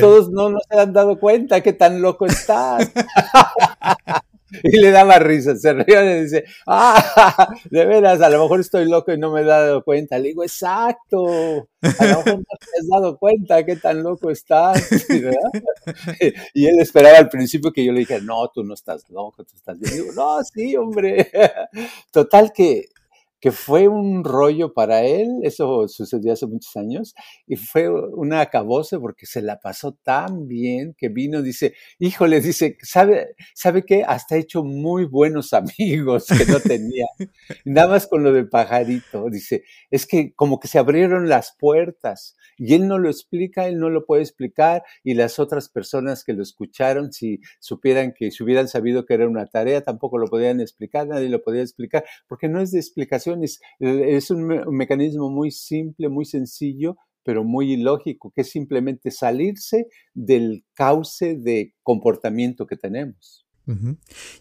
Todos 0.00 0.30
no, 0.30 0.50
no 0.50 0.58
se 0.68 0.78
han 0.78 0.92
dado 0.92 1.18
cuenta 1.18 1.60
que 1.60 1.72
tan 1.72 2.02
loco 2.02 2.26
estás. 2.26 2.90
y 4.62 4.78
le 4.78 4.90
daba 4.90 5.18
risa, 5.18 5.56
se 5.56 5.72
ríe 5.72 6.18
y 6.18 6.22
dice, 6.24 6.44
ah, 6.66 7.54
de 7.70 7.86
veras, 7.86 8.20
a 8.20 8.28
lo 8.30 8.42
mejor 8.42 8.60
estoy 8.60 8.88
loco 8.88 9.12
y 9.12 9.18
no 9.18 9.30
me 9.32 9.40
he 9.40 9.44
dado 9.44 9.82
cuenta. 9.82 10.18
Le 10.18 10.28
digo, 10.28 10.42
exacto, 10.42 11.26
a 11.26 12.06
lo 12.06 12.18
mejor 12.18 12.38
no 12.38 12.44
te 12.58 12.80
has 12.80 12.88
dado 12.88 13.18
cuenta 13.18 13.64
qué 13.64 13.76
tan 13.76 14.02
loco 14.02 14.30
estás. 14.30 14.88
Y 16.54 16.66
él 16.66 16.80
esperaba 16.80 17.18
al 17.18 17.28
principio 17.28 17.72
que 17.72 17.84
yo 17.84 17.92
le 17.92 18.00
dije, 18.00 18.20
no, 18.20 18.48
tú 18.48 18.64
no 18.64 18.74
estás 18.74 19.08
loco, 19.10 19.44
tú 19.44 19.54
estás 19.54 19.78
bien. 19.78 19.94
digo, 19.94 20.12
no, 20.14 20.38
sí, 20.42 20.76
hombre. 20.76 21.30
Total 22.10 22.52
que 22.52 22.86
que 23.40 23.52
fue 23.52 23.88
un 23.88 24.24
rollo 24.24 24.72
para 24.72 25.02
él, 25.02 25.28
eso 25.42 25.88
sucedió 25.88 26.32
hace 26.32 26.46
muchos 26.46 26.74
años, 26.76 27.14
y 27.46 27.56
fue 27.56 27.88
una 27.90 28.40
acabose 28.40 28.98
porque 28.98 29.26
se 29.26 29.42
la 29.42 29.60
pasó 29.60 29.92
tan 30.02 30.48
bien 30.48 30.94
que 30.96 31.08
vino, 31.08 31.42
dice, 31.42 31.74
híjole, 31.98 32.40
dice, 32.40 32.76
¿sabe, 32.82 33.34
¿sabe 33.54 33.84
qué? 33.84 34.04
Hasta 34.06 34.36
he 34.36 34.40
hecho 34.40 34.64
muy 34.64 35.04
buenos 35.04 35.52
amigos 35.52 36.26
que 36.26 36.46
no 36.46 36.60
tenía, 36.60 37.06
nada 37.64 37.88
más 37.88 38.06
con 38.06 38.22
lo 38.22 38.32
del 38.32 38.48
pajarito, 38.48 39.26
dice, 39.30 39.64
es 39.90 40.06
que 40.06 40.32
como 40.34 40.58
que 40.58 40.68
se 40.68 40.78
abrieron 40.78 41.28
las 41.28 41.54
puertas, 41.58 42.36
y 42.56 42.74
él 42.74 42.88
no 42.88 42.98
lo 42.98 43.10
explica, 43.10 43.66
él 43.68 43.78
no 43.78 43.90
lo 43.90 44.06
puede 44.06 44.22
explicar, 44.22 44.82
y 45.04 45.14
las 45.14 45.38
otras 45.38 45.68
personas 45.68 46.24
que 46.24 46.32
lo 46.32 46.42
escucharon, 46.42 47.12
si 47.12 47.40
supieran 47.60 48.14
que, 48.16 48.30
si 48.30 48.42
hubieran 48.42 48.68
sabido 48.68 49.04
que 49.04 49.14
era 49.14 49.28
una 49.28 49.46
tarea, 49.46 49.82
tampoco 49.82 50.18
lo 50.18 50.26
podían 50.26 50.60
explicar, 50.60 51.06
nadie 51.06 51.28
lo 51.28 51.42
podía 51.42 51.62
explicar, 51.62 52.04
porque 52.28 52.48
no 52.48 52.60
es 52.60 52.70
de 52.70 52.78
explicación 52.78 53.25
es 53.78 54.30
un, 54.30 54.46
mecanismo 54.70 55.30
muy 55.30 55.50
simple, 55.50 56.08
muy 56.08 56.24
sencillo, 56.24 56.96
pero 57.22 57.44
muy 57.44 57.72
ilógico, 57.72 58.32
que 58.34 58.42
es 58.42 58.50
simplemente 58.50 59.10
salirse 59.10 59.88
del 60.14 60.64
cauce 60.74 61.36
de 61.36 61.74
comportamiento 61.82 62.66
que 62.66 62.76
tenemos. 62.76 63.46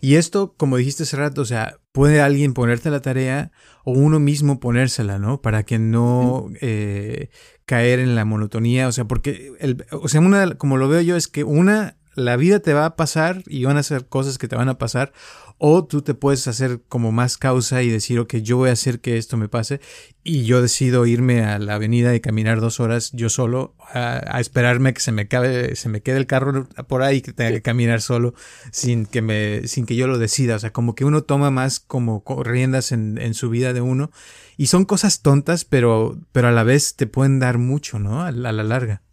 Y 0.01 0.15
esto, 0.15 0.53
como 0.55 0.77
dijiste 0.77 1.01
hace 1.01 1.17
rato, 1.17 1.41
o 1.41 1.45
sea, 1.45 1.79
puede 1.91 2.21
alguien 2.21 2.53
ponerte 2.53 2.91
la 2.91 3.01
tarea 3.01 3.51
o 3.83 3.91
uno 3.91 4.19
mismo 4.19 4.59
ponérsela, 4.59 5.17
¿no? 5.17 5.41
Para 5.41 5.63
que 5.63 5.79
no 5.79 6.51
eh, 6.61 7.29
caer 7.65 7.99
en 7.99 8.13
la 8.13 8.23
monotonía, 8.23 8.87
o 8.87 8.91
sea, 8.91 9.05
porque, 9.05 9.53
el, 9.59 9.83
o 9.91 10.07
sea, 10.07 10.21
una, 10.21 10.55
como 10.59 10.77
lo 10.77 10.87
veo 10.87 11.01
yo, 11.01 11.15
es 11.15 11.27
que 11.27 11.43
una, 11.43 11.97
la 12.15 12.37
vida 12.37 12.59
te 12.59 12.73
va 12.73 12.85
a 12.85 12.95
pasar 12.95 13.43
y 13.45 13.63
van 13.65 13.77
a 13.77 13.83
ser 13.83 14.07
cosas 14.07 14.37
que 14.37 14.47
te 14.47 14.55
van 14.55 14.69
a 14.69 14.77
pasar, 14.77 15.13
o 15.57 15.85
tú 15.85 16.01
te 16.01 16.13
puedes 16.13 16.47
hacer 16.47 16.81
como 16.89 17.11
más 17.11 17.37
causa 17.37 17.81
y 17.81 17.89
decir, 17.89 18.19
ok, 18.19 18.35
yo 18.35 18.57
voy 18.57 18.69
a 18.69 18.73
hacer 18.73 18.99
que 18.99 19.17
esto 19.17 19.37
me 19.37 19.47
pase 19.47 19.79
y 20.23 20.43
yo 20.43 20.61
decido 20.61 21.05
irme 21.05 21.45
a 21.45 21.59
la 21.59 21.75
avenida 21.75 22.13
y 22.13 22.19
caminar 22.19 22.59
dos 22.59 22.79
horas 22.79 23.11
yo 23.13 23.29
solo 23.29 23.73
a, 23.93 24.39
esperarme 24.39 24.93
que 24.93 24.99
se 24.99 25.13
me, 25.13 25.27
cabe, 25.27 25.75
se 25.75 25.87
me 25.87 26.01
quede 26.01 26.17
el 26.17 26.27
carro 26.27 26.67
por 26.87 27.03
ahí 27.03 27.21
que 27.21 27.31
tenga 27.31 27.51
que 27.51 27.61
caminar 27.61 28.01
solo 28.01 28.33
sin 28.71 29.05
que, 29.05 29.21
me, 29.21 29.67
sin 29.67 29.85
que 29.85 29.95
yo 29.95 30.07
lo 30.07 30.17
decida. 30.17 30.55
O 30.55 30.59
sea, 30.59 30.73
como 30.73 30.93
que 30.93 31.05
uno 31.05 31.23
toma 31.23 31.51
más 31.51 31.79
como 31.79 32.23
riendas 32.43 32.91
en, 32.91 33.17
en 33.17 33.33
su 33.33 33.49
vida 33.49 33.71
de 33.71 33.81
uno 33.81 34.11
y 34.57 34.67
son 34.67 34.83
cosas 34.83 35.21
tontas, 35.21 35.63
pero, 35.63 36.17
pero 36.33 36.49
a 36.49 36.51
la 36.51 36.63
vez 36.63 36.95
te 36.95 37.07
pueden 37.07 37.39
dar 37.39 37.59
mucho, 37.59 37.99
¿no? 37.99 38.23
a 38.23 38.31
la 38.31 38.51
larga. 38.51 39.04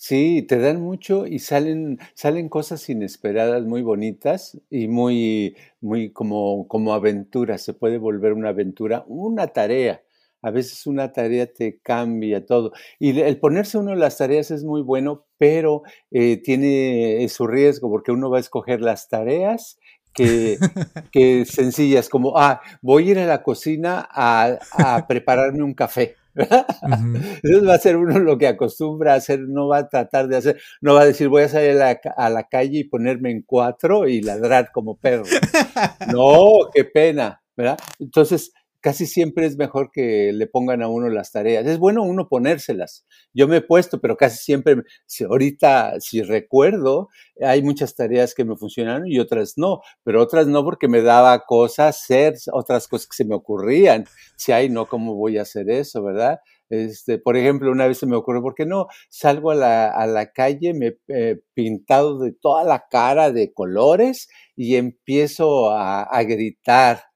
Sí, 0.00 0.42
te 0.48 0.58
dan 0.60 0.80
mucho 0.80 1.26
y 1.26 1.40
salen, 1.40 1.98
salen 2.14 2.48
cosas 2.48 2.88
inesperadas 2.88 3.64
muy 3.64 3.82
bonitas 3.82 4.56
y 4.70 4.86
muy, 4.86 5.56
muy 5.80 6.12
como, 6.12 6.68
como 6.68 6.94
aventuras. 6.94 7.62
Se 7.62 7.74
puede 7.74 7.98
volver 7.98 8.32
una 8.32 8.50
aventura, 8.50 9.04
una 9.08 9.48
tarea. 9.48 10.00
A 10.40 10.52
veces 10.52 10.86
una 10.86 11.10
tarea 11.12 11.52
te 11.52 11.80
cambia 11.80 12.46
todo. 12.46 12.70
Y 13.00 13.18
el 13.20 13.40
ponerse 13.40 13.76
uno 13.76 13.96
las 13.96 14.18
tareas 14.18 14.52
es 14.52 14.62
muy 14.62 14.82
bueno, 14.82 15.26
pero 15.36 15.82
eh, 16.12 16.36
tiene 16.40 17.28
su 17.28 17.48
riesgo 17.48 17.90
porque 17.90 18.12
uno 18.12 18.30
va 18.30 18.36
a 18.36 18.40
escoger 18.40 18.80
las 18.80 19.08
tareas 19.08 19.80
que, 20.14 20.58
que 21.10 21.44
sencillas, 21.44 22.08
como, 22.08 22.38
ah, 22.38 22.60
voy 22.82 23.08
a 23.08 23.10
ir 23.10 23.18
a 23.18 23.26
la 23.26 23.42
cocina 23.42 24.08
a, 24.12 24.58
a 24.70 25.06
prepararme 25.08 25.64
un 25.64 25.74
café. 25.74 26.17
Entonces 26.38 27.68
va 27.68 27.74
a 27.74 27.78
ser 27.78 27.96
uno 27.96 28.18
lo 28.18 28.38
que 28.38 28.46
acostumbra 28.46 29.14
a 29.14 29.16
hacer, 29.16 29.40
no 29.40 29.68
va 29.68 29.78
a 29.78 29.88
tratar 29.88 30.28
de 30.28 30.36
hacer, 30.36 30.60
no 30.80 30.94
va 30.94 31.02
a 31.02 31.06
decir 31.06 31.28
voy 31.28 31.42
a 31.42 31.48
salir 31.48 31.80
a 31.80 32.30
la, 32.30 32.48
calle 32.48 32.78
y 32.78 32.84
ponerme 32.84 33.30
en 33.30 33.42
cuatro 33.42 34.08
y 34.08 34.20
ladrar 34.22 34.70
como 34.72 34.96
perro. 34.96 35.24
No, 36.12 36.70
qué 36.72 36.84
pena, 36.84 37.42
¿verdad? 37.56 37.78
Entonces, 37.98 38.52
casi 38.88 39.04
siempre 39.04 39.44
es 39.44 39.58
mejor 39.58 39.90
que 39.92 40.32
le 40.32 40.46
pongan 40.46 40.80
a 40.80 40.88
uno 40.88 41.10
las 41.10 41.30
tareas. 41.30 41.66
Es 41.66 41.78
bueno 41.78 42.02
uno 42.02 42.26
ponérselas. 42.26 43.04
Yo 43.34 43.46
me 43.46 43.58
he 43.58 43.60
puesto, 43.60 44.00
pero 44.00 44.16
casi 44.16 44.38
siempre, 44.38 44.76
si 45.04 45.24
ahorita, 45.24 46.00
si 46.00 46.22
recuerdo, 46.22 47.10
hay 47.38 47.60
muchas 47.62 47.94
tareas 47.94 48.34
que 48.34 48.46
me 48.46 48.56
funcionaron 48.56 49.06
y 49.06 49.18
otras 49.18 49.58
no, 49.58 49.82
pero 50.04 50.22
otras 50.22 50.46
no 50.46 50.64
porque 50.64 50.88
me 50.88 51.02
daba 51.02 51.44
cosas 51.44 51.98
hacer, 51.98 52.36
otras 52.50 52.88
cosas 52.88 53.08
que 53.08 53.16
se 53.16 53.26
me 53.26 53.34
ocurrían. 53.34 54.06
Si 54.36 54.52
hay, 54.52 54.70
no, 54.70 54.86
¿cómo 54.86 55.16
voy 55.16 55.36
a 55.36 55.42
hacer 55.42 55.68
eso, 55.68 56.02
verdad? 56.02 56.38
Este, 56.70 57.18
por 57.18 57.36
ejemplo, 57.36 57.70
una 57.70 57.86
vez 57.86 57.98
se 57.98 58.06
me 58.06 58.16
ocurrió, 58.16 58.40
¿por 58.40 58.54
qué 58.54 58.64
no 58.64 58.86
salgo 59.10 59.50
a 59.50 59.54
la, 59.54 59.90
a 59.90 60.06
la 60.06 60.32
calle, 60.32 60.72
me 60.72 60.96
he 61.08 61.42
pintado 61.52 62.18
de 62.20 62.32
toda 62.32 62.64
la 62.64 62.86
cara 62.90 63.32
de 63.32 63.52
colores 63.52 64.30
y 64.56 64.76
empiezo 64.76 65.70
a, 65.72 66.04
a 66.04 66.22
gritar 66.22 67.07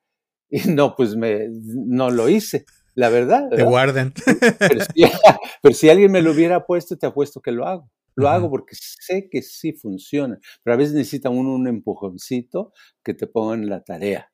y 0.66 0.68
no, 0.68 0.94
pues 0.94 1.16
me, 1.16 1.48
no 1.50 2.10
lo 2.10 2.28
hice, 2.28 2.66
la 2.94 3.08
verdad. 3.08 3.48
Te 3.48 3.64
guardan. 3.64 4.12
Pero 5.62 5.74
si, 5.74 5.88
alguien 5.88 6.12
me 6.12 6.20
lo 6.20 6.32
hubiera 6.32 6.66
puesto, 6.66 6.96
te 6.98 7.06
apuesto 7.06 7.40
que 7.40 7.52
lo 7.52 7.66
hago. 7.66 7.90
Lo 8.14 8.28
hago 8.28 8.50
porque 8.50 8.76
sé 8.78 9.30
que 9.30 9.40
sí 9.40 9.72
funciona, 9.72 10.38
pero 10.62 10.74
a 10.74 10.76
veces 10.76 10.92
necesita 10.92 11.30
uno 11.30 11.54
un 11.54 11.66
empujoncito 11.66 12.74
que 13.02 13.14
te 13.14 13.26
pongan 13.26 13.70
la 13.70 13.82
tarea. 13.82 14.30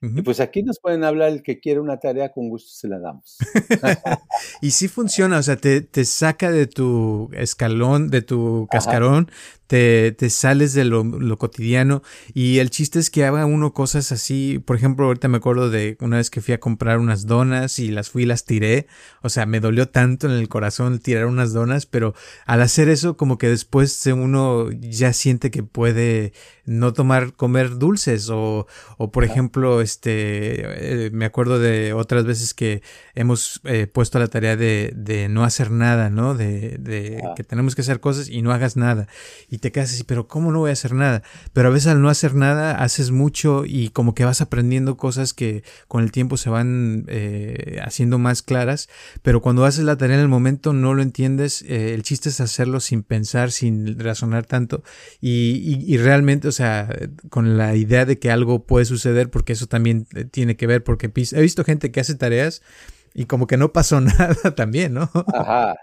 Y 0.00 0.22
pues 0.22 0.38
aquí 0.38 0.62
nos 0.62 0.78
pueden 0.78 1.02
hablar 1.02 1.30
el 1.30 1.42
que 1.42 1.58
quiere 1.58 1.80
una 1.80 1.98
tarea, 1.98 2.30
con 2.30 2.48
gusto 2.48 2.70
se 2.70 2.86
la 2.86 3.00
damos. 3.00 3.36
y 4.62 4.70
sí 4.70 4.86
funciona, 4.86 5.38
o 5.38 5.42
sea, 5.42 5.56
te, 5.56 5.80
te, 5.80 6.04
saca 6.04 6.52
de 6.52 6.68
tu 6.68 7.30
escalón, 7.32 8.10
de 8.10 8.22
tu 8.22 8.68
cascarón, 8.70 9.28
te, 9.68 10.12
te 10.12 10.30
sales 10.30 10.72
de 10.74 10.84
lo, 10.84 11.04
lo, 11.04 11.38
cotidiano 11.38 12.02
y 12.34 12.58
el 12.58 12.70
chiste 12.70 12.98
es 12.98 13.10
que 13.10 13.24
haga 13.24 13.46
uno 13.46 13.72
cosas 13.72 14.10
así, 14.10 14.58
por 14.58 14.76
ejemplo, 14.76 15.06
ahorita 15.06 15.28
me 15.28 15.36
acuerdo 15.36 15.70
de 15.70 15.96
una 16.00 16.16
vez 16.16 16.30
que 16.30 16.40
fui 16.40 16.54
a 16.54 16.58
comprar 16.58 16.98
unas 16.98 17.26
donas 17.26 17.78
y 17.78 17.90
las 17.90 18.10
fui 18.10 18.24
y 18.24 18.26
las 18.26 18.44
tiré, 18.44 18.88
o 19.22 19.28
sea, 19.28 19.46
me 19.46 19.60
dolió 19.60 19.88
tanto 19.88 20.26
en 20.26 20.32
el 20.32 20.48
corazón 20.48 20.98
tirar 20.98 21.26
unas 21.26 21.52
donas, 21.52 21.86
pero 21.86 22.14
al 22.46 22.62
hacer 22.62 22.88
eso 22.88 23.16
como 23.16 23.38
que 23.38 23.48
después 23.48 24.06
uno 24.06 24.70
ya 24.70 25.12
siente 25.12 25.50
que 25.50 25.62
puede 25.62 26.32
no 26.68 26.92
tomar, 26.92 27.32
comer 27.34 27.78
dulces. 27.78 28.28
O, 28.30 28.66
o 28.98 29.10
por 29.10 29.24
ejemplo, 29.24 29.80
este, 29.80 31.06
eh, 31.06 31.10
me 31.12 31.24
acuerdo 31.24 31.58
de 31.58 31.92
otras 31.92 32.24
veces 32.24 32.54
que 32.54 32.82
hemos 33.14 33.60
eh, 33.64 33.86
puesto 33.86 34.18
la 34.18 34.28
tarea 34.28 34.56
de, 34.56 34.92
de 34.94 35.28
no 35.28 35.44
hacer 35.44 35.70
nada, 35.70 36.10
¿no? 36.10 36.34
De, 36.34 36.76
de 36.78 37.22
que 37.36 37.44
tenemos 37.44 37.74
que 37.74 37.82
hacer 37.82 38.00
cosas 38.00 38.28
y 38.28 38.42
no 38.42 38.52
hagas 38.52 38.76
nada. 38.76 39.08
Y 39.48 39.57
te 39.58 39.72
quedas 39.72 39.92
así, 39.92 40.04
pero 40.04 40.28
¿cómo 40.28 40.52
no 40.52 40.60
voy 40.60 40.70
a 40.70 40.72
hacer 40.72 40.92
nada? 40.92 41.22
Pero 41.52 41.68
a 41.68 41.70
veces 41.70 41.88
al 41.88 42.02
no 42.02 42.08
hacer 42.08 42.34
nada 42.34 42.82
haces 42.82 43.10
mucho 43.10 43.64
y 43.66 43.90
como 43.90 44.14
que 44.14 44.24
vas 44.24 44.40
aprendiendo 44.40 44.96
cosas 44.96 45.34
que 45.34 45.62
con 45.86 46.02
el 46.02 46.12
tiempo 46.12 46.36
se 46.36 46.50
van 46.50 47.04
eh, 47.08 47.80
haciendo 47.82 48.18
más 48.18 48.42
claras, 48.42 48.88
pero 49.22 49.40
cuando 49.40 49.64
haces 49.64 49.84
la 49.84 49.96
tarea 49.96 50.16
en 50.16 50.22
el 50.22 50.28
momento 50.28 50.72
no 50.72 50.94
lo 50.94 51.02
entiendes, 51.02 51.62
eh, 51.62 51.94
el 51.94 52.02
chiste 52.02 52.28
es 52.28 52.40
hacerlo 52.40 52.80
sin 52.80 53.02
pensar, 53.02 53.50
sin 53.50 53.98
razonar 53.98 54.46
tanto 54.46 54.82
y, 55.20 55.84
y, 55.86 55.98
realmente, 55.98 56.48
o 56.48 56.52
sea, 56.52 56.88
con 57.30 57.56
la 57.56 57.74
idea 57.74 58.04
de 58.04 58.18
que 58.18 58.30
algo 58.30 58.64
puede 58.64 58.84
suceder, 58.84 59.30
porque 59.30 59.52
eso 59.52 59.66
también 59.66 60.06
eh, 60.14 60.24
tiene 60.24 60.56
que 60.56 60.66
ver, 60.66 60.84
porque 60.84 61.10
he 61.14 61.40
visto 61.40 61.64
gente 61.64 61.90
que 61.90 62.00
hace 62.00 62.14
tareas 62.14 62.62
y 63.14 63.26
como 63.26 63.46
que 63.46 63.56
no 63.56 63.72
pasó 63.72 64.00
nada 64.00 64.54
también, 64.54 64.94
¿no? 64.94 65.10
Ajá. 65.34 65.74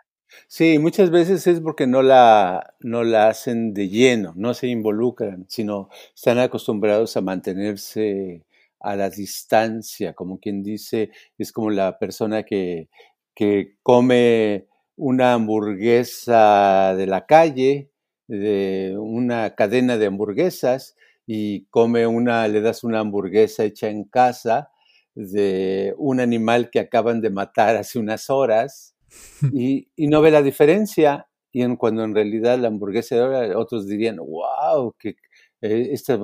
Sí, 0.47 0.79
muchas 0.79 1.09
veces 1.11 1.45
es 1.47 1.59
porque 1.61 1.87
no 1.87 2.01
la, 2.01 2.75
no 2.79 3.03
la 3.03 3.29
hacen 3.29 3.73
de 3.73 3.89
lleno, 3.89 4.33
no 4.35 4.53
se 4.53 4.67
involucran, 4.67 5.45
sino 5.49 5.89
están 6.15 6.39
acostumbrados 6.39 7.17
a 7.17 7.21
mantenerse 7.21 8.43
a 8.79 8.95
la 8.95 9.09
distancia, 9.09 10.13
como 10.13 10.39
quien 10.39 10.63
dice, 10.63 11.09
es 11.37 11.51
como 11.51 11.71
la 11.71 11.97
persona 11.97 12.43
que, 12.43 12.89
que 13.35 13.75
come 13.83 14.67
una 14.95 15.33
hamburguesa 15.33 16.95
de 16.95 17.07
la 17.07 17.25
calle 17.25 17.91
de 18.27 18.95
una 18.97 19.55
cadena 19.55 19.97
de 19.97 20.07
hamburguesas 20.07 20.95
y 21.27 21.65
come 21.65 22.07
una, 22.07 22.47
le 22.47 22.61
das 22.61 22.83
una 22.83 22.99
hamburguesa 22.99 23.63
hecha 23.63 23.89
en 23.89 24.03
casa 24.05 24.71
de 25.15 25.93
un 25.97 26.19
animal 26.19 26.69
que 26.69 26.79
acaban 26.79 27.21
de 27.21 27.29
matar 27.29 27.75
hace 27.77 27.99
unas 27.99 28.29
horas 28.29 28.94
y, 29.53 29.87
no 29.97 30.21
ve 30.21 30.31
la 30.31 30.41
diferencia. 30.41 31.27
Y 31.51 31.61
en, 31.61 31.77
cuando 31.77 32.03
en 32.03 32.13
realidad 32.13 32.59
la 32.59 32.67
hamburguesa 32.67 33.15
de 33.15 33.21
ahora, 33.21 33.57
otros 33.59 33.87
dirían, 33.87 34.17
wow, 34.17 34.93
que 34.99 35.15
eh, 35.61 35.89
esta 35.91 36.19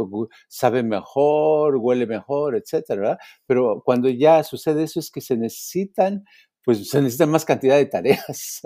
sabe 0.49 0.83
mejor, 0.83 1.77
huele 1.77 2.05
mejor, 2.05 2.55
etcétera, 2.55 3.17
Pero 3.47 3.81
cuando 3.85 4.09
ya 4.09 4.43
sucede 4.43 4.83
eso 4.83 4.99
es 4.99 5.09
que 5.09 5.21
se 5.21 5.37
necesitan, 5.37 6.25
pues 6.63 6.89
se 6.89 7.01
necesitan 7.01 7.31
más 7.31 7.45
cantidad 7.45 7.77
de 7.77 7.85
tareas. 7.85 8.61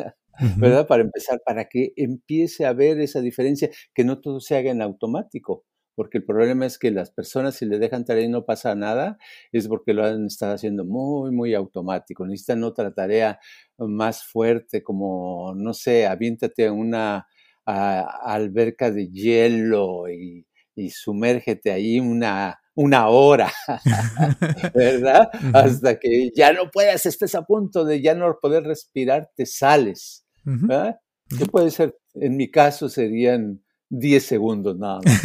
¿verdad? 0.58 0.88
Para 0.88 1.04
empezar, 1.04 1.42
para 1.46 1.66
que 1.66 1.94
empiece 1.96 2.66
a 2.66 2.74
ver 2.74 3.00
esa 3.00 3.22
diferencia, 3.22 3.70
que 3.94 4.04
no 4.04 4.20
todo 4.20 4.40
se 4.40 4.58
haga 4.58 4.72
en 4.72 4.82
automático, 4.82 5.66
porque 5.96 6.20
el 6.20 6.26
problema 6.26 6.66
es 6.66 6.78
que 6.78 6.92
las 6.92 7.12
personas 7.12 7.56
si 7.56 7.66
le 7.66 7.80
dejan 7.80 8.06
tarea 8.06 8.26
y 8.26 8.30
no 8.30 8.46
pasa 8.46 8.76
nada, 8.76 9.18
es 9.52 9.68
porque 9.68 9.94
lo 9.94 10.06
han 10.06 10.28
estado 10.28 10.54
haciendo 10.54 10.86
muy, 10.86 11.32
muy 11.32 11.54
automático. 11.54 12.26
Necesitan 12.26 12.64
otra 12.64 12.94
tarea 12.94 13.40
más 13.78 14.26
fuerte, 14.26 14.84
como, 14.84 15.54
no 15.56 15.74
sé, 15.74 16.06
aviéntate 16.08 16.68
a 16.68 16.74
una 16.74 17.28
alberca 17.66 18.92
de 18.92 19.10
hielo 19.10 20.08
y, 20.10 20.46
y 20.76 20.90
sumérgete 20.92 21.72
ahí 21.72 22.00
una, 22.00 22.60
una 22.76 23.08
hora, 23.08 23.52
¿verdad? 24.76 25.30
Hasta 25.54 25.98
que 25.98 26.32
ya 26.36 26.54
no 26.54 26.70
puedas, 26.72 27.06
estés 27.06 27.34
a 27.36 27.44
punto 27.44 27.86
de 27.86 28.02
ya 28.02 28.14
no 28.14 28.38
poder 28.42 28.64
respirar, 28.64 29.32
te 29.36 29.46
sales. 29.46 30.26
¿Qué 30.44 31.46
puede 31.48 31.72
ser? 31.72 31.98
En 32.14 32.38
mi 32.38 32.52
caso 32.52 32.88
serían 32.88 33.65
10 33.90 34.26
segundos 34.26 34.78
nada 34.78 35.02
más. 35.04 35.24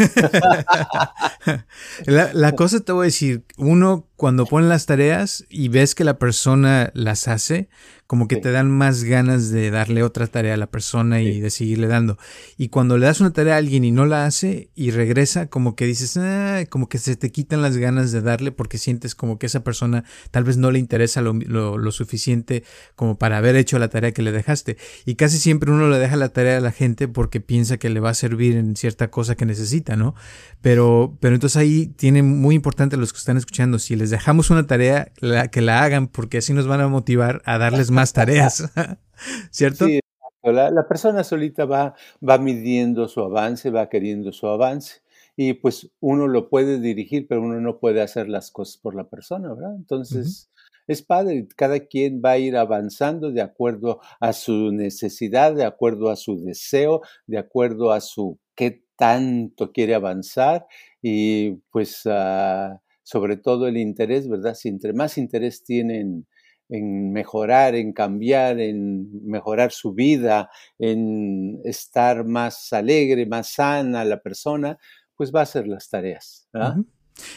la, 2.06 2.32
la, 2.34 2.52
cosa 2.52 2.80
te 2.80 2.92
voy 2.92 3.04
a 3.04 3.06
decir, 3.06 3.44
uno 3.56 4.06
cuando 4.20 4.44
pone 4.44 4.68
las 4.68 4.84
tareas 4.84 5.46
y 5.48 5.68
ves 5.68 5.94
que 5.94 6.04
la 6.04 6.18
persona 6.18 6.90
las 6.92 7.26
hace, 7.26 7.70
como 8.06 8.28
que 8.28 8.36
te 8.36 8.50
dan 8.50 8.70
más 8.70 9.04
ganas 9.04 9.50
de 9.50 9.70
darle 9.70 10.02
otra 10.02 10.26
tarea 10.26 10.54
a 10.54 10.56
la 10.58 10.66
persona 10.66 11.22
y 11.22 11.40
de 11.40 11.48
seguirle 11.48 11.86
dando. 11.86 12.18
Y 12.58 12.68
cuando 12.68 12.98
le 12.98 13.06
das 13.06 13.20
una 13.20 13.32
tarea 13.32 13.54
a 13.54 13.56
alguien 13.56 13.82
y 13.82 13.92
no 13.92 14.04
la 14.04 14.26
hace 14.26 14.68
y 14.74 14.90
regresa, 14.90 15.46
como 15.46 15.74
que 15.74 15.86
dices, 15.86 16.18
ah, 16.18 16.64
como 16.68 16.90
que 16.90 16.98
se 16.98 17.16
te 17.16 17.32
quitan 17.32 17.62
las 17.62 17.78
ganas 17.78 18.12
de 18.12 18.20
darle 18.20 18.52
porque 18.52 18.76
sientes 18.76 19.14
como 19.14 19.38
que 19.38 19.46
esa 19.46 19.64
persona 19.64 20.04
tal 20.32 20.44
vez 20.44 20.58
no 20.58 20.70
le 20.70 20.78
interesa 20.78 21.22
lo, 21.22 21.32
lo, 21.32 21.92
suficiente 21.92 22.62
como 22.96 23.16
para 23.16 23.38
haber 23.38 23.56
hecho 23.56 23.78
la 23.78 23.88
tarea 23.88 24.12
que 24.12 24.20
le 24.20 24.32
dejaste. 24.32 24.76
Y 25.06 25.14
casi 25.14 25.38
siempre 25.38 25.70
uno 25.70 25.88
le 25.88 25.98
deja 25.98 26.16
la 26.16 26.28
tarea 26.28 26.58
a 26.58 26.60
la 26.60 26.72
gente 26.72 27.08
porque 27.08 27.40
piensa 27.40 27.78
que 27.78 27.88
le 27.88 28.00
va 28.00 28.10
a 28.10 28.14
servir 28.14 28.56
en 28.56 28.76
cierta 28.76 29.10
cosa 29.10 29.34
que 29.34 29.46
necesita, 29.46 29.96
¿no? 29.96 30.14
Pero, 30.60 31.16
pero 31.20 31.36
entonces 31.36 31.56
ahí 31.56 31.86
tiene 31.86 32.22
muy 32.22 32.54
importante 32.54 32.98
los 32.98 33.14
que 33.14 33.18
están 33.18 33.38
escuchando, 33.38 33.78
si 33.78 33.96
les 33.96 34.09
dejamos 34.10 34.50
una 34.50 34.66
tarea, 34.66 35.12
la, 35.20 35.48
que 35.48 35.60
la 35.60 35.82
hagan 35.82 36.08
porque 36.08 36.38
así 36.38 36.52
nos 36.52 36.66
van 36.66 36.80
a 36.80 36.88
motivar 36.88 37.42
a 37.44 37.58
darles 37.58 37.90
más 37.90 38.12
tareas, 38.12 38.70
¿cierto? 39.50 39.86
Sí, 39.86 40.00
la, 40.42 40.70
la, 40.70 40.88
persona 40.88 41.24
solita 41.24 41.64
va, 41.64 41.94
va 42.26 42.38
midiendo 42.38 43.08
su 43.08 43.20
avance, 43.20 43.70
va 43.70 43.88
queriendo 43.88 44.32
su 44.32 44.46
avance 44.46 45.02
y 45.36 45.54
pues 45.54 45.90
uno 46.00 46.28
lo 46.28 46.48
puede 46.48 46.80
dirigir, 46.80 47.26
pero 47.28 47.42
uno 47.42 47.60
no 47.60 47.78
puede 47.78 48.02
hacer 48.02 48.28
las 48.28 48.50
cosas 48.50 48.76
por 48.76 48.94
la 48.94 49.08
persona, 49.08 49.52
¿verdad? 49.54 49.74
Entonces... 49.76 50.50
Es 50.90 51.02
padre, 51.02 51.46
cada 51.56 51.78
quien 51.86 52.20
va 52.20 52.32
a 52.32 52.38
ir 52.38 52.56
avanzando 52.56 53.30
de 53.30 53.42
acuerdo 53.42 54.00
a 54.18 54.32
su 54.32 54.72
necesidad, 54.72 55.54
de 55.54 55.64
acuerdo 55.64 56.10
a 56.10 56.16
su 56.16 56.42
deseo, 56.42 57.02
de 57.28 57.38
acuerdo 57.38 57.92
a 57.92 58.00
su 58.00 58.40
qué 58.56 58.82
tanto 58.96 59.70
quiere 59.70 59.94
avanzar 59.94 60.66
y 61.00 61.52
pues 61.70 62.04
uh, 62.06 62.76
sobre 63.10 63.36
todo 63.36 63.66
el 63.66 63.76
interés, 63.76 64.28
¿verdad? 64.28 64.54
Si 64.54 64.68
entre 64.68 64.92
más 64.92 65.18
interés 65.18 65.64
tienen 65.64 66.28
en 66.68 67.12
mejorar, 67.12 67.74
en 67.74 67.92
cambiar, 67.92 68.60
en 68.60 69.26
mejorar 69.26 69.72
su 69.72 69.92
vida, 69.92 70.48
en 70.78 71.60
estar 71.64 72.24
más 72.24 72.72
alegre, 72.72 73.26
más 73.26 73.48
sana 73.54 74.04
la 74.04 74.20
persona, 74.20 74.78
pues 75.16 75.34
va 75.34 75.40
a 75.40 75.42
hacer 75.42 75.66
las 75.66 75.90
tareas. 75.90 76.48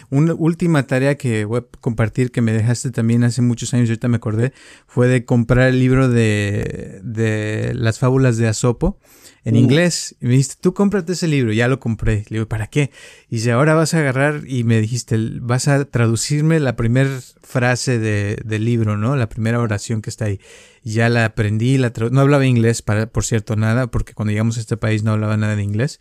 Una 0.10 0.34
última 0.34 0.88
tarea 0.88 1.16
que 1.16 1.46
voy 1.46 1.60
a 1.60 1.66
compartir 1.80 2.32
que 2.32 2.42
me 2.42 2.54
dejaste 2.54 2.92
también 2.92 3.24
hace 3.24 3.42
muchos 3.42 3.74
años, 3.74 3.90
ahorita 3.90 4.08
me 4.08 4.18
acordé, 4.18 4.54
fue 4.88 5.08
de 5.08 5.26
comprar 5.26 5.70
el 5.70 5.80
libro 5.80 6.10
de, 6.10 7.00
de 7.04 7.74
las 7.76 8.00
fábulas 8.00 8.38
de 8.38 8.48
Asopo 8.48 9.00
en 9.46 9.56
inglés. 9.56 10.16
Y 10.22 10.26
me 10.26 10.32
dijiste, 10.32 10.56
tú 10.62 10.74
cómprate 10.74 11.14
ese 11.14 11.28
libro. 11.28 11.52
Ya 11.52 11.68
lo 11.68 11.80
compré. 11.80 12.26
Le 12.30 12.38
digo, 12.38 12.48
¿para 12.48 12.68
qué? 12.68 12.92
Y 13.30 13.38
dice, 13.38 13.52
ahora 13.52 13.74
vas 13.74 13.94
a 13.94 14.00
agarrar 14.00 14.44
y 14.48 14.64
me 14.64 14.80
dijiste, 14.80 15.18
vas 15.42 15.68
a 15.68 15.86
traducirme 15.86 16.60
la 16.60 16.76
primera 16.76 17.10
frase 17.42 18.00
de, 18.00 18.38
del 18.46 18.66
libro, 18.66 18.98
¿no? 18.98 19.16
La 19.16 19.30
primera 19.30 19.60
oración 19.60 20.02
que 20.02 20.10
está 20.10 20.26
ahí. 20.26 20.40
Ya 20.84 21.10
la 21.10 21.26
aprendí, 21.26 21.78
la 21.78 21.94
no 22.12 22.22
hablaba 22.22 22.46
inglés, 22.46 22.82
para, 22.82 23.08
por 23.08 23.24
cierto, 23.24 23.56
nada, 23.56 23.88
porque 23.88 24.14
cuando 24.14 24.32
llegamos 24.32 24.58
a 24.58 24.62
este 24.62 24.76
país 24.76 25.04
no 25.04 25.12
hablaba 25.12 25.38
nada 25.38 25.56
de 25.56 25.64
inglés. 25.64 26.00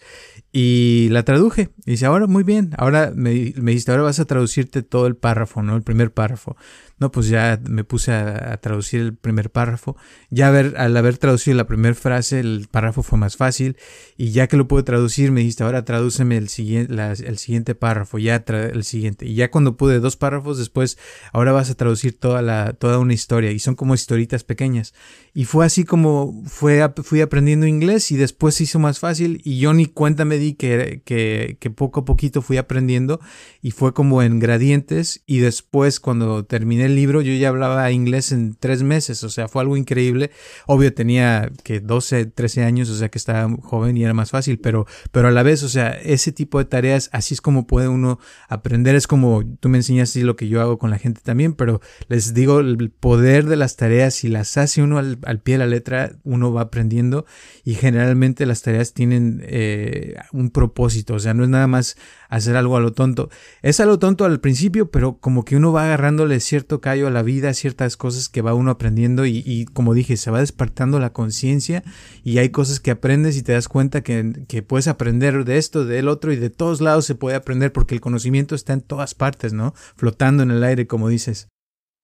Y 0.52 1.08
la 1.10 1.22
traduje. 1.24 1.70
Y 1.86 1.92
dice, 1.92 2.06
ahora 2.06 2.26
muy 2.26 2.44
bien. 2.44 2.72
Ahora 2.76 3.12
me, 3.14 3.54
me 3.56 3.70
dijiste, 3.70 3.90
ahora 3.90 4.04
vas 4.04 4.20
a 4.20 4.26
traducirte 4.26 4.82
todo 4.82 5.06
el 5.06 5.16
párrafo, 5.16 5.62
¿no? 5.62 5.74
El 5.76 5.82
primer 5.82 6.12
párrafo. 6.12 6.56
No, 7.02 7.10
pues 7.10 7.26
ya 7.26 7.60
me 7.68 7.82
puse 7.82 8.12
a, 8.12 8.56
traducir 8.58 9.00
el 9.00 9.16
primer 9.16 9.50
párrafo. 9.50 9.96
Ya 10.30 10.50
al 10.50 10.96
haber 10.96 11.18
traducido 11.18 11.56
la 11.56 11.66
primera 11.66 11.96
frase, 11.96 12.38
el 12.38 12.68
párrafo 12.70 13.02
fue 13.02 13.18
más 13.18 13.36
fácil. 13.36 13.76
Y 14.16 14.30
ya 14.30 14.46
que 14.46 14.56
lo 14.56 14.68
pude 14.68 14.84
traducir, 14.84 15.32
me 15.32 15.40
dijiste, 15.40 15.64
ahora 15.64 15.84
tradúceme 15.84 16.36
el 16.36 16.48
siguiente, 16.48 16.94
el 16.94 17.38
siguiente 17.38 17.74
párrafo, 17.74 18.18
ya 18.18 18.44
el 18.46 18.84
siguiente. 18.84 19.26
Y 19.26 19.34
ya 19.34 19.50
cuando 19.50 19.76
pude 19.76 19.98
dos 19.98 20.16
párrafos 20.16 20.58
después, 20.58 20.96
ahora 21.32 21.50
vas 21.50 21.70
a 21.70 21.74
traducir 21.74 22.16
toda, 22.16 22.72
toda 22.74 23.00
una 23.00 23.14
historia. 23.14 23.50
Y 23.50 23.58
son 23.58 23.74
como 23.74 23.94
historitas 23.94 24.44
pequeñas. 24.44 24.94
Y 25.34 25.46
fue 25.46 25.66
así 25.66 25.82
como 25.82 26.44
fue, 26.46 26.88
fui 27.02 27.20
aprendiendo 27.20 27.66
inglés 27.66 28.12
y 28.12 28.16
después 28.16 28.54
se 28.54 28.62
hizo 28.62 28.78
más 28.78 29.00
fácil. 29.00 29.40
Y 29.42 29.58
yo 29.58 29.74
ni 29.74 29.86
cuenta 29.86 30.24
me 30.24 30.38
di 30.38 30.54
que, 30.54 31.02
que, 31.04 31.56
que 31.58 31.70
poco 31.70 32.00
a 32.00 32.04
poquito 32.04 32.42
fui 32.42 32.58
aprendiendo. 32.58 33.18
Y 33.60 33.72
fue 33.72 33.92
como 33.92 34.22
en 34.22 34.38
gradientes. 34.38 35.24
Y 35.26 35.38
después 35.38 35.98
cuando 35.98 36.44
terminé 36.44 36.91
libro 36.94 37.22
yo 37.22 37.32
ya 37.34 37.48
hablaba 37.48 37.90
inglés 37.90 38.32
en 38.32 38.54
tres 38.54 38.82
meses, 38.82 39.22
o 39.24 39.30
sea, 39.30 39.48
fue 39.48 39.62
algo 39.62 39.76
increíble. 39.76 40.30
Obvio 40.66 40.92
tenía 40.94 41.50
que 41.64 41.80
12, 41.80 42.26
13 42.26 42.64
años, 42.64 42.90
o 42.90 42.96
sea 42.96 43.08
que 43.08 43.18
estaba 43.18 43.54
joven 43.62 43.96
y 43.96 44.04
era 44.04 44.14
más 44.14 44.30
fácil, 44.30 44.58
pero, 44.58 44.86
pero 45.10 45.28
a 45.28 45.30
la 45.30 45.42
vez, 45.42 45.62
o 45.62 45.68
sea, 45.68 45.90
ese 45.90 46.32
tipo 46.32 46.58
de 46.58 46.64
tareas, 46.64 47.10
así 47.12 47.34
es 47.34 47.40
como 47.40 47.66
puede 47.66 47.88
uno 47.88 48.18
aprender, 48.48 48.94
es 48.94 49.06
como 49.06 49.42
tú 49.60 49.68
me 49.68 49.78
enseñaste 49.78 50.22
lo 50.24 50.36
que 50.36 50.48
yo 50.48 50.60
hago 50.60 50.78
con 50.78 50.90
la 50.90 50.98
gente 50.98 51.20
también, 51.22 51.54
pero 51.54 51.80
les 52.08 52.34
digo, 52.34 52.60
el 52.60 52.90
poder 52.90 53.46
de 53.46 53.56
las 53.56 53.76
tareas, 53.76 54.14
si 54.14 54.28
las 54.28 54.56
hace 54.56 54.82
uno 54.82 54.98
al, 54.98 55.40
pie 55.40 55.54
de 55.54 55.58
la 55.58 55.66
letra, 55.66 56.12
uno 56.24 56.52
va 56.52 56.62
aprendiendo 56.62 57.26
y 57.64 57.74
generalmente 57.74 58.46
las 58.46 58.62
tareas 58.62 58.92
tienen 58.92 59.42
eh, 59.44 60.16
un 60.32 60.50
propósito, 60.50 61.14
o 61.14 61.18
sea, 61.18 61.34
no 61.34 61.44
es 61.44 61.50
nada 61.50 61.66
más 61.66 61.96
hacer 62.32 62.56
algo 62.56 62.78
a 62.78 62.80
lo 62.80 62.92
tonto. 62.92 63.28
Es 63.60 63.78
a 63.80 63.84
lo 63.84 63.98
tonto 63.98 64.24
al 64.24 64.40
principio, 64.40 64.90
pero 64.90 65.18
como 65.18 65.44
que 65.44 65.54
uno 65.54 65.70
va 65.70 65.84
agarrándole 65.84 66.40
cierto 66.40 66.80
callo 66.80 67.06
a 67.06 67.10
la 67.10 67.22
vida, 67.22 67.52
ciertas 67.52 67.98
cosas 67.98 68.30
que 68.30 68.40
va 68.40 68.54
uno 68.54 68.70
aprendiendo 68.70 69.26
y, 69.26 69.66
como 69.74 69.92
dije, 69.92 70.16
se 70.16 70.30
va 70.30 70.40
despertando 70.40 70.98
la 70.98 71.12
conciencia 71.12 71.82
y 72.24 72.38
hay 72.38 72.48
cosas 72.48 72.80
que 72.80 72.90
aprendes 72.90 73.36
y 73.36 73.42
te 73.42 73.52
das 73.52 73.68
cuenta 73.68 74.02
que, 74.02 74.32
que 74.48 74.62
puedes 74.62 74.88
aprender 74.88 75.44
de 75.44 75.58
esto, 75.58 75.84
del 75.84 76.08
otro 76.08 76.32
y 76.32 76.36
de 76.36 76.48
todos 76.48 76.80
lados 76.80 77.04
se 77.04 77.14
puede 77.14 77.36
aprender 77.36 77.70
porque 77.70 77.94
el 77.94 78.00
conocimiento 78.00 78.54
está 78.54 78.72
en 78.72 78.80
todas 78.80 79.14
partes, 79.14 79.52
¿no? 79.52 79.74
Flotando 79.96 80.42
en 80.42 80.52
el 80.52 80.64
aire, 80.64 80.86
como 80.86 81.10
dices. 81.10 81.48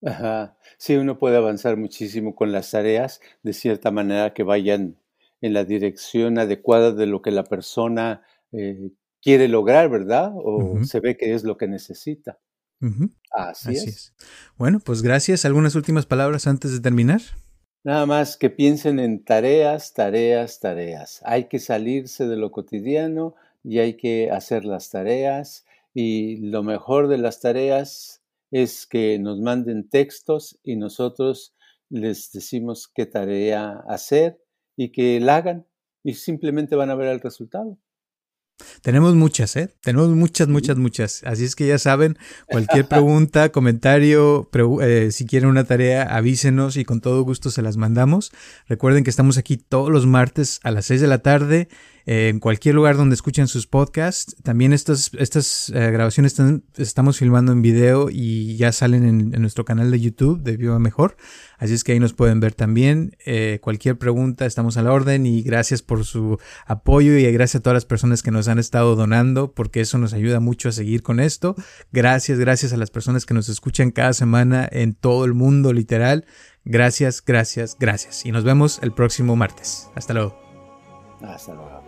Ajá. 0.05 0.59
Sí, 0.77 0.95
uno 0.97 1.19
puede 1.19 1.39
avanzar 1.39 1.79
muchísimo 1.79 2.35
con 2.35 2.53
las 2.53 2.71
tareas 2.71 3.23
de 3.43 3.55
cierta 3.55 3.91
manera 3.91 4.35
que 4.35 4.43
vayan 4.43 4.99
en 5.41 5.55
la 5.55 5.65
dirección 5.65 6.39
adecuada 6.39 6.93
de 6.93 7.07
lo 7.07 7.23
que 7.23 7.31
la 7.31 7.45
persona 7.45 8.23
eh, 8.53 8.91
quiere 9.23 9.49
lograr, 9.49 9.89
¿verdad? 9.89 10.33
O 10.35 10.85
se 10.85 11.01
ve 11.01 11.17
que 11.17 11.35
es 11.35 11.45
lo 11.45 11.57
que 11.57 11.69
necesita. 11.69 12.39
Así, 13.33 13.73
es. 13.73 14.15
Bueno, 14.57 14.81
pues 14.81 15.03
gracias. 15.03 15.45
¿Algunas 15.45 15.75
últimas 15.75 16.07
palabras 16.07 16.47
antes 16.47 16.73
de 16.73 16.81
terminar? 16.81 17.21
Nada 17.85 18.07
más 18.07 18.37
que 18.37 18.51
piensen 18.51 18.99
en 18.99 19.25
tareas, 19.25 19.95
tareas, 19.95 20.61
tareas. 20.61 21.21
Hay 21.25 21.49
que 21.49 21.59
salirse 21.59 22.27
de 22.27 22.37
lo 22.37 22.51
cotidiano 22.51 23.35
y 23.65 23.79
hay 23.79 23.97
que 23.97 24.31
hacer 24.31 24.65
las 24.65 24.91
tareas. 24.91 25.65
Y 25.95 26.37
lo 26.51 26.63
mejor 26.63 27.09
de 27.09 27.19
las 27.19 27.41
tareas 27.41 28.23
es 28.51 28.87
que 28.87 29.19
nos 29.19 29.41
manden 29.41 29.89
textos 29.89 30.59
y 30.63 30.77
nosotros 30.77 31.55
les 31.91 32.31
decimos 32.33 32.89
qué 32.89 33.07
tarea 33.07 33.83
hacer 33.89 34.41
y 34.77 34.93
que 34.93 35.21
la 35.21 35.37
hagan 35.37 35.67
y 36.03 36.15
simplemente 36.15 36.77
van 36.77 36.91
a 36.91 36.95
ver 36.95 37.09
el 37.09 37.21
resultado. 37.21 37.79
Tenemos 38.83 39.15
muchas, 39.15 39.57
¿eh? 39.57 39.75
Tenemos 39.83 40.09
muchas, 40.11 40.49
muchas, 40.49 40.77
muchas. 40.77 41.23
Así 41.25 41.45
es 41.45 41.55
que 41.55 41.67
ya 41.67 41.79
saben, 41.79 42.19
cualquier 42.47 42.87
pregunta, 42.89 43.51
comentario, 43.51 44.49
eh, 44.83 45.11
si 45.13 45.27
quieren 45.27 45.49
una 45.49 45.65
tarea, 45.65 46.03
avísenos 46.03 46.77
y 46.77 46.85
con 46.85 47.01
todo 47.01 47.23
gusto 47.23 47.51
se 47.51 47.63
las 47.63 47.77
mandamos. 47.77 48.33
Recuerden 48.67 49.05
que 49.05 49.11
estamos 49.11 49.39
aquí 49.39 49.57
todos 49.57 49.91
los 49.91 50.07
martes 50.07 50.61
a 50.63 50.71
las 50.71 50.87
6 50.87 51.01
de 51.01 51.07
la 51.07 51.19
tarde 51.19 51.69
en 52.11 52.41
cualquier 52.41 52.75
lugar 52.75 52.97
donde 52.97 53.15
escuchen 53.15 53.49
sus 53.49 53.67
podcasts. 53.67 54.35
También 54.43 54.73
estas, 54.73 55.11
estas 55.19 55.69
eh, 55.69 55.91
grabaciones 55.91 56.35
estamos 56.79 57.19
filmando 57.19 57.53
en 57.53 57.61
video 57.61 58.09
y 58.11 58.57
ya 58.57 58.73
salen 58.73 59.05
en, 59.05 59.43
nuestro 59.43 59.67
canal 59.67 59.91
de 59.91 60.01
YouTube 60.01 60.41
de 60.41 60.57
Viva 60.57 60.79
Mejor. 60.79 61.19
Así 61.59 61.75
es 61.75 61.85
que 61.85 61.93
ahí 61.93 62.01
nos 62.01 62.15
pueden 62.15 62.41
ver 62.41 62.55
también. 62.55 63.15
Eh, 63.27 63.59
cualquier 63.61 63.99
pregunta, 63.99 64.47
estamos 64.47 64.79
a 64.79 64.83
la 64.83 64.91
orden 64.91 65.27
y 65.27 65.43
gracias 65.43 65.83
por 65.83 66.07
su 66.07 66.39
apoyo 66.65 67.13
y 67.13 67.31
gracias 67.31 67.61
a 67.61 67.63
todas 67.63 67.75
las 67.75 67.85
personas 67.85 68.23
que 68.23 68.31
nos 68.31 68.49
han 68.49 68.59
estado 68.59 68.97
donando 68.97 69.53
porque 69.53 69.83
eso 69.83 69.99
nos 69.99 70.15
ayuda 70.15 70.41
mucho 70.41 70.71
a 70.71 70.73
seguir 70.73 71.03
con 71.03 71.21
esto. 71.21 71.57
Gracias, 71.93 72.39
gracias 72.39 72.73
a 72.73 72.79
las 72.79 72.91
personas 72.91 73.27
que 73.27 73.35
nos 73.35 73.51
escuchan 73.51 73.91
cada 73.91 74.15
semana 74.15 74.67
en 74.73 74.95
todo 74.95 75.27
el 75.27 75.35
mundo 75.35 75.75
literal. 75.75 76.25
Gracias, 76.65 77.23
gracias, 77.23 77.77
gracias. 77.79 78.25
Y 78.25 78.33
nos 78.33 78.45
vemos 78.45 78.79
el 78.81 78.93
próximo 78.93 79.37
martes. 79.37 79.91
Hasta 79.95 80.15
luego. 80.15 80.41
Hasta 81.21 81.53
luego. 81.53 81.88